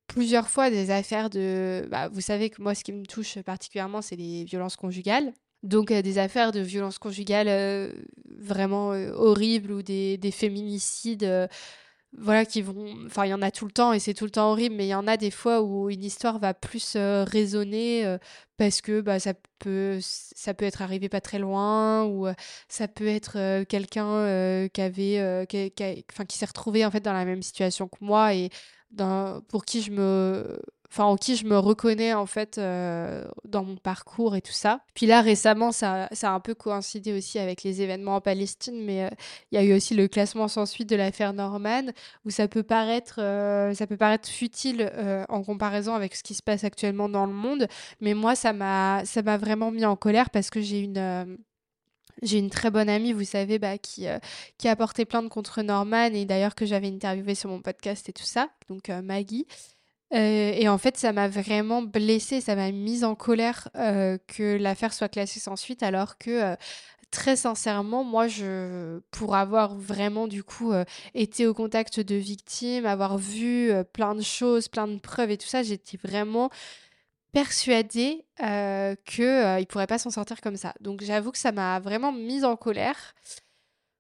plusieurs 0.08 0.50
fois 0.50 0.72
des 0.72 0.90
affaires 0.90 1.30
de... 1.30 1.88
Bah, 1.92 2.10
vous 2.10 2.22
savez 2.22 2.50
que 2.50 2.60
moi, 2.64 2.74
ce 2.74 2.84
qui 2.84 2.94
me 2.94 3.06
touche 3.06 3.40
particulièrement, 3.44 4.02
c'est 4.02 4.16
les 4.16 4.44
violences 4.44 4.76
conjugales. 4.76 5.34
Donc 5.62 5.92
euh, 5.92 6.02
des 6.02 6.18
affaires 6.18 6.52
de 6.52 6.62
violences 6.62 6.98
conjugales 6.98 7.94
vraiment 8.40 8.88
horribles 9.14 9.72
ou 9.72 9.84
des, 9.84 10.18
des 10.18 10.32
féminicides 10.32 11.48
voilà 12.18 12.46
qui 12.46 12.62
vont 12.64 13.06
enfin 13.06 13.26
il 13.26 13.30
y 13.30 13.34
en 13.34 13.42
a 13.42 13.52
tout 13.52 13.66
le 13.66 13.72
temps 13.72 13.94
et 13.94 14.00
c'est 14.00 14.14
tout 14.14 14.26
le 14.26 14.32
temps 14.32 14.52
horrible 14.52 14.76
mais 14.76 14.86
il 14.88 14.90
y 14.90 14.96
en 14.96 15.08
a 15.08 15.18
des 15.18 15.30
fois 15.32 15.62
où 15.62 15.90
une 15.90 16.04
histoire 16.04 16.40
va 16.40 16.54
plus 16.54 16.96
euh, 16.96 17.24
résonner 17.24 18.06
euh, 18.06 18.18
parce 18.58 18.82
que 18.82 19.02
bah 19.02 19.20
ça 19.20 19.34
peut 19.60 20.00
ça 20.02 20.54
peut 20.56 20.66
être 20.66 20.82
arrivé 20.82 21.10
pas 21.10 21.22
très 21.22 21.38
loin 21.38 22.06
ou 22.06 22.28
euh, 22.28 22.34
ça 22.70 22.88
peut 22.88 23.08
être 23.08 23.64
quelqu'un 23.66 24.68
qui 24.70 24.82
avait 24.82 25.46
qui, 25.48 25.72
enfin 26.12 26.26
qui 26.26 26.38
s'est 26.38 26.46
retrouvé 26.46 26.86
en 26.86 26.92
fait 26.92 27.02
dans 27.02 27.14
la 27.14 27.26
même 27.26 27.44
situation 27.44 27.88
que 27.88 27.98
moi 28.02 28.34
et 28.34 28.50
pour 29.48 29.66
qui 29.66 29.82
je 29.82 29.92
me 29.92 30.60
enfin 30.92 31.04
en 31.06 31.18
qui 31.18 31.36
je 31.36 31.46
me 31.46 31.58
reconnais 31.58 32.14
en 32.14 32.26
fait 32.26 32.58
euh, 32.58 33.26
dans 33.46 33.64
mon 33.64 33.76
parcours 33.76 34.36
et 34.36 34.42
tout 34.42 34.54
ça. 34.54 34.82
Puis 34.94 35.06
là 35.06 35.22
récemment 35.22 35.72
ça, 35.72 36.10
a 36.22 36.30
un 36.30 36.40
peu 36.40 36.56
coïncidé 36.56 37.14
aussi 37.14 37.40
avec 37.40 37.64
les 37.64 37.82
événements 37.82 38.16
en 38.16 38.22
Palestine, 38.22 38.84
mais 38.84 39.06
euh, 39.06 39.10
il 39.52 39.56
y 39.56 39.58
a 39.62 39.64
eu 39.64 39.74
aussi 39.74 39.96
le 39.96 40.08
classement 40.08 40.48
sans 40.48 40.66
suite 40.66 40.90
de 40.90 40.96
l'affaire 40.96 41.34
Norman 41.34 41.84
où 42.26 42.30
ça 42.30 42.48
peut 42.48 42.64
paraître 42.64 43.16
euh, 43.20 43.74
ça 43.74 43.88
peut 43.88 43.98
paraître 43.98 44.30
futile 44.30 44.92
en 45.30 45.44
comparaison 45.44 45.96
avec 45.96 46.16
ce 46.16 46.24
qui 46.24 46.34
se 46.34 46.44
passe 46.44 46.64
actuellement 46.64 47.10
dans 47.10 47.26
le 47.26 47.34
monde, 47.34 47.68
mais 48.02 48.14
moi 48.14 48.36
ça 48.36 48.54
m'a 48.54 49.04
ça 49.06 49.22
m'a 49.22 49.38
vraiment 49.38 49.72
mis 49.72 49.86
en 49.86 49.96
colère 49.96 50.30
parce 50.30 50.50
que 50.50 50.62
j'ai 50.62 50.80
une 50.80 51.38
j'ai 52.24 52.40
une 52.40 52.50
très 52.50 52.72
bonne 52.72 52.90
amie, 52.90 53.14
vous 53.14 53.24
savez, 53.24 53.60
bah, 53.60 53.78
qui, 53.78 54.08
qui 54.58 54.68
a 54.68 54.76
porté 54.76 55.06
plainte 55.06 55.30
contre 55.30 55.62
Norman 55.62 56.08
et 56.08 56.26
d'ailleurs 56.26 56.56
que 56.56 56.66
j'avais 56.66 56.88
interviewé 56.88 57.36
sur 57.36 57.50
mon 57.50 57.62
podcast 57.62 58.10
et 58.10 58.14
tout 58.14 58.24
ça, 58.24 58.50
donc 58.70 58.90
Maggie. 58.90 59.46
Euh, 60.14 60.52
et 60.54 60.70
en 60.70 60.78
fait, 60.78 60.98
ça 60.98 61.12
m'a 61.12 61.28
vraiment 61.28 61.82
blessée, 61.82 62.40
ça 62.40 62.56
m'a 62.56 62.72
mise 62.72 63.04
en 63.04 63.16
colère 63.16 63.70
euh, 63.76 64.18
que 64.28 64.58
l'affaire 64.58 64.94
soit 64.94 65.10
classée 65.10 65.40
sans 65.40 65.58
suite, 65.58 65.84
alors 65.84 66.18
que 66.18 66.54
euh, 66.54 66.56
très 67.12 67.36
sincèrement, 67.36 68.04
moi, 68.04 68.28
je, 68.28 69.00
pour 69.12 69.36
avoir 69.36 69.76
vraiment 69.76 70.28
du 70.28 70.44
coup 70.44 70.74
été 71.14 71.48
au 71.48 71.54
contact 71.54 72.00
de 72.00 72.16
victimes, 72.16 72.86
avoir 72.86 73.18
vu 73.18 73.72
plein 73.94 74.16
de 74.16 74.22
choses, 74.22 74.68
plein 74.68 74.88
de 74.88 75.00
preuves 75.00 75.32
et 75.32 75.38
tout 75.38 75.48
ça, 75.48 75.64
j'étais 75.64 75.98
vraiment 75.98 76.50
persuadée 77.32 78.26
qu'il 78.38 79.26
ne 79.26 79.66
pourrait 79.66 79.88
pas 79.88 80.00
s'en 80.00 80.10
sortir 80.10 80.42
comme 80.42 80.58
ça. 80.58 80.74
Donc 80.82 81.02
j'avoue 81.02 81.32
que 81.32 81.38
ça 81.38 81.52
m'a 81.54 81.80
vraiment 81.80 82.12
mise 82.12 82.44
en 82.44 82.58
colère. 82.58 83.16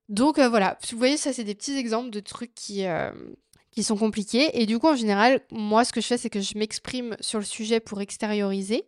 Donc 0.10 0.39
voilà, 0.39 0.78
vous 0.91 0.98
voyez, 0.98 1.17
ça 1.17 1.32
c'est 1.32 1.46
des 1.46 1.56
petits 1.56 1.78
exemples 1.78 2.10
de 2.10 2.20
trucs 2.20 2.54
qui, 2.56 2.86
qui 3.78 3.84
sont 3.84 3.96
compliqués. 3.96 4.60
Et 4.60 4.66
du 4.66 4.80
coup, 4.80 4.88
en 4.88 4.96
général, 4.96 5.40
moi, 5.52 5.86
ce 5.86 5.94
que 5.94 6.02
je 6.02 6.08
fais, 6.08 6.18
c'est 6.18 6.32
que 6.32 6.42
je 6.42 6.58
m'exprime 6.58 7.16
sur 7.20 7.38
le 7.38 7.46
sujet 7.46 7.80
pour 7.80 8.02
extérioriser. 8.02 8.88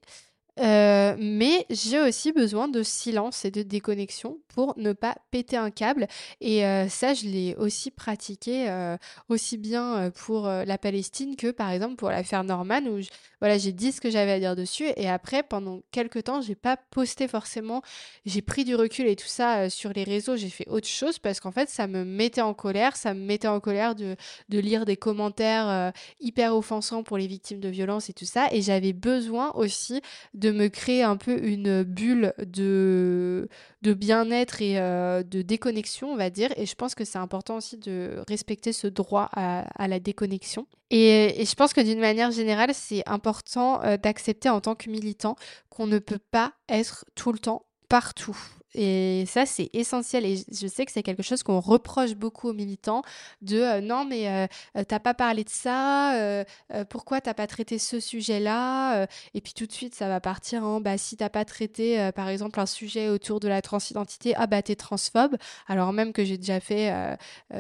Euh, 0.60 1.16
mais 1.18 1.66
j'ai 1.70 2.00
aussi 2.02 2.32
besoin 2.32 2.68
de 2.68 2.84
silence 2.84 3.46
et 3.46 3.52
de 3.52 3.64
déconnexion 3.64 4.40
pour 4.50 4.74
ne 4.78 4.94
pas 4.94 5.16
péter 5.32 5.56
un 5.58 5.72
câble. 5.72 6.08
Et 6.42 6.66
euh, 6.66 6.90
ça, 6.90 7.14
je 7.14 7.26
l'ai 7.26 7.56
aussi 7.56 7.92
pratiqué 7.92 8.70
euh, 8.70 8.98
aussi 9.30 9.58
bien 9.58 10.12
pour 10.12 10.48
la 10.48 10.78
Palestine 10.78 11.36
que 11.36 11.52
par 11.52 11.70
exemple 11.72 11.96
pour 11.96 12.10
l'affaire 12.10 12.44
Norman, 12.44 12.82
où 12.88 13.00
voilà, 13.40 13.58
j'ai 13.58 13.72
dit 13.72 13.92
ce 13.92 14.02
que 14.02 14.10
j'avais 14.10 14.34
à 14.34 14.40
dire 14.40 14.56
dessus. 14.56 14.88
Et 14.98 15.10
après, 15.10 15.44
pendant 15.44 15.82
quelques 15.92 16.26
temps, 16.26 16.42
j'ai 16.42 16.56
pas 16.56 16.78
posté 16.78 17.28
forcément. 17.28 17.82
J'ai 18.26 18.42
pris 18.42 18.66
du 18.66 18.76
recul 18.76 19.08
et 19.08 19.16
tout 19.16 19.28
ça 19.28 19.70
sur 19.70 19.94
les 19.94 20.04
réseaux. 20.04 20.36
J'ai 20.36 20.50
fait 20.50 20.68
autre 20.68 20.88
chose 20.88 21.20
parce 21.20 21.40
qu'en 21.40 21.52
fait, 21.52 21.70
ça 21.70 21.88
me 21.88 22.04
mettait 22.04 22.42
en 22.42 22.54
colère. 22.54 22.98
Ça 22.98 23.14
me 23.14 23.22
mettait 23.22 23.48
en 23.48 23.62
colère 23.62 23.96
de, 23.96 24.18
de 24.50 24.60
lire 24.60 24.86
des 24.86 24.98
commentaires 24.98 25.94
hyper 26.20 26.56
offensants 26.56 27.04
pour 27.04 27.18
les 27.18 27.28
victimes 27.28 27.62
de 27.62 27.70
violences 27.70 28.10
et 28.10 28.14
tout 28.14 28.26
ça. 28.26 28.48
Et 28.52 28.62
j'avais 28.62 28.94
besoin 28.94 29.52
aussi 29.54 30.02
de 30.34 30.49
me 30.52 30.68
créer 30.68 31.04
un 31.04 31.18
peu 31.18 31.44
une 31.44 31.84
bulle 31.84 32.34
de, 32.40 33.48
de 33.82 33.94
bien-être 33.94 34.62
et 34.62 34.80
euh, 34.80 35.24
de 35.24 35.42
déconnexion, 35.42 36.12
on 36.12 36.16
va 36.16 36.30
dire. 36.30 36.52
Et 36.58 36.66
je 36.66 36.76
pense 36.76 36.96
que 36.96 37.06
c'est 37.06 37.18
important 37.18 37.58
aussi 37.58 37.78
de 37.78 38.24
respecter 38.28 38.74
ce 38.74 38.88
droit 38.88 39.30
à, 39.34 39.88
la 39.88 40.00
déconnexion. 40.00 40.68
Et, 40.92 41.44
je 41.46 41.56
pense 41.56 41.74
que 41.74 41.82
d'une 41.82 42.00
manière 42.00 42.32
générale, 42.32 42.72
c'est 42.74 43.08
important 43.08 43.82
euh, 43.84 43.98
d'accepter 43.98 44.50
en 44.50 44.62
tant 44.62 44.76
que 44.76 44.90
militant 44.90 45.36
qu'on 45.70 45.88
ne 45.88 46.00
peut 46.00 46.20
pas 46.32 46.54
être 46.68 47.06
tout 47.16 47.32
le 47.32 47.40
temps 47.40 47.66
partout. 47.88 48.38
Et 48.76 49.24
ça, 49.28 49.46
c'est 49.46 49.70
essentiel. 49.74 50.26
Et 50.26 50.44
je 50.52 50.68
sais 50.68 50.86
que 50.86 50.92
c'est 50.92 51.04
quelque 51.04 51.24
chose 51.24 51.44
qu'on 51.44 51.60
reproche 51.60 52.14
beaucoup 52.16 52.50
aux 52.50 52.54
militants 52.54 53.02
de 53.42 53.58
euh, 53.58 53.82
non, 53.82 54.06
mais 54.06 54.28
euh, 54.28 54.48
euh, 54.78 54.84
t'as 54.88 55.00
pas 55.00 55.14
parlé 55.14 55.44
de 55.44 55.50
ça, 55.50 56.46
pourquoi 56.90 57.22
t'as 57.22 57.34
pas 57.34 57.48
traité 57.48 57.80
ce 57.80 58.00
sujet-là 58.00 59.08
Et 59.34 59.42
puis 59.42 59.54
tout 59.54 59.66
de 59.66 59.72
suite, 59.72 59.96
ça 59.96 60.08
va 60.08 60.20
partir 60.20 60.64
en 60.64 60.82
bah, 60.82 60.98
si 60.98 61.18
t'as 61.18 61.30
pas 61.30 61.46
traité, 61.46 62.12
par 62.16 62.30
exemple, 62.30 62.60
un 62.60 62.66
sujet 62.66 63.10
autour 63.10 63.40
de 63.40 63.48
la 63.48 63.62
transidentité, 63.62 64.34
ah 64.36 64.48
bah 64.48 64.62
t'es 64.62 64.76
transphobe. 64.76 65.36
Alors 65.68 65.94
même 65.94 66.14
que 66.14 66.24
j'ai 66.24 66.38
déjà 66.38 66.60
fait 66.60 67.18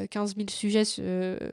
15 0.09 0.35
000 0.35 0.49
sujets, 0.49 0.83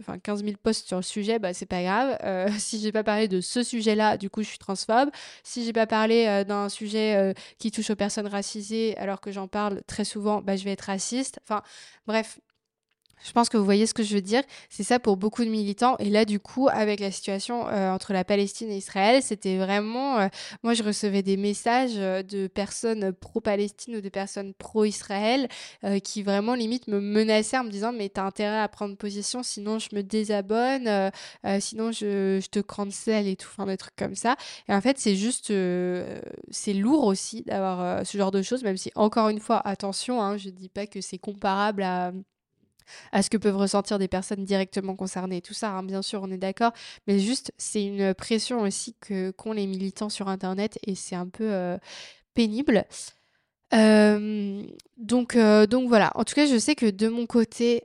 enfin 0.01 0.19
15 0.19 0.45
000 0.45 0.57
posts 0.62 0.87
sur 0.87 0.97
le 0.97 1.03
sujet, 1.03 1.38
bah 1.38 1.55
c'est 1.55 1.66
pas 1.66 1.83
grave. 1.83 2.19
si 2.59 2.81
j'ai 2.81 2.92
pas 2.92 3.05
parlé 3.05 3.29
de 3.29 3.40
ce 3.40 3.62
sujet-là, 3.62 4.16
du 4.16 4.31
coup, 4.31 4.42
je 4.42 4.49
suis 4.49 4.59
transphobe. 4.59 5.11
Si 5.42 5.64
j'ai 5.64 5.73
pas 5.73 5.87
parlé 5.87 6.45
d'un 6.47 6.69
sujet 6.69 7.35
qui 7.59 7.71
touche 7.71 7.90
aux 7.90 7.97
personnes 7.97 8.27
racisées, 8.27 8.97
alors 8.99 9.21
que 9.21 9.31
j'en 9.33 9.45
parle 9.48 9.82
très 9.87 10.04
souvent, 10.04 10.40
bah, 10.42 10.56
je 10.56 10.64
vais 10.64 10.72
être 10.72 10.82
raciste. 10.82 11.40
Enfin, 11.44 11.62
bref, 12.06 12.40
je 13.24 13.33
pense 13.33 13.48
que 13.48 13.57
vous 13.57 13.64
voyez 13.64 13.87
ce 13.87 13.94
que 13.94 14.02
je 14.02 14.14
veux 14.14 14.20
dire. 14.20 14.42
C'est 14.68 14.83
ça 14.83 14.98
pour 14.98 15.16
beaucoup 15.16 15.44
de 15.44 15.50
militants. 15.50 15.96
Et 15.98 16.11
là, 16.11 16.24
du 16.24 16.38
coup, 16.38 16.68
avec 16.68 17.00
la 17.00 17.11
situation 17.11 17.68
euh, 17.68 17.91
entre 17.91 18.12
la 18.12 18.24
Palestine 18.24 18.70
et 18.70 18.76
Israël, 18.76 19.22
c'était 19.22 19.57
vraiment... 19.57 20.18
Euh, 20.18 20.28
moi, 20.62 20.74
je 20.74 20.82
recevais 20.82 21.22
des 21.22 21.36
messages 21.36 21.97
euh, 21.97 22.22
de 22.22 22.47
personnes 22.47 23.12
pro-Palestine 23.12 23.97
ou 23.97 24.01
de 24.01 24.09
personnes 24.09 24.55
pro-Israël 24.55 25.49
qui 26.03 26.22
vraiment, 26.22 26.55
limite, 26.55 26.88
me 26.88 27.01
menaçaient 27.01 27.59
en 27.59 27.64
me 27.64 27.70
disant, 27.70 27.93
mais 27.93 28.09
t'as 28.09 28.24
intérêt 28.24 28.61
à 28.61 28.68
prendre 28.68 28.97
position, 28.97 29.43
sinon 29.43 29.78
je 29.78 29.95
me 29.95 30.03
désabonne, 30.03 31.11
sinon 31.61 31.93
je, 31.93 32.41
je 32.43 32.49
te 32.49 32.59
cancel 32.59 33.28
et 33.28 33.36
tout, 33.36 33.49
enfin, 33.53 33.66
des 33.66 33.76
trucs 33.76 33.97
comme 33.97 34.14
ça. 34.14 34.36
Et 34.68 34.74
en 34.74 34.80
fait, 34.80 34.99
c'est 34.99 35.16
juste... 35.16 35.53
c'est 36.51 36.72
lourd 36.72 37.05
aussi 37.05 37.43
d'avoir 37.43 38.05
ce 38.05 38.18
genre 38.18 38.30
de 38.30 38.43
choses, 38.43 38.62
même 38.64 38.76
si, 38.76 38.91
encore 38.95 39.28
une 39.28 39.41
fois, 39.41 39.61
attention, 39.66 40.20
hein, 40.22 40.36
je 40.36 40.51
dis 40.51 40.68
pas 40.68 40.86
que 40.86 41.01
c'est 41.01 41.18
comparable 41.18 41.82
à 41.82 42.12
à 43.12 43.22
ce 43.22 43.30
que 43.30 43.37
peuvent 43.37 43.57
ressentir 43.57 43.99
des 43.99 44.09
personnes 44.09 44.45
directement 44.45 44.97
concernées. 44.97 45.41
Tout 45.41 45.55
ça, 45.55 45.70
hein, 45.70 45.82
bien 45.82 46.03
sûr, 46.03 46.22
on 46.22 46.30
est 46.30 46.39
d'accord, 46.39 46.72
mais 47.07 47.18
juste, 47.18 47.53
c'est 47.59 47.84
une 47.84 48.14
pression 48.14 48.61
aussi 48.61 48.95
que 49.01 49.30
qu'ont 49.30 49.53
les 49.53 49.66
militants 49.66 50.09
sur 50.09 50.28
Internet 50.28 50.78
et 50.87 50.95
c'est 50.95 51.16
un 51.16 51.28
peu 51.28 51.53
euh, 51.53 51.78
pénible. 52.34 52.84
Euh, 53.74 54.62
donc, 54.97 55.37
euh, 55.37 55.66
donc 55.66 55.89
voilà, 55.89 56.12
en 56.14 56.24
tout 56.24 56.34
cas, 56.34 56.47
je 56.47 56.59
sais 56.59 56.74
que 56.74 56.91
de 56.91 57.09
mon 57.09 57.26
côté, 57.26 57.84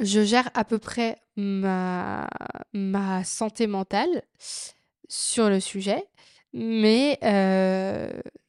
je 0.00 0.22
gère 0.24 0.50
à 0.54 0.64
peu 0.64 0.78
près 0.78 1.18
ma, 1.36 2.28
ma 2.72 3.24
santé 3.24 3.66
mentale 3.66 4.22
sur 5.08 5.48
le 5.48 5.60
sujet, 5.60 6.04
mais 6.52 7.18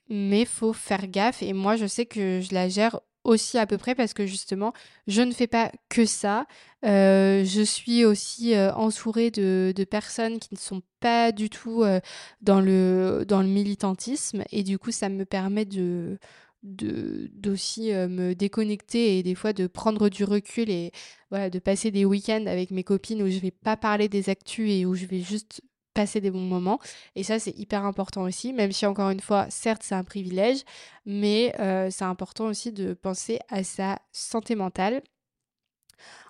mais 0.09 0.45
faut 0.45 0.73
faire 0.73 1.07
gaffe. 1.07 1.43
Et 1.43 1.53
moi, 1.53 1.75
je 1.75 1.86
sais 1.86 2.05
que 2.05 2.41
je 2.41 2.53
la 2.53 2.67
gère 2.67 2.99
aussi 3.24 3.57
à 3.57 3.65
peu 3.65 3.78
près 3.78 3.95
parce 3.95 4.13
que 4.13 4.26
justement, 4.26 4.74
je 5.07 5.22
ne 5.22 5.32
fais 5.32 5.47
pas 5.47 5.72
que 5.89 6.05
ça. 6.05 6.45
Euh, 6.86 7.43
je 7.43 7.61
suis 7.61 8.05
aussi 8.05 8.55
euh, 8.55 8.74
entourée 8.74 9.32
de, 9.32 9.74
personnes 9.89 10.39
qui 10.39 10.49
ne 10.53 10.59
sont 10.59 10.82
pas 10.99 11.32
du 11.32 11.49
tout 11.49 11.84
euh, 11.84 11.99
dans, 12.41 12.61
le, 12.61 13.26
dans 13.28 13.41
le 13.41 13.47
militantisme 13.47 14.43
et 14.51 14.63
du 14.63 14.80
coup, 14.80 14.91
ça 14.91 15.09
me 15.09 15.26
permet 15.26 15.65
de 15.65 16.17
d'aussi 16.61 17.93
me 17.93 18.34
déconnecter 18.34 19.17
et 19.17 19.24
des 19.24 19.34
fois 19.34 19.53
de 19.53 19.65
prendre 19.65 20.09
du 20.09 20.26
recul 20.26 20.70
et 20.70 20.91
voilà 21.30 21.49
de 21.49 21.57
passer 21.57 21.89
des 21.89 22.03
week-ends 22.03 22.47
avec 22.47 22.72
mes 22.72 22.84
copines 22.84 23.24
où 23.24 23.30
je 23.30 23.39
vais 23.39 23.49
pas 23.49 23.78
parler 23.78 24.09
des 24.09 24.30
actus 24.30 24.70
et 24.70 24.86
où 24.86 24.93
je 24.93 25.05
vais 25.05 25.22
juste 25.22 25.61
passer 25.99 26.21
des 26.21 26.31
bons 26.31 26.39
moments. 26.39 26.79
Et 27.17 27.23
ça, 27.23 27.39
c'est 27.39 27.57
hyper 27.59 27.83
important 27.83 28.21
aussi, 28.21 28.53
même 28.53 28.71
si 28.71 28.85
encore 28.85 29.09
une 29.09 29.19
fois, 29.19 29.47
certes, 29.49 29.81
c'est 29.83 29.95
un 29.95 30.05
privilège, 30.05 30.63
mais 31.05 31.53
euh, 31.59 31.89
c'est 31.91 32.05
important 32.05 32.45
aussi 32.45 32.71
de 32.71 32.93
penser 32.93 33.39
à 33.49 33.65
sa 33.65 33.99
santé 34.13 34.55
mentale. 34.55 35.01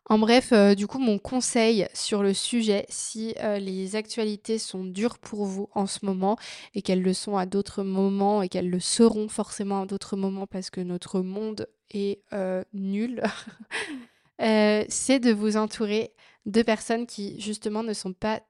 En 0.09 0.17
bref, 0.17 0.53
euh, 0.53 0.73
du 0.73 0.87
coup, 0.87 0.97
mon 0.97 1.19
conseil 1.19 1.87
sur 1.93 2.23
le 2.23 2.33
sujet, 2.33 2.87
si 2.89 3.35
euh, 3.43 3.59
les 3.59 3.95
actualités 3.95 4.57
sont 4.57 4.83
dures 4.83 5.19
pour 5.19 5.45
vous 5.45 5.69
en 5.75 5.85
ce 5.85 6.03
moment 6.03 6.35
et 6.73 6.81
qu'elles 6.81 7.03
le 7.03 7.13
sont 7.13 7.37
à 7.37 7.45
d'autres 7.45 7.83
moments 7.83 8.41
et 8.41 8.49
qu'elles 8.49 8.71
le 8.71 8.79
seront 8.79 9.27
forcément 9.27 9.83
à 9.83 9.85
d'autres 9.85 10.17
moments 10.17 10.47
parce 10.47 10.71
que 10.71 10.81
notre 10.81 11.21
monde 11.21 11.67
est 11.91 12.23
nul, 12.73 13.21
c'est 14.39 15.19
de 15.19 15.31
vous 15.31 15.57
entourer 15.57 16.15
de 16.47 16.63
personnes 16.63 17.05
qui 17.05 17.39
justement 17.39 17.83
ne 17.83 17.93
sont 17.93 18.13
pas 18.13 18.41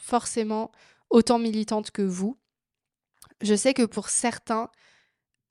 forcément 0.00 0.70
autant 1.10 1.38
militante 1.38 1.90
que 1.90 2.02
vous. 2.02 2.38
Je 3.40 3.54
sais 3.54 3.74
que 3.74 3.84
pour 3.84 4.08
certains, 4.08 4.70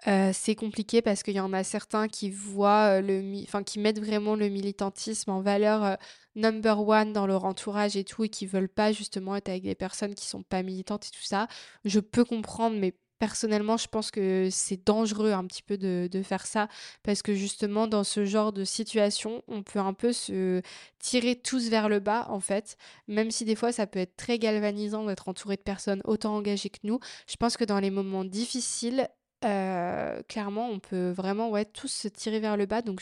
euh, 0.07 0.31
c'est 0.31 0.53
compliqué 0.55 1.01
parce 1.01 1.23
qu'il 1.23 1.33
y 1.33 1.39
en 1.39 1.53
a 1.53 1.63
certains 1.63 2.07
qui 2.07 2.29
voient 2.29 2.99
euh, 2.99 3.01
le, 3.01 3.43
enfin 3.43 3.63
qui 3.63 3.79
mettent 3.79 3.99
vraiment 3.99 4.35
le 4.35 4.47
militantisme 4.47 5.31
en 5.31 5.41
valeur 5.41 5.83
euh, 5.83 5.95
number 6.35 6.87
one 6.87 7.13
dans 7.13 7.25
leur 7.25 7.45
entourage 7.45 7.95
et 7.97 8.03
tout 8.03 8.23
et 8.23 8.29
qui 8.29 8.45
veulent 8.45 8.69
pas 8.69 8.91
justement 8.91 9.35
être 9.35 9.49
avec 9.49 9.63
des 9.63 9.73
personnes 9.73 10.13
qui 10.13 10.27
sont 10.27 10.43
pas 10.43 10.61
militantes 10.61 11.07
et 11.07 11.09
tout 11.09 11.23
ça. 11.23 11.47
Je 11.83 11.99
peux 11.99 12.23
comprendre, 12.25 12.77
mais 12.77 12.93
Personnellement, 13.19 13.77
je 13.77 13.87
pense 13.87 14.11
que 14.11 14.49
c'est 14.51 14.85
dangereux 14.85 15.31
un 15.31 15.45
petit 15.45 15.63
peu 15.63 15.77
de, 15.77 16.21
faire 16.23 16.45
ça 16.45 16.67
parce 17.03 17.21
que 17.21 17.33
justement, 17.33 17.87
dans 17.87 18.03
ce 18.03 18.25
genre 18.25 18.53
de 18.53 18.63
situation, 18.63 19.43
on 19.47 19.63
peut 19.63 19.79
un 19.79 19.93
peu 19.93 20.13
se 20.13 20.61
tirer 20.99 21.35
tous 21.35 21.69
vers 21.69 21.89
le 21.89 21.99
bas 21.99 22.27
en 22.29 22.39
fait, 22.39 22.77
même 23.07 23.31
si 23.31 23.45
des 23.45 23.55
fois 23.55 23.71
ça 23.71 23.87
peut 23.87 23.99
être 23.99 24.15
très 24.17 24.37
galvanisant 24.39 25.05
d'être 25.05 25.29
entouré 25.29 25.55
de 25.55 25.61
personnes 25.61 26.01
autant 26.05 26.35
engagées 26.35 26.69
que 26.69 26.79
nous. 26.83 26.99
Je 27.27 27.35
pense 27.37 27.57
que 27.57 27.63
dans 27.63 27.79
les 27.79 27.89
moments 27.91 28.25
difficiles, 28.25 29.07
euh, 29.45 30.21
clairement, 30.27 30.69
on 30.69 30.79
peut 30.79 31.11
vraiment 31.11 31.49
ouais, 31.49 31.65
tous 31.65 31.87
se 31.87 32.07
tirer 32.07 32.39
vers 32.39 32.57
le 32.57 32.65
bas. 32.65 32.81
Donc, 32.81 33.01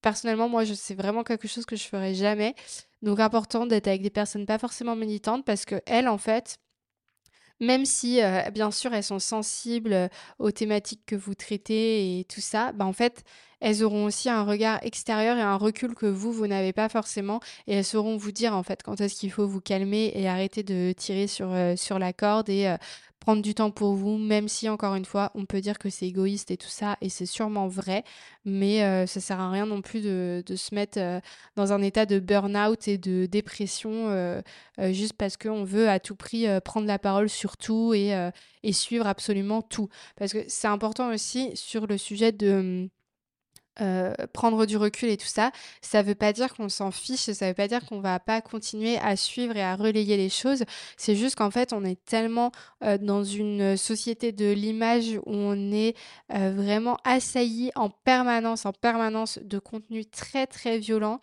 personnellement, 0.00 0.48
moi, 0.48 0.64
je 0.64 0.74
c'est 0.74 0.94
vraiment 0.94 1.24
quelque 1.24 1.48
chose 1.48 1.66
que 1.66 1.76
je 1.76 1.84
ferais 1.84 2.14
jamais. 2.14 2.54
Donc, 3.02 3.20
important 3.20 3.66
d'être 3.66 3.88
avec 3.88 4.02
des 4.02 4.10
personnes 4.10 4.46
pas 4.46 4.58
forcément 4.58 4.96
militantes 4.96 5.44
parce 5.44 5.64
que 5.64 5.80
elles, 5.86 6.08
en 6.08 6.18
fait, 6.18 6.58
même 7.60 7.84
si, 7.84 8.20
bien 8.52 8.70
sûr, 8.70 8.92
elles 8.92 9.04
sont 9.04 9.18
sensibles 9.18 10.10
aux 10.38 10.50
thématiques 10.50 11.02
que 11.06 11.16
vous 11.16 11.34
traitez 11.34 12.18
et 12.18 12.24
tout 12.24 12.40
ça, 12.40 12.72
bah, 12.72 12.84
en 12.84 12.92
fait, 12.92 13.24
elles 13.60 13.82
auront 13.82 14.04
aussi 14.04 14.28
un 14.28 14.42
regard 14.42 14.78
extérieur 14.82 15.38
et 15.38 15.42
un 15.42 15.56
recul 15.56 15.94
que 15.94 16.06
vous, 16.06 16.32
vous 16.32 16.46
n'avez 16.46 16.72
pas 16.72 16.88
forcément. 16.88 17.40
Et 17.66 17.74
elles 17.74 17.84
sauront 17.84 18.16
vous 18.16 18.32
dire, 18.32 18.54
en 18.54 18.62
fait, 18.62 18.82
quand 18.82 19.00
est-ce 19.00 19.14
qu'il 19.14 19.30
faut 19.32 19.46
vous 19.46 19.60
calmer 19.60 20.12
et 20.14 20.28
arrêter 20.28 20.62
de 20.62 20.92
tirer 20.92 21.26
sur, 21.26 21.54
sur 21.76 21.98
la 21.98 22.12
corde 22.12 22.48
et 22.50 22.74
prendre 23.24 23.40
du 23.40 23.54
temps 23.54 23.70
pour 23.70 23.94
vous, 23.94 24.18
même 24.18 24.48
si 24.48 24.68
encore 24.68 24.94
une 24.94 25.06
fois, 25.06 25.30
on 25.34 25.46
peut 25.46 25.62
dire 25.62 25.78
que 25.78 25.88
c'est 25.88 26.06
égoïste 26.06 26.50
et 26.50 26.58
tout 26.58 26.68
ça, 26.68 26.98
et 27.00 27.08
c'est 27.08 27.24
sûrement 27.24 27.68
vrai, 27.68 28.04
mais 28.44 28.84
euh, 28.84 29.06
ça 29.06 29.18
sert 29.18 29.40
à 29.40 29.50
rien 29.50 29.64
non 29.64 29.80
plus 29.80 30.02
de, 30.02 30.42
de 30.44 30.56
se 30.56 30.74
mettre 30.74 31.00
euh, 31.00 31.20
dans 31.56 31.72
un 31.72 31.80
état 31.80 32.04
de 32.04 32.18
burn-out 32.18 32.86
et 32.86 32.98
de 32.98 33.24
dépression 33.24 34.10
euh, 34.10 34.42
juste 34.90 35.14
parce 35.14 35.38
qu'on 35.38 35.64
veut 35.64 35.88
à 35.88 36.00
tout 36.00 36.16
prix 36.16 36.46
prendre 36.66 36.86
la 36.86 36.98
parole 36.98 37.30
sur 37.30 37.56
tout 37.56 37.94
et, 37.94 38.12
et 38.62 38.72
suivre 38.74 39.06
absolument 39.06 39.62
tout. 39.62 39.88
Parce 40.16 40.32
que 40.34 40.44
c'est 40.48 40.68
important 40.68 41.10
aussi 41.10 41.50
sur 41.54 41.86
le 41.86 41.96
sujet 41.96 42.32
de 42.32 42.90
euh, 43.80 44.12
prendre 44.32 44.66
du 44.66 44.76
recul 44.76 45.08
et 45.08 45.16
tout 45.16 45.26
ça, 45.26 45.50
ça 45.80 46.02
veut 46.02 46.14
pas 46.14 46.32
dire 46.32 46.54
qu'on 46.54 46.68
s'en 46.68 46.90
fiche, 46.90 47.30
ça 47.30 47.48
veut 47.48 47.54
pas 47.54 47.68
dire 47.68 47.84
qu'on 47.86 48.00
va 48.00 48.20
pas 48.20 48.40
continuer 48.40 48.98
à 48.98 49.16
suivre 49.16 49.56
et 49.56 49.62
à 49.62 49.74
relayer 49.74 50.16
les 50.16 50.28
choses. 50.28 50.64
C'est 50.96 51.16
juste 51.16 51.36
qu'en 51.36 51.50
fait, 51.50 51.72
on 51.72 51.84
est 51.84 52.02
tellement 52.04 52.52
euh, 52.84 52.98
dans 52.98 53.24
une 53.24 53.76
société 53.76 54.32
de 54.32 54.52
l'image 54.52 55.18
où 55.26 55.32
on 55.34 55.72
est 55.72 55.96
euh, 56.32 56.52
vraiment 56.54 56.98
assailli 57.04 57.70
en 57.74 57.90
permanence, 57.90 58.66
en 58.66 58.72
permanence 58.72 59.38
de 59.42 59.58
contenu 59.58 60.04
très 60.04 60.46
très 60.46 60.78
violent 60.78 61.20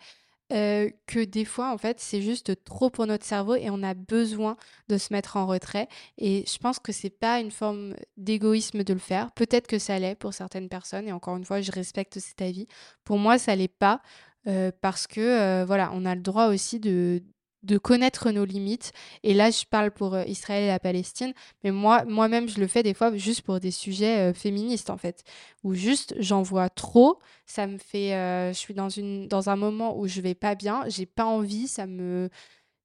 euh, 0.52 0.90
que 1.06 1.24
des 1.24 1.44
fois, 1.44 1.72
en 1.72 1.78
fait, 1.78 2.00
c'est 2.00 2.20
juste 2.20 2.64
trop 2.64 2.90
pour 2.90 3.06
notre 3.06 3.24
cerveau 3.24 3.54
et 3.54 3.70
on 3.70 3.82
a 3.82 3.94
besoin 3.94 4.56
de 4.88 4.98
se 4.98 5.12
mettre 5.12 5.36
en 5.36 5.46
retrait. 5.46 5.88
Et 6.18 6.44
je 6.46 6.58
pense 6.58 6.78
que 6.78 6.92
c'est 6.92 7.10
pas 7.10 7.40
une 7.40 7.50
forme 7.50 7.94
d'égoïsme 8.16 8.84
de 8.84 8.92
le 8.92 8.98
faire. 8.98 9.32
Peut-être 9.32 9.66
que 9.66 9.78
ça 9.78 9.98
l'est 9.98 10.14
pour 10.14 10.34
certaines 10.34 10.68
personnes. 10.68 11.08
Et 11.08 11.12
encore 11.12 11.36
une 11.36 11.44
fois, 11.44 11.60
je 11.60 11.72
respecte 11.72 12.18
cet 12.18 12.42
avis. 12.42 12.66
Pour 13.04 13.18
moi, 13.18 13.38
ça 13.38 13.56
l'est 13.56 13.68
pas. 13.68 14.02
Euh, 14.48 14.72
parce 14.80 15.06
que 15.06 15.20
euh, 15.20 15.64
voilà, 15.64 15.90
on 15.94 16.04
a 16.04 16.14
le 16.14 16.20
droit 16.20 16.48
aussi 16.48 16.80
de, 16.80 17.22
de 17.62 17.78
connaître 17.78 18.30
nos 18.30 18.44
limites. 18.44 18.92
Et 19.22 19.34
là, 19.34 19.50
je 19.50 19.64
parle 19.64 19.90
pour 19.90 20.14
euh, 20.14 20.24
Israël 20.24 20.64
et 20.64 20.68
la 20.68 20.78
Palestine, 20.80 21.32
mais 21.64 21.70
moi, 21.70 22.04
moi-même, 22.04 22.48
je 22.48 22.60
le 22.60 22.66
fais 22.66 22.82
des 22.82 22.94
fois 22.94 23.16
juste 23.16 23.42
pour 23.42 23.60
des 23.60 23.70
sujets 23.70 24.30
euh, 24.30 24.34
féministes, 24.34 24.90
en 24.90 24.96
fait, 24.96 25.24
où 25.62 25.74
juste 25.74 26.14
j'en 26.18 26.42
vois 26.42 26.68
trop, 26.68 27.18
ça 27.46 27.66
me 27.66 27.78
fait, 27.78 28.14
euh, 28.14 28.52
je 28.52 28.58
suis 28.58 28.74
dans 28.74 28.88
une, 28.88 29.28
dans 29.28 29.50
un 29.50 29.56
moment 29.56 29.98
où 29.98 30.06
je 30.06 30.20
vais 30.20 30.34
pas 30.34 30.54
bien, 30.54 30.84
j'ai 30.88 31.06
pas 31.06 31.24
envie, 31.24 31.68
ça 31.68 31.86
me, 31.86 32.28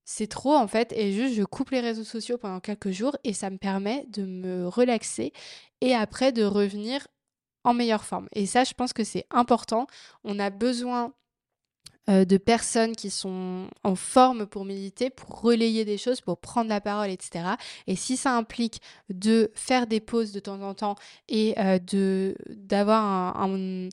c'est 0.05 0.27
trop 0.27 0.55
en 0.55 0.67
fait, 0.67 0.93
et 0.93 1.11
juste 1.11 1.35
je 1.35 1.43
coupe 1.43 1.71
les 1.71 1.81
réseaux 1.81 2.03
sociaux 2.05 2.37
pendant 2.37 2.59
quelques 2.61 2.91
jours 2.91 3.17
et 3.23 3.33
ça 3.33 3.49
me 3.49 3.57
permet 3.57 4.05
de 4.07 4.25
me 4.25 4.67
relaxer 4.67 5.33
et 5.81 5.93
après 5.93 6.31
de 6.31 6.43
revenir 6.43 7.07
en 7.65 7.73
meilleure 7.73 8.05
forme. 8.05 8.27
Et 8.33 8.45
ça, 8.45 8.63
je 8.63 8.73
pense 8.73 8.93
que 8.93 9.03
c'est 9.03 9.25
important. 9.31 9.87
On 10.23 10.39
a 10.39 10.49
besoin 10.49 11.13
euh, 12.09 12.23
de 12.23 12.37
personnes 12.37 12.95
qui 12.95 13.09
sont 13.09 13.67
en 13.83 13.95
forme 13.95 14.45
pour 14.45 14.63
militer, 14.63 15.09
pour 15.09 15.41
relayer 15.41 15.83
des 15.83 15.97
choses, 15.97 16.21
pour 16.21 16.37
prendre 16.37 16.69
la 16.69 16.79
parole, 16.79 17.09
etc. 17.09 17.55
Et 17.85 17.97
si 17.97 18.15
ça 18.15 18.33
implique 18.37 18.81
de 19.09 19.51
faire 19.55 19.87
des 19.87 19.99
pauses 19.99 20.31
de 20.31 20.39
temps 20.39 20.61
en 20.61 20.73
temps 20.73 20.95
et 21.27 21.53
euh, 21.59 21.79
de 21.79 22.35
d'avoir 22.49 23.03
un, 23.41 23.89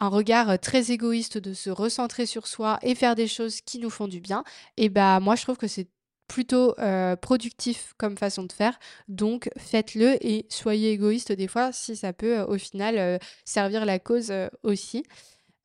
regard 0.00 0.58
très 0.58 0.90
égoïste, 0.90 1.36
de 1.36 1.52
se 1.52 1.68
recentrer 1.68 2.24
sur 2.24 2.46
soi 2.46 2.78
et 2.82 2.94
faire 2.94 3.14
des 3.14 3.28
choses 3.28 3.60
qui 3.60 3.78
nous 3.78 3.90
font 3.90 4.08
du 4.08 4.20
bien, 4.20 4.42
et 4.76 4.88
bah 4.88 5.20
moi 5.20 5.36
je 5.36 5.42
trouve 5.42 5.56
que 5.58 5.66
c'est 5.66 5.88
plutôt 6.28 6.74
euh, 6.78 7.16
productif 7.16 7.94
comme 7.98 8.16
façon 8.16 8.44
de 8.44 8.52
faire. 8.52 8.78
Donc 9.08 9.50
faites-le 9.58 10.16
et 10.26 10.46
soyez 10.48 10.92
égoïste 10.92 11.32
des 11.32 11.48
fois 11.48 11.72
si 11.72 11.94
ça 11.96 12.14
peut 12.14 12.40
au 12.40 12.56
final 12.56 13.18
servir 13.44 13.84
la 13.84 13.98
cause 13.98 14.32
aussi. 14.62 15.04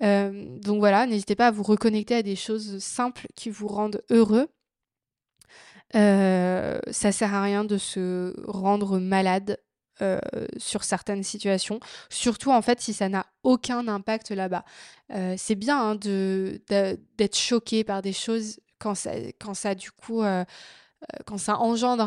Euh, 0.01 0.57
donc 0.59 0.79
voilà, 0.79 1.05
n'hésitez 1.05 1.35
pas 1.35 1.47
à 1.47 1.51
vous 1.51 1.63
reconnecter 1.63 2.15
à 2.15 2.23
des 2.23 2.35
choses 2.35 2.79
simples 2.79 3.27
qui 3.35 3.49
vous 3.49 3.67
rendent 3.67 4.01
heureux. 4.09 4.47
Euh, 5.95 6.79
ça 6.91 7.11
sert 7.11 7.33
à 7.33 7.41
rien 7.41 7.65
de 7.65 7.77
se 7.77 8.33
rendre 8.47 8.99
malade 8.99 9.59
euh, 10.01 10.19
sur 10.57 10.83
certaines 10.83 11.23
situations, 11.23 11.79
surtout 12.09 12.51
en 12.51 12.61
fait 12.61 12.79
si 12.79 12.93
ça 12.93 13.09
n'a 13.09 13.25
aucun 13.43 13.87
impact 13.87 14.31
là-bas. 14.31 14.63
Euh, 15.13 15.35
c'est 15.37 15.55
bien 15.55 15.79
hein, 15.81 15.95
de, 15.95 16.61
d'être 17.17 17.37
choqué 17.37 17.83
par 17.83 18.01
des 18.01 18.13
choses 18.13 18.59
quand 18.77 18.95
ça, 18.95 19.11
quand 19.41 19.53
ça 19.53 19.75
du 19.75 19.91
coup 19.91 20.23
quand 21.25 21.37
ça 21.37 21.57
engendre 21.59 22.03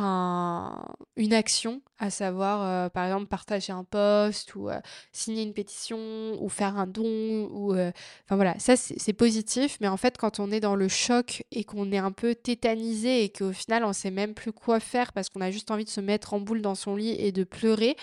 une 1.16 1.32
action, 1.32 1.80
à 1.98 2.10
savoir 2.10 2.62
euh, 2.62 2.88
par 2.90 3.06
exemple 3.06 3.26
partager 3.26 3.72
un 3.72 3.84
post 3.84 4.54
ou 4.54 4.68
euh, 4.68 4.80
signer 5.12 5.42
une 5.42 5.54
pétition 5.54 5.98
ou 6.42 6.48
faire 6.48 6.78
un 6.78 6.86
don 6.86 7.48
ou 7.50 7.72
enfin 7.72 8.36
voilà, 8.36 8.58
ça 8.58 8.76
c'est 8.76 9.12
positif, 9.12 9.78
mais 9.80 9.88
en 9.88 9.96
fait 9.96 10.18
quand 10.18 10.40
on 10.40 10.50
est 10.50 10.60
dans 10.60 10.76
le 10.76 10.88
choc 10.88 11.42
et 11.52 11.64
qu'on 11.64 11.90
est 11.90 11.98
un 11.98 12.12
peu 12.12 12.34
tétanisé 12.34 13.24
et 13.24 13.30
qu'au 13.30 13.52
final 13.52 13.84
on 13.84 13.92
sait 13.92 14.10
même 14.10 14.34
plus 14.34 14.52
quoi 14.52 14.78
faire 14.80 15.12
parce 15.12 15.28
qu'on 15.28 15.40
a 15.40 15.50
juste 15.50 15.70
envie 15.70 15.84
de 15.84 15.90
se 15.90 16.00
mettre 16.00 16.34
en 16.34 16.40
boule 16.40 16.62
dans 16.62 16.74
son 16.74 16.96
lit 16.96 17.12
et 17.18 17.32
de 17.32 17.44
pleurer, 17.44 17.96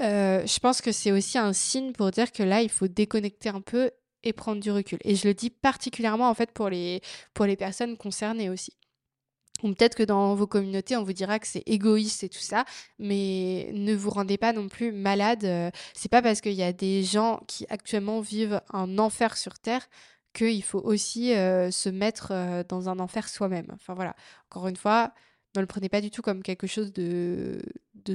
je 0.00 0.58
pense 0.58 0.80
que 0.80 0.92
c'est 0.92 1.12
aussi 1.12 1.38
un 1.38 1.52
signe 1.52 1.92
pour 1.92 2.10
dire 2.10 2.32
que 2.32 2.42
là 2.42 2.62
il 2.62 2.70
faut 2.70 2.88
déconnecter 2.88 3.50
un 3.50 3.60
peu 3.60 3.90
et 4.22 4.32
prendre 4.32 4.60
du 4.60 4.70
recul. 4.70 4.98
Et 5.04 5.14
je 5.14 5.26
le 5.28 5.34
dis 5.34 5.50
particulièrement 5.50 6.28
en 6.28 6.34
fait 6.34 6.50
pour 6.50 6.68
les, 6.68 7.00
pour 7.34 7.46
les 7.46 7.56
personnes 7.56 7.96
concernées 7.96 8.50
aussi. 8.50 8.72
Ou 9.62 9.68
peut-être 9.74 9.94
que 9.94 10.02
dans 10.02 10.34
vos 10.34 10.46
communautés, 10.46 10.96
on 10.96 11.04
vous 11.04 11.12
dira 11.12 11.38
que 11.38 11.46
c'est 11.46 11.62
égoïste 11.66 12.24
et 12.24 12.28
tout 12.28 12.40
ça, 12.40 12.64
mais 12.98 13.70
ne 13.72 13.94
vous 13.94 14.10
rendez 14.10 14.38
pas 14.38 14.52
non 14.52 14.68
plus 14.68 14.92
malade. 14.92 15.44
Euh, 15.44 15.70
c'est 15.94 16.10
pas 16.10 16.22
parce 16.22 16.40
qu'il 16.40 16.54
y 16.54 16.62
a 16.62 16.72
des 16.72 17.02
gens 17.02 17.40
qui 17.46 17.66
actuellement 17.68 18.20
vivent 18.20 18.60
un 18.72 18.98
enfer 18.98 19.36
sur 19.36 19.58
Terre 19.58 19.88
qu'il 20.32 20.62
faut 20.62 20.80
aussi 20.80 21.30
se 21.32 21.88
mettre 21.88 22.64
dans 22.68 22.88
un 22.88 23.00
enfer 23.00 23.28
soi-même. 23.28 23.66
Enfin 23.74 23.94
voilà, 23.94 24.14
encore 24.48 24.68
une 24.68 24.76
fois, 24.76 25.12
ne 25.56 25.60
le 25.60 25.66
prenez 25.66 25.88
pas 25.88 26.00
du 26.00 26.10
tout 26.10 26.22
comme 26.22 26.42
quelque 26.42 26.66
chose 26.66 26.92
de, 26.92 27.60
de 28.04 28.14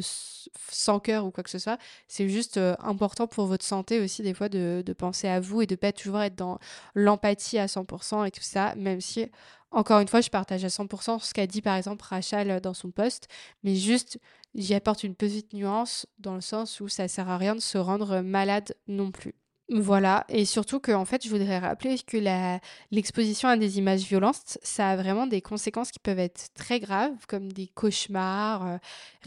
sans 0.70 1.00
cœur 1.00 1.26
ou 1.26 1.32
quoi 1.32 1.44
que 1.44 1.50
ce 1.50 1.60
soit. 1.60 1.78
C'est 2.08 2.30
juste 2.30 2.60
important 2.80 3.28
pour 3.28 3.46
votre 3.46 3.66
santé 3.66 4.00
aussi, 4.00 4.22
des 4.22 4.34
fois, 4.34 4.50
de, 4.50 4.84
penser 4.98 5.28
à 5.28 5.40
vous 5.40 5.62
et 5.62 5.68
de 5.68 5.76
pas 5.76 5.92
toujours 5.92 6.22
être 6.22 6.36
dans 6.36 6.60
l'empathie 6.94 7.58
à 7.58 7.68
100% 7.68 8.26
et 8.26 8.32
tout 8.32 8.42
ça, 8.42 8.74
même 8.76 9.02
si, 9.02 9.30
encore 9.72 10.00
une 10.00 10.08
fois, 10.08 10.22
je 10.22 10.30
partage 10.30 10.64
à 10.64 10.70
100% 10.70 11.20
ce 11.20 11.34
qu'a 11.34 11.48
dit 11.48 11.62
par 11.62 11.76
exemple 11.76 12.06
Rachel 12.08 12.60
dans 12.62 12.74
son 12.74 12.92
post, 12.92 13.28
mais 13.64 13.76
juste, 13.76 14.20
j'y 14.54 14.74
apporte 14.74 15.04
une 15.04 15.16
petite 15.16 15.54
nuance 15.54 16.06
dans 16.20 16.36
le 16.36 16.42
sens 16.42 16.80
où 16.80 16.88
ça 16.88 17.08
sert 17.08 17.30
à 17.30 17.38
rien 17.38 17.56
de 17.56 17.62
se 17.62 17.78
rendre 17.78 18.22
malade 18.22 18.76
non 18.88 19.12
plus. 19.12 19.36
Voilà, 19.70 20.26
et 20.30 20.46
surtout 20.46 20.80
que 20.80 20.92
en 20.92 21.06
fait, 21.06 21.24
je 21.26 21.30
voudrais 21.30 21.58
rappeler 21.58 21.98
que 21.98 22.18
la 22.18 22.60
l'exposition 22.92 23.50
à 23.50 23.58
des 23.58 23.80
images 23.80 24.04
violentes, 24.04 24.60
ça 24.62 24.92
a 24.92 24.96
vraiment 24.96 25.26
des 25.26 25.42
conséquences 25.42 25.90
qui 25.90 25.98
peuvent 25.98 26.20
être 26.20 26.50
très 26.54 26.80
graves, 26.80 27.26
comme 27.28 27.52
des 27.52 27.66
cauchemars, 27.74 28.68
euh, 28.68 28.78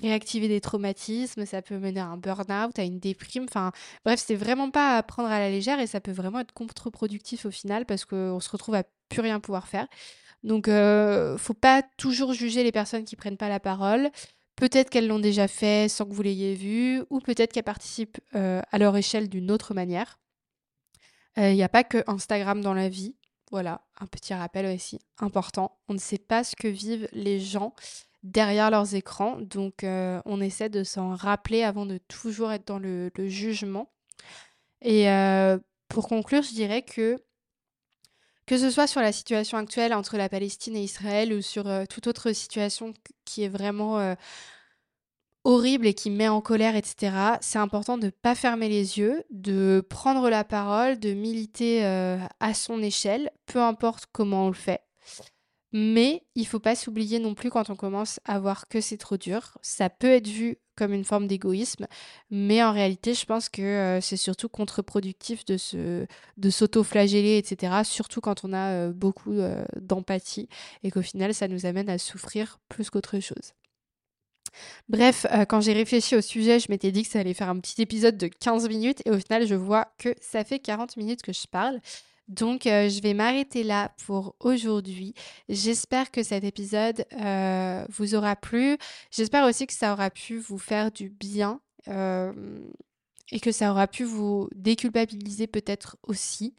réactiver 0.01 0.47
des 0.47 0.61
traumatismes, 0.61 1.45
ça 1.45 1.61
peut 1.61 1.77
mener 1.79 1.99
à 1.99 2.07
un 2.07 2.17
burn-out, 2.17 2.79
à 2.79 2.85
une 2.85 3.01
déprime. 3.01 3.47
Enfin, 3.49 3.73
bref, 4.05 4.23
c'est 4.25 4.37
vraiment 4.37 4.71
pas 4.71 4.97
à 4.97 5.03
prendre 5.03 5.29
à 5.29 5.41
la 5.41 5.51
légère 5.51 5.81
et 5.81 5.89
ça 5.89 6.01
peut 6.01 6.13
vraiment 6.13 6.39
être 6.39 6.53
contre-productif 6.55 7.45
au 7.45 7.51
final 7.51 7.85
parce 7.85 8.05
qu'on 8.05 8.39
se 8.39 8.51
retrouve 8.51 8.77
à 8.77 8.85
plus 9.09 9.23
rien 9.23 9.41
pouvoir 9.41 9.67
faire. 9.67 9.89
Donc, 10.45 10.69
euh, 10.69 11.39
faut 11.39 11.55
pas 11.55 11.83
toujours 11.97 12.33
juger 12.35 12.65
les 12.65 12.73
personnes 12.73 13.05
qui 13.05 13.17
prennent 13.17 13.39
pas 13.39 13.49
la 13.49 13.61
parole. 13.61 14.11
Peut-être 14.57 14.91
qu'elles 14.91 15.09
l'ont 15.09 15.19
déjà 15.21 15.49
fait 15.49 15.89
sans 15.89 16.07
que 16.07 16.15
vous 16.15 16.23
l'ayez 16.23 16.55
vu, 16.55 17.03
ou 17.11 17.21
peut-être 17.21 17.53
qu'elles 17.53 17.65
participent 17.65 18.21
euh, 18.37 18.61
à 18.73 18.79
leur 18.79 18.97
échelle 18.97 19.29
d'une 19.29 19.51
autre 19.53 19.75
manière. 19.75 20.19
Il 21.39 21.45
euh, 21.45 21.55
n'y 21.55 21.63
a 21.63 21.69
pas 21.69 21.85
que 21.85 22.03
Instagram 22.09 22.61
dans 22.61 22.75
la 22.75 22.89
vie. 22.89 23.15
Voilà, 23.53 23.81
un 24.01 24.07
petit 24.07 24.35
rappel 24.35 24.67
aussi 24.67 24.99
important. 25.19 25.79
On 25.89 25.95
ne 25.95 25.99
sait 25.99 26.19
pas 26.19 26.43
ce 26.43 26.57
que 26.57 26.67
vivent 26.67 27.09
les 27.13 27.39
gens 27.39 27.75
derrière 28.25 28.71
leurs 28.73 28.97
écrans. 28.97 29.39
Donc, 29.41 29.85
euh, 29.85 30.21
on 30.25 30.41
essaie 30.41 30.69
de 30.69 30.83
s'en 30.83 31.15
rappeler 31.15 31.63
avant 31.63 31.87
de 31.87 31.99
toujours 32.09 32.51
être 32.51 32.67
dans 32.67 32.81
le, 32.81 33.11
jugement. 33.29 33.89
Et 34.83 35.09
euh, 35.11 35.59
pour 35.89 36.09
conclure, 36.09 36.43
je 36.43 36.53
dirais 36.53 36.83
que 36.83 37.17
que 38.47 38.59
ce 38.59 38.71
soit 38.71 38.87
sur 38.87 39.03
la 39.03 39.13
situation 39.13 39.59
actuelle 39.59 39.93
entre 39.93 40.17
la 40.17 40.31
Palestine 40.31 40.75
et 40.75 40.83
Israël 40.83 41.35
ou 41.35 41.43
sur 41.43 41.65
toute 41.91 42.07
autre 42.07 42.33
situation 42.33 42.95
qui 43.27 43.43
est 43.45 43.49
vraiment 43.49 44.17
horrible 45.49 45.87
et 45.87 45.95
qui 45.95 46.11
met 46.11 46.29
en 46.29 46.43
colère, 46.43 46.77
etc., 46.77 47.39
c'est 47.41 47.59
important 47.59 47.97
de 47.97 48.07
ne 48.07 48.11
pas 48.11 48.35
fermer 48.35 48.69
les 48.69 48.99
yeux, 48.99 49.25
de 49.31 49.83
prendre 49.89 50.29
la 50.29 50.45
parole, 50.45 50.99
de 50.99 51.15
militer 51.15 51.87
euh, 51.87 52.19
à 52.39 52.53
son 52.53 52.83
échelle, 52.83 53.31
peu 53.47 53.59
importe 53.59 54.05
comment 54.13 54.45
on 54.45 54.49
le 54.49 54.55
fait. 54.55 54.83
Mais 55.73 56.23
il 56.35 56.47
faut 56.47 56.61
pas 56.61 56.75
s'oublier 56.75 57.19
non 57.19 57.35
plus 57.35 57.49
quand 57.49 57.71
on 57.71 57.77
commence 57.77 58.21
à 58.27 58.39
voir 58.39 58.69
que 58.69 58.83
c'est 58.83 58.99
trop 58.99 59.17
dur. 59.17 59.57
Ça 59.63 59.89
peut 59.89 60.11
être 60.11 60.29
vu 60.29 60.59
comme 60.77 60.93
une 60.93 61.05
forme 61.05 61.27
d'égoïsme, 61.27 61.87
mais 62.31 62.63
en 62.63 62.73
réalité, 62.73 63.15
je 63.15 63.25
pense 63.25 63.49
que 63.49 63.63
euh, 63.63 64.01
c'est 64.03 64.19
surtout 64.19 64.51
contre-productif 64.51 65.47
de 65.47 65.57
se, 65.57 66.07
de 66.37 66.51
s'auto-flageller, 66.51 67.39
etc. 67.39 67.73
Surtout 67.85 68.21
quand 68.21 68.45
on 68.45 68.53
a 68.53 68.73
euh, 68.73 68.93
beaucoup 68.93 69.35
d'empathie 69.81 70.49
et 70.83 70.91
qu'au 70.91 71.03
final, 71.03 71.33
ça 71.33 71.49
nous 71.49 71.65
amène 71.65 71.89
à 71.89 71.97
souffrir 71.97 72.61
plus 72.69 72.91
qu'autre 72.91 73.19
chose. 73.21 73.55
Bref, 74.89 75.27
euh, 75.33 75.45
quand 75.45 75.61
j'ai 75.61 75.73
réfléchi 75.73 76.17
au 76.17 76.21
sujet, 76.21 76.59
je 76.59 76.67
m'étais 76.71 76.93
dit 76.93 77.03
que 77.03 77.09
ça 77.09 77.21
allait 77.21 77.35
faire 77.35 77.49
un 77.49 77.59
petit 77.59 77.81
épisode 77.83 78.17
de 78.17 78.27
15 78.27 78.69
minutes 78.69 79.03
et 79.05 79.11
au 79.11 79.19
final, 79.19 79.47
je 79.47 79.55
vois 79.55 79.87
que 79.99 80.15
ça 80.21 80.45
fait 80.45 80.59
40 80.59 80.97
minutes 80.97 81.23
que 81.23 81.33
je 81.33 81.47
parle. 81.47 81.81
Donc, 82.29 82.67
euh, 82.67 82.89
je 82.89 83.01
vais 83.01 83.15
m'arrêter 83.15 83.63
là 83.63 83.93
pour 84.07 84.35
aujourd'hui. 84.41 85.15
J'espère 85.49 86.11
que 86.11 86.23
cet 86.23 86.45
épisode 86.45 87.05
euh, 87.21 87.85
vous 87.89 88.15
aura 88.15 88.37
plu. 88.37 88.77
J'espère 89.11 89.47
aussi 89.47 89.67
que 89.67 89.73
ça 89.73 89.93
aura 89.93 90.11
pu 90.11 90.39
vous 90.39 90.59
faire 90.59 90.91
du 90.91 91.09
bien 91.09 91.61
et 93.31 93.41
que 93.41 93.51
ça 93.51 93.71
aura 93.71 93.87
pu 93.87 94.05
vous 94.05 94.49
déculpabiliser 94.55 95.47
peut-être 95.47 95.97
aussi 96.03 96.55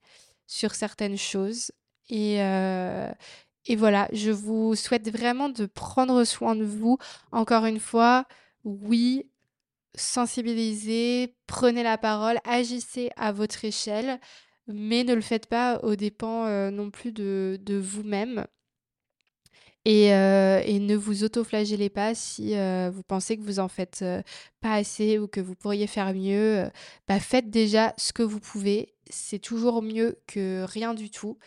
sur 0.47 0.74
certaines 0.74 1.18
choses. 1.18 1.72
Et, 2.10 2.39
et 3.70 3.76
voilà, 3.76 4.09
je 4.11 4.32
vous 4.32 4.74
souhaite 4.74 5.09
vraiment 5.11 5.47
de 5.47 5.67
prendre 5.67 6.24
soin 6.24 6.55
de 6.55 6.65
vous. 6.65 6.97
Encore 7.32 7.65
une 7.65 7.80
fois, 7.80 8.26
oui, 8.63 9.30
sensibilisez, 9.93 11.36
prenez 11.45 11.84
la 11.84 11.99
parole, 11.99 12.39
agissez 12.45 13.11
à 13.15 13.32
votre 13.32 13.63
échelle, 13.63 14.20
mais 14.65 15.03
ne 15.03 15.13
le 15.13 15.22
faites 15.22 15.45
pas 15.45 15.80
aux 15.84 15.95
dépens 15.95 16.47
euh, 16.47 16.72
non 16.72 16.89
plus 16.89 17.11
de, 17.11 17.59
vous-même. 17.78 18.47
Et, 19.86 20.15
euh, 20.15 20.63
et, 20.65 20.80
ne 20.80 20.95
vous 20.95 21.24
autoflagellez 21.24 21.89
pas 21.89 22.15
si 22.15 22.57
euh, 22.57 22.89
vous 22.91 23.03
pensez 23.03 23.38
que 23.38 23.43
vous 23.43 23.59
en 23.59 23.67
faites 23.67 24.03
pas 24.61 24.74
assez 24.74 25.20
ou 25.20 25.28
que 25.28 25.39
vous 25.39 25.55
pourriez 25.55 25.86
faire 25.86 26.11
mieux. 26.15 26.67
Bah, 27.07 27.20
faites 27.20 27.51
déjà 27.51 27.93
ce 27.97 28.13
que 28.13 28.24
vous 28.24 28.39
pouvez. 28.39 28.95
C'est 29.11 29.39
toujours 29.39 29.84
mieux 29.84 30.17
que 30.26 30.65
rien 30.67 30.95
du 30.95 31.11
tout. 31.11 31.38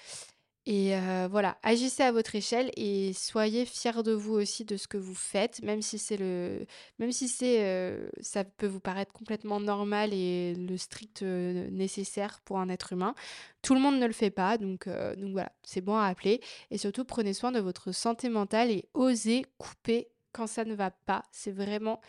Et 0.65 0.95
voilà, 1.29 1.59
agissez 1.65 2.05
à 2.05 2.13
votre 2.13 2.37
échelle 2.37 2.71
et 2.77 3.13
soyez 3.15 3.65
fiers 3.65 4.03
de 4.05 4.13
vous 4.13 4.35
aussi 4.35 4.65
de 4.65 4.77
ce 4.77 4.87
que 4.87 4.97
vous 4.97 5.15
faites, 5.15 5.61
même 5.63 5.83
si 5.83 5.99
c'est 5.99 6.17
le, 6.17 6.67
même 7.01 7.11
si 7.11 7.27
c'est, 7.27 7.99
ça 8.21 8.45
peut 8.45 8.69
vous 8.69 8.79
paraître 8.79 9.13
complètement 9.13 9.59
normal 9.59 10.15
et 10.15 10.55
le 10.55 10.77
strict 10.77 11.23
nécessaire 11.23 12.41
pour 12.45 12.59
un 12.59 12.69
être 12.69 12.93
humain. 12.93 13.17
Tout 13.61 13.75
le 13.75 13.81
monde 13.81 13.99
ne 13.99 14.07
le 14.07 14.13
fait 14.13 14.31
pas, 14.31 14.57
donc, 14.57 14.89
donc 14.89 15.33
voilà, 15.33 15.51
c'est 15.65 15.81
bon 15.81 15.97
à 15.97 16.07
appeler. 16.07 16.41
Et 16.71 16.79
surtout, 16.79 17.05
prenez 17.05 17.35
soin 17.35 17.51
de 17.51 17.59
votre 17.59 17.91
santé 17.91 18.29
mentale 18.29 18.71
et 18.71 18.85
osez 18.95 19.45
couper 19.59 20.11
quand 20.31 20.47
ça 20.47 20.65
ne 20.65 20.75
va 20.77 20.93
pas. 20.93 21.25
C'est 21.33 21.51
vraiment 21.51 22.01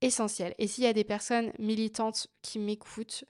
essentiel. 0.00 0.56
Et 0.58 0.66
s'il 0.66 0.82
y 0.82 0.88
a 0.88 0.92
des 0.92 1.04
personnes 1.04 1.52
militantes 1.60 2.26
qui 2.42 2.58
m'écoutent, 2.58 3.24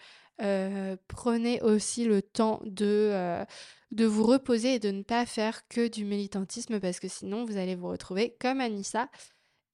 prenez 1.08 1.60
aussi 1.60 2.06
le 2.06 2.22
temps 2.22 2.60
de 2.64 3.44
de 3.92 4.06
vous 4.06 4.24
reposer 4.24 4.74
et 4.74 4.78
de 4.78 4.90
ne 4.90 5.02
pas 5.02 5.26
faire 5.26 5.68
que 5.68 5.86
du 5.86 6.04
militantisme 6.04 6.80
parce 6.80 6.98
que 6.98 7.08
sinon 7.08 7.44
vous 7.44 7.58
allez 7.58 7.76
vous 7.76 7.88
retrouver 7.88 8.34
comme 8.40 8.60
Anissa. 8.60 9.08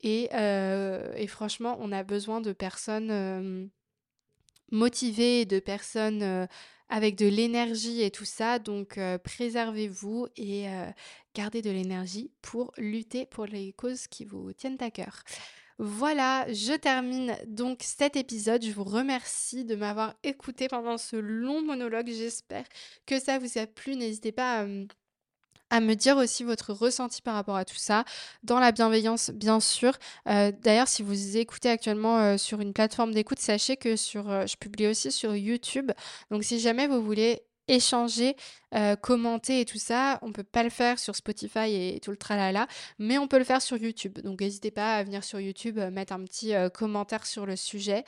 Et, 0.00 0.28
euh, 0.34 1.26
franchement, 1.26 1.76
on 1.80 1.92
a 1.92 2.02
besoin 2.02 2.40
de 2.40 2.52
personnes 2.52 3.10
euh, 3.10 3.66
motivées, 4.70 5.44
de 5.44 5.58
personnes 5.60 6.22
euh, 6.22 6.46
avec 6.88 7.16
de 7.16 7.26
l'énergie 7.26 8.02
et 8.02 8.10
tout 8.10 8.24
ça. 8.24 8.58
Donc 8.58 8.98
préservez-vous 9.24 10.28
et 10.36 10.66
gardez 11.34 11.60
de 11.60 11.70
l'énergie 11.70 12.32
pour 12.40 12.72
lutter 12.78 13.26
pour 13.26 13.44
les 13.44 13.72
causes 13.74 14.06
qui 14.06 14.24
vous 14.24 14.52
tiennent 14.52 14.78
à 14.80 14.90
cœur. 14.90 15.22
Voilà, 15.78 16.52
je 16.52 16.72
termine 16.76 17.36
donc 17.46 17.82
cet 17.82 18.16
épisode. 18.16 18.64
Je 18.64 18.72
vous 18.72 18.84
remercie 18.84 19.64
de 19.64 19.76
m'avoir 19.76 20.14
écouté 20.24 20.66
pendant 20.66 20.98
ce 20.98 21.14
long 21.14 21.62
monologue. 21.62 22.08
J'espère 22.08 22.64
que 23.06 23.20
ça 23.20 23.38
vous 23.38 23.58
a 23.58 23.66
plu. 23.66 23.94
N'hésitez 23.94 24.32
pas 24.32 24.66
à 25.70 25.80
me 25.80 25.94
dire 25.94 26.16
aussi 26.16 26.44
votre 26.44 26.72
ressenti 26.72 27.22
par 27.22 27.34
rapport 27.34 27.56
à 27.56 27.64
tout 27.64 27.76
ça, 27.76 28.04
dans 28.42 28.58
la 28.58 28.72
bienveillance 28.72 29.30
bien 29.30 29.60
sûr. 29.60 29.92
Euh, 30.28 30.52
d'ailleurs, 30.62 30.88
si 30.88 31.02
vous 31.02 31.36
écoutez 31.36 31.68
actuellement 31.68 32.18
euh, 32.18 32.36
sur 32.38 32.60
une 32.60 32.72
plateforme 32.72 33.12
d'écoute, 33.12 33.38
sachez 33.38 33.76
que 33.76 33.90
euh, 33.90 34.46
je 34.46 34.56
publie 34.56 34.86
aussi 34.86 35.12
sur 35.12 35.34
YouTube. 35.36 35.92
Donc 36.30 36.44
si 36.44 36.58
jamais 36.60 36.86
vous 36.86 37.02
voulez 37.02 37.42
échanger, 37.68 38.36
euh, 38.74 38.96
commenter 38.96 39.60
et 39.60 39.64
tout 39.64 39.78
ça. 39.78 40.18
On 40.22 40.32
peut 40.32 40.42
pas 40.42 40.62
le 40.62 40.70
faire 40.70 40.98
sur 40.98 41.14
Spotify 41.14 41.74
et 41.74 42.00
tout 42.00 42.10
le 42.10 42.16
tralala, 42.16 42.66
mais 42.98 43.18
on 43.18 43.28
peut 43.28 43.38
le 43.38 43.44
faire 43.44 43.62
sur 43.62 43.76
YouTube. 43.76 44.18
Donc 44.22 44.40
n'hésitez 44.40 44.70
pas 44.70 44.96
à 44.96 45.04
venir 45.04 45.24
sur 45.24 45.40
YouTube, 45.40 45.78
euh, 45.78 45.90
mettre 45.90 46.12
un 46.12 46.24
petit 46.24 46.54
euh, 46.54 46.68
commentaire 46.68 47.26
sur 47.26 47.46
le 47.46 47.56
sujet. 47.56 48.04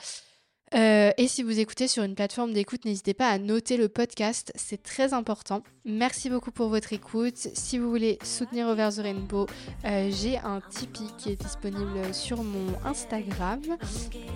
Euh, 0.74 1.10
et 1.16 1.26
si 1.26 1.42
vous 1.42 1.58
écoutez 1.58 1.88
sur 1.88 2.04
une 2.04 2.14
plateforme 2.14 2.52
d'écoute, 2.52 2.84
n'hésitez 2.84 3.14
pas 3.14 3.28
à 3.28 3.38
noter 3.38 3.76
le 3.76 3.88
podcast, 3.88 4.52
c'est 4.54 4.82
très 4.82 5.12
important. 5.12 5.62
Merci 5.84 6.30
beaucoup 6.30 6.52
pour 6.52 6.68
votre 6.68 6.92
écoute. 6.92 7.36
Si 7.36 7.78
vous 7.78 7.90
voulez 7.90 8.18
soutenir 8.22 8.68
Over 8.68 8.90
the 8.94 9.00
Rainbow, 9.00 9.46
euh, 9.84 10.10
j'ai 10.12 10.38
un 10.38 10.60
Tipeee 10.60 11.10
qui 11.18 11.30
est 11.30 11.36
disponible 11.36 12.14
sur 12.14 12.44
mon 12.44 12.74
Instagram. 12.84 13.60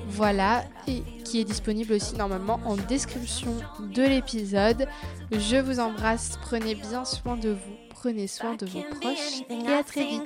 Voilà, 0.09 0.65
et 0.89 1.03
qui 1.25 1.41
est 1.41 1.45
disponible 1.45 1.93
aussi 1.93 2.17
normalement 2.17 2.61
en 2.65 2.77
description 2.77 3.55
de 3.81 4.03
l'épisode. 4.03 4.89
Je 5.31 5.57
vous 5.57 5.79
embrasse, 5.79 6.39
prenez 6.43 6.75
bien 6.75 7.05
soin 7.05 7.37
de 7.37 7.51
vous, 7.51 7.77
prenez 7.91 8.27
soin 8.27 8.57
de 8.57 8.67
vos 8.67 8.83
proches 9.01 9.43
et 9.49 9.73
à 9.73 9.85
très 9.85 10.05
vite. 10.05 10.23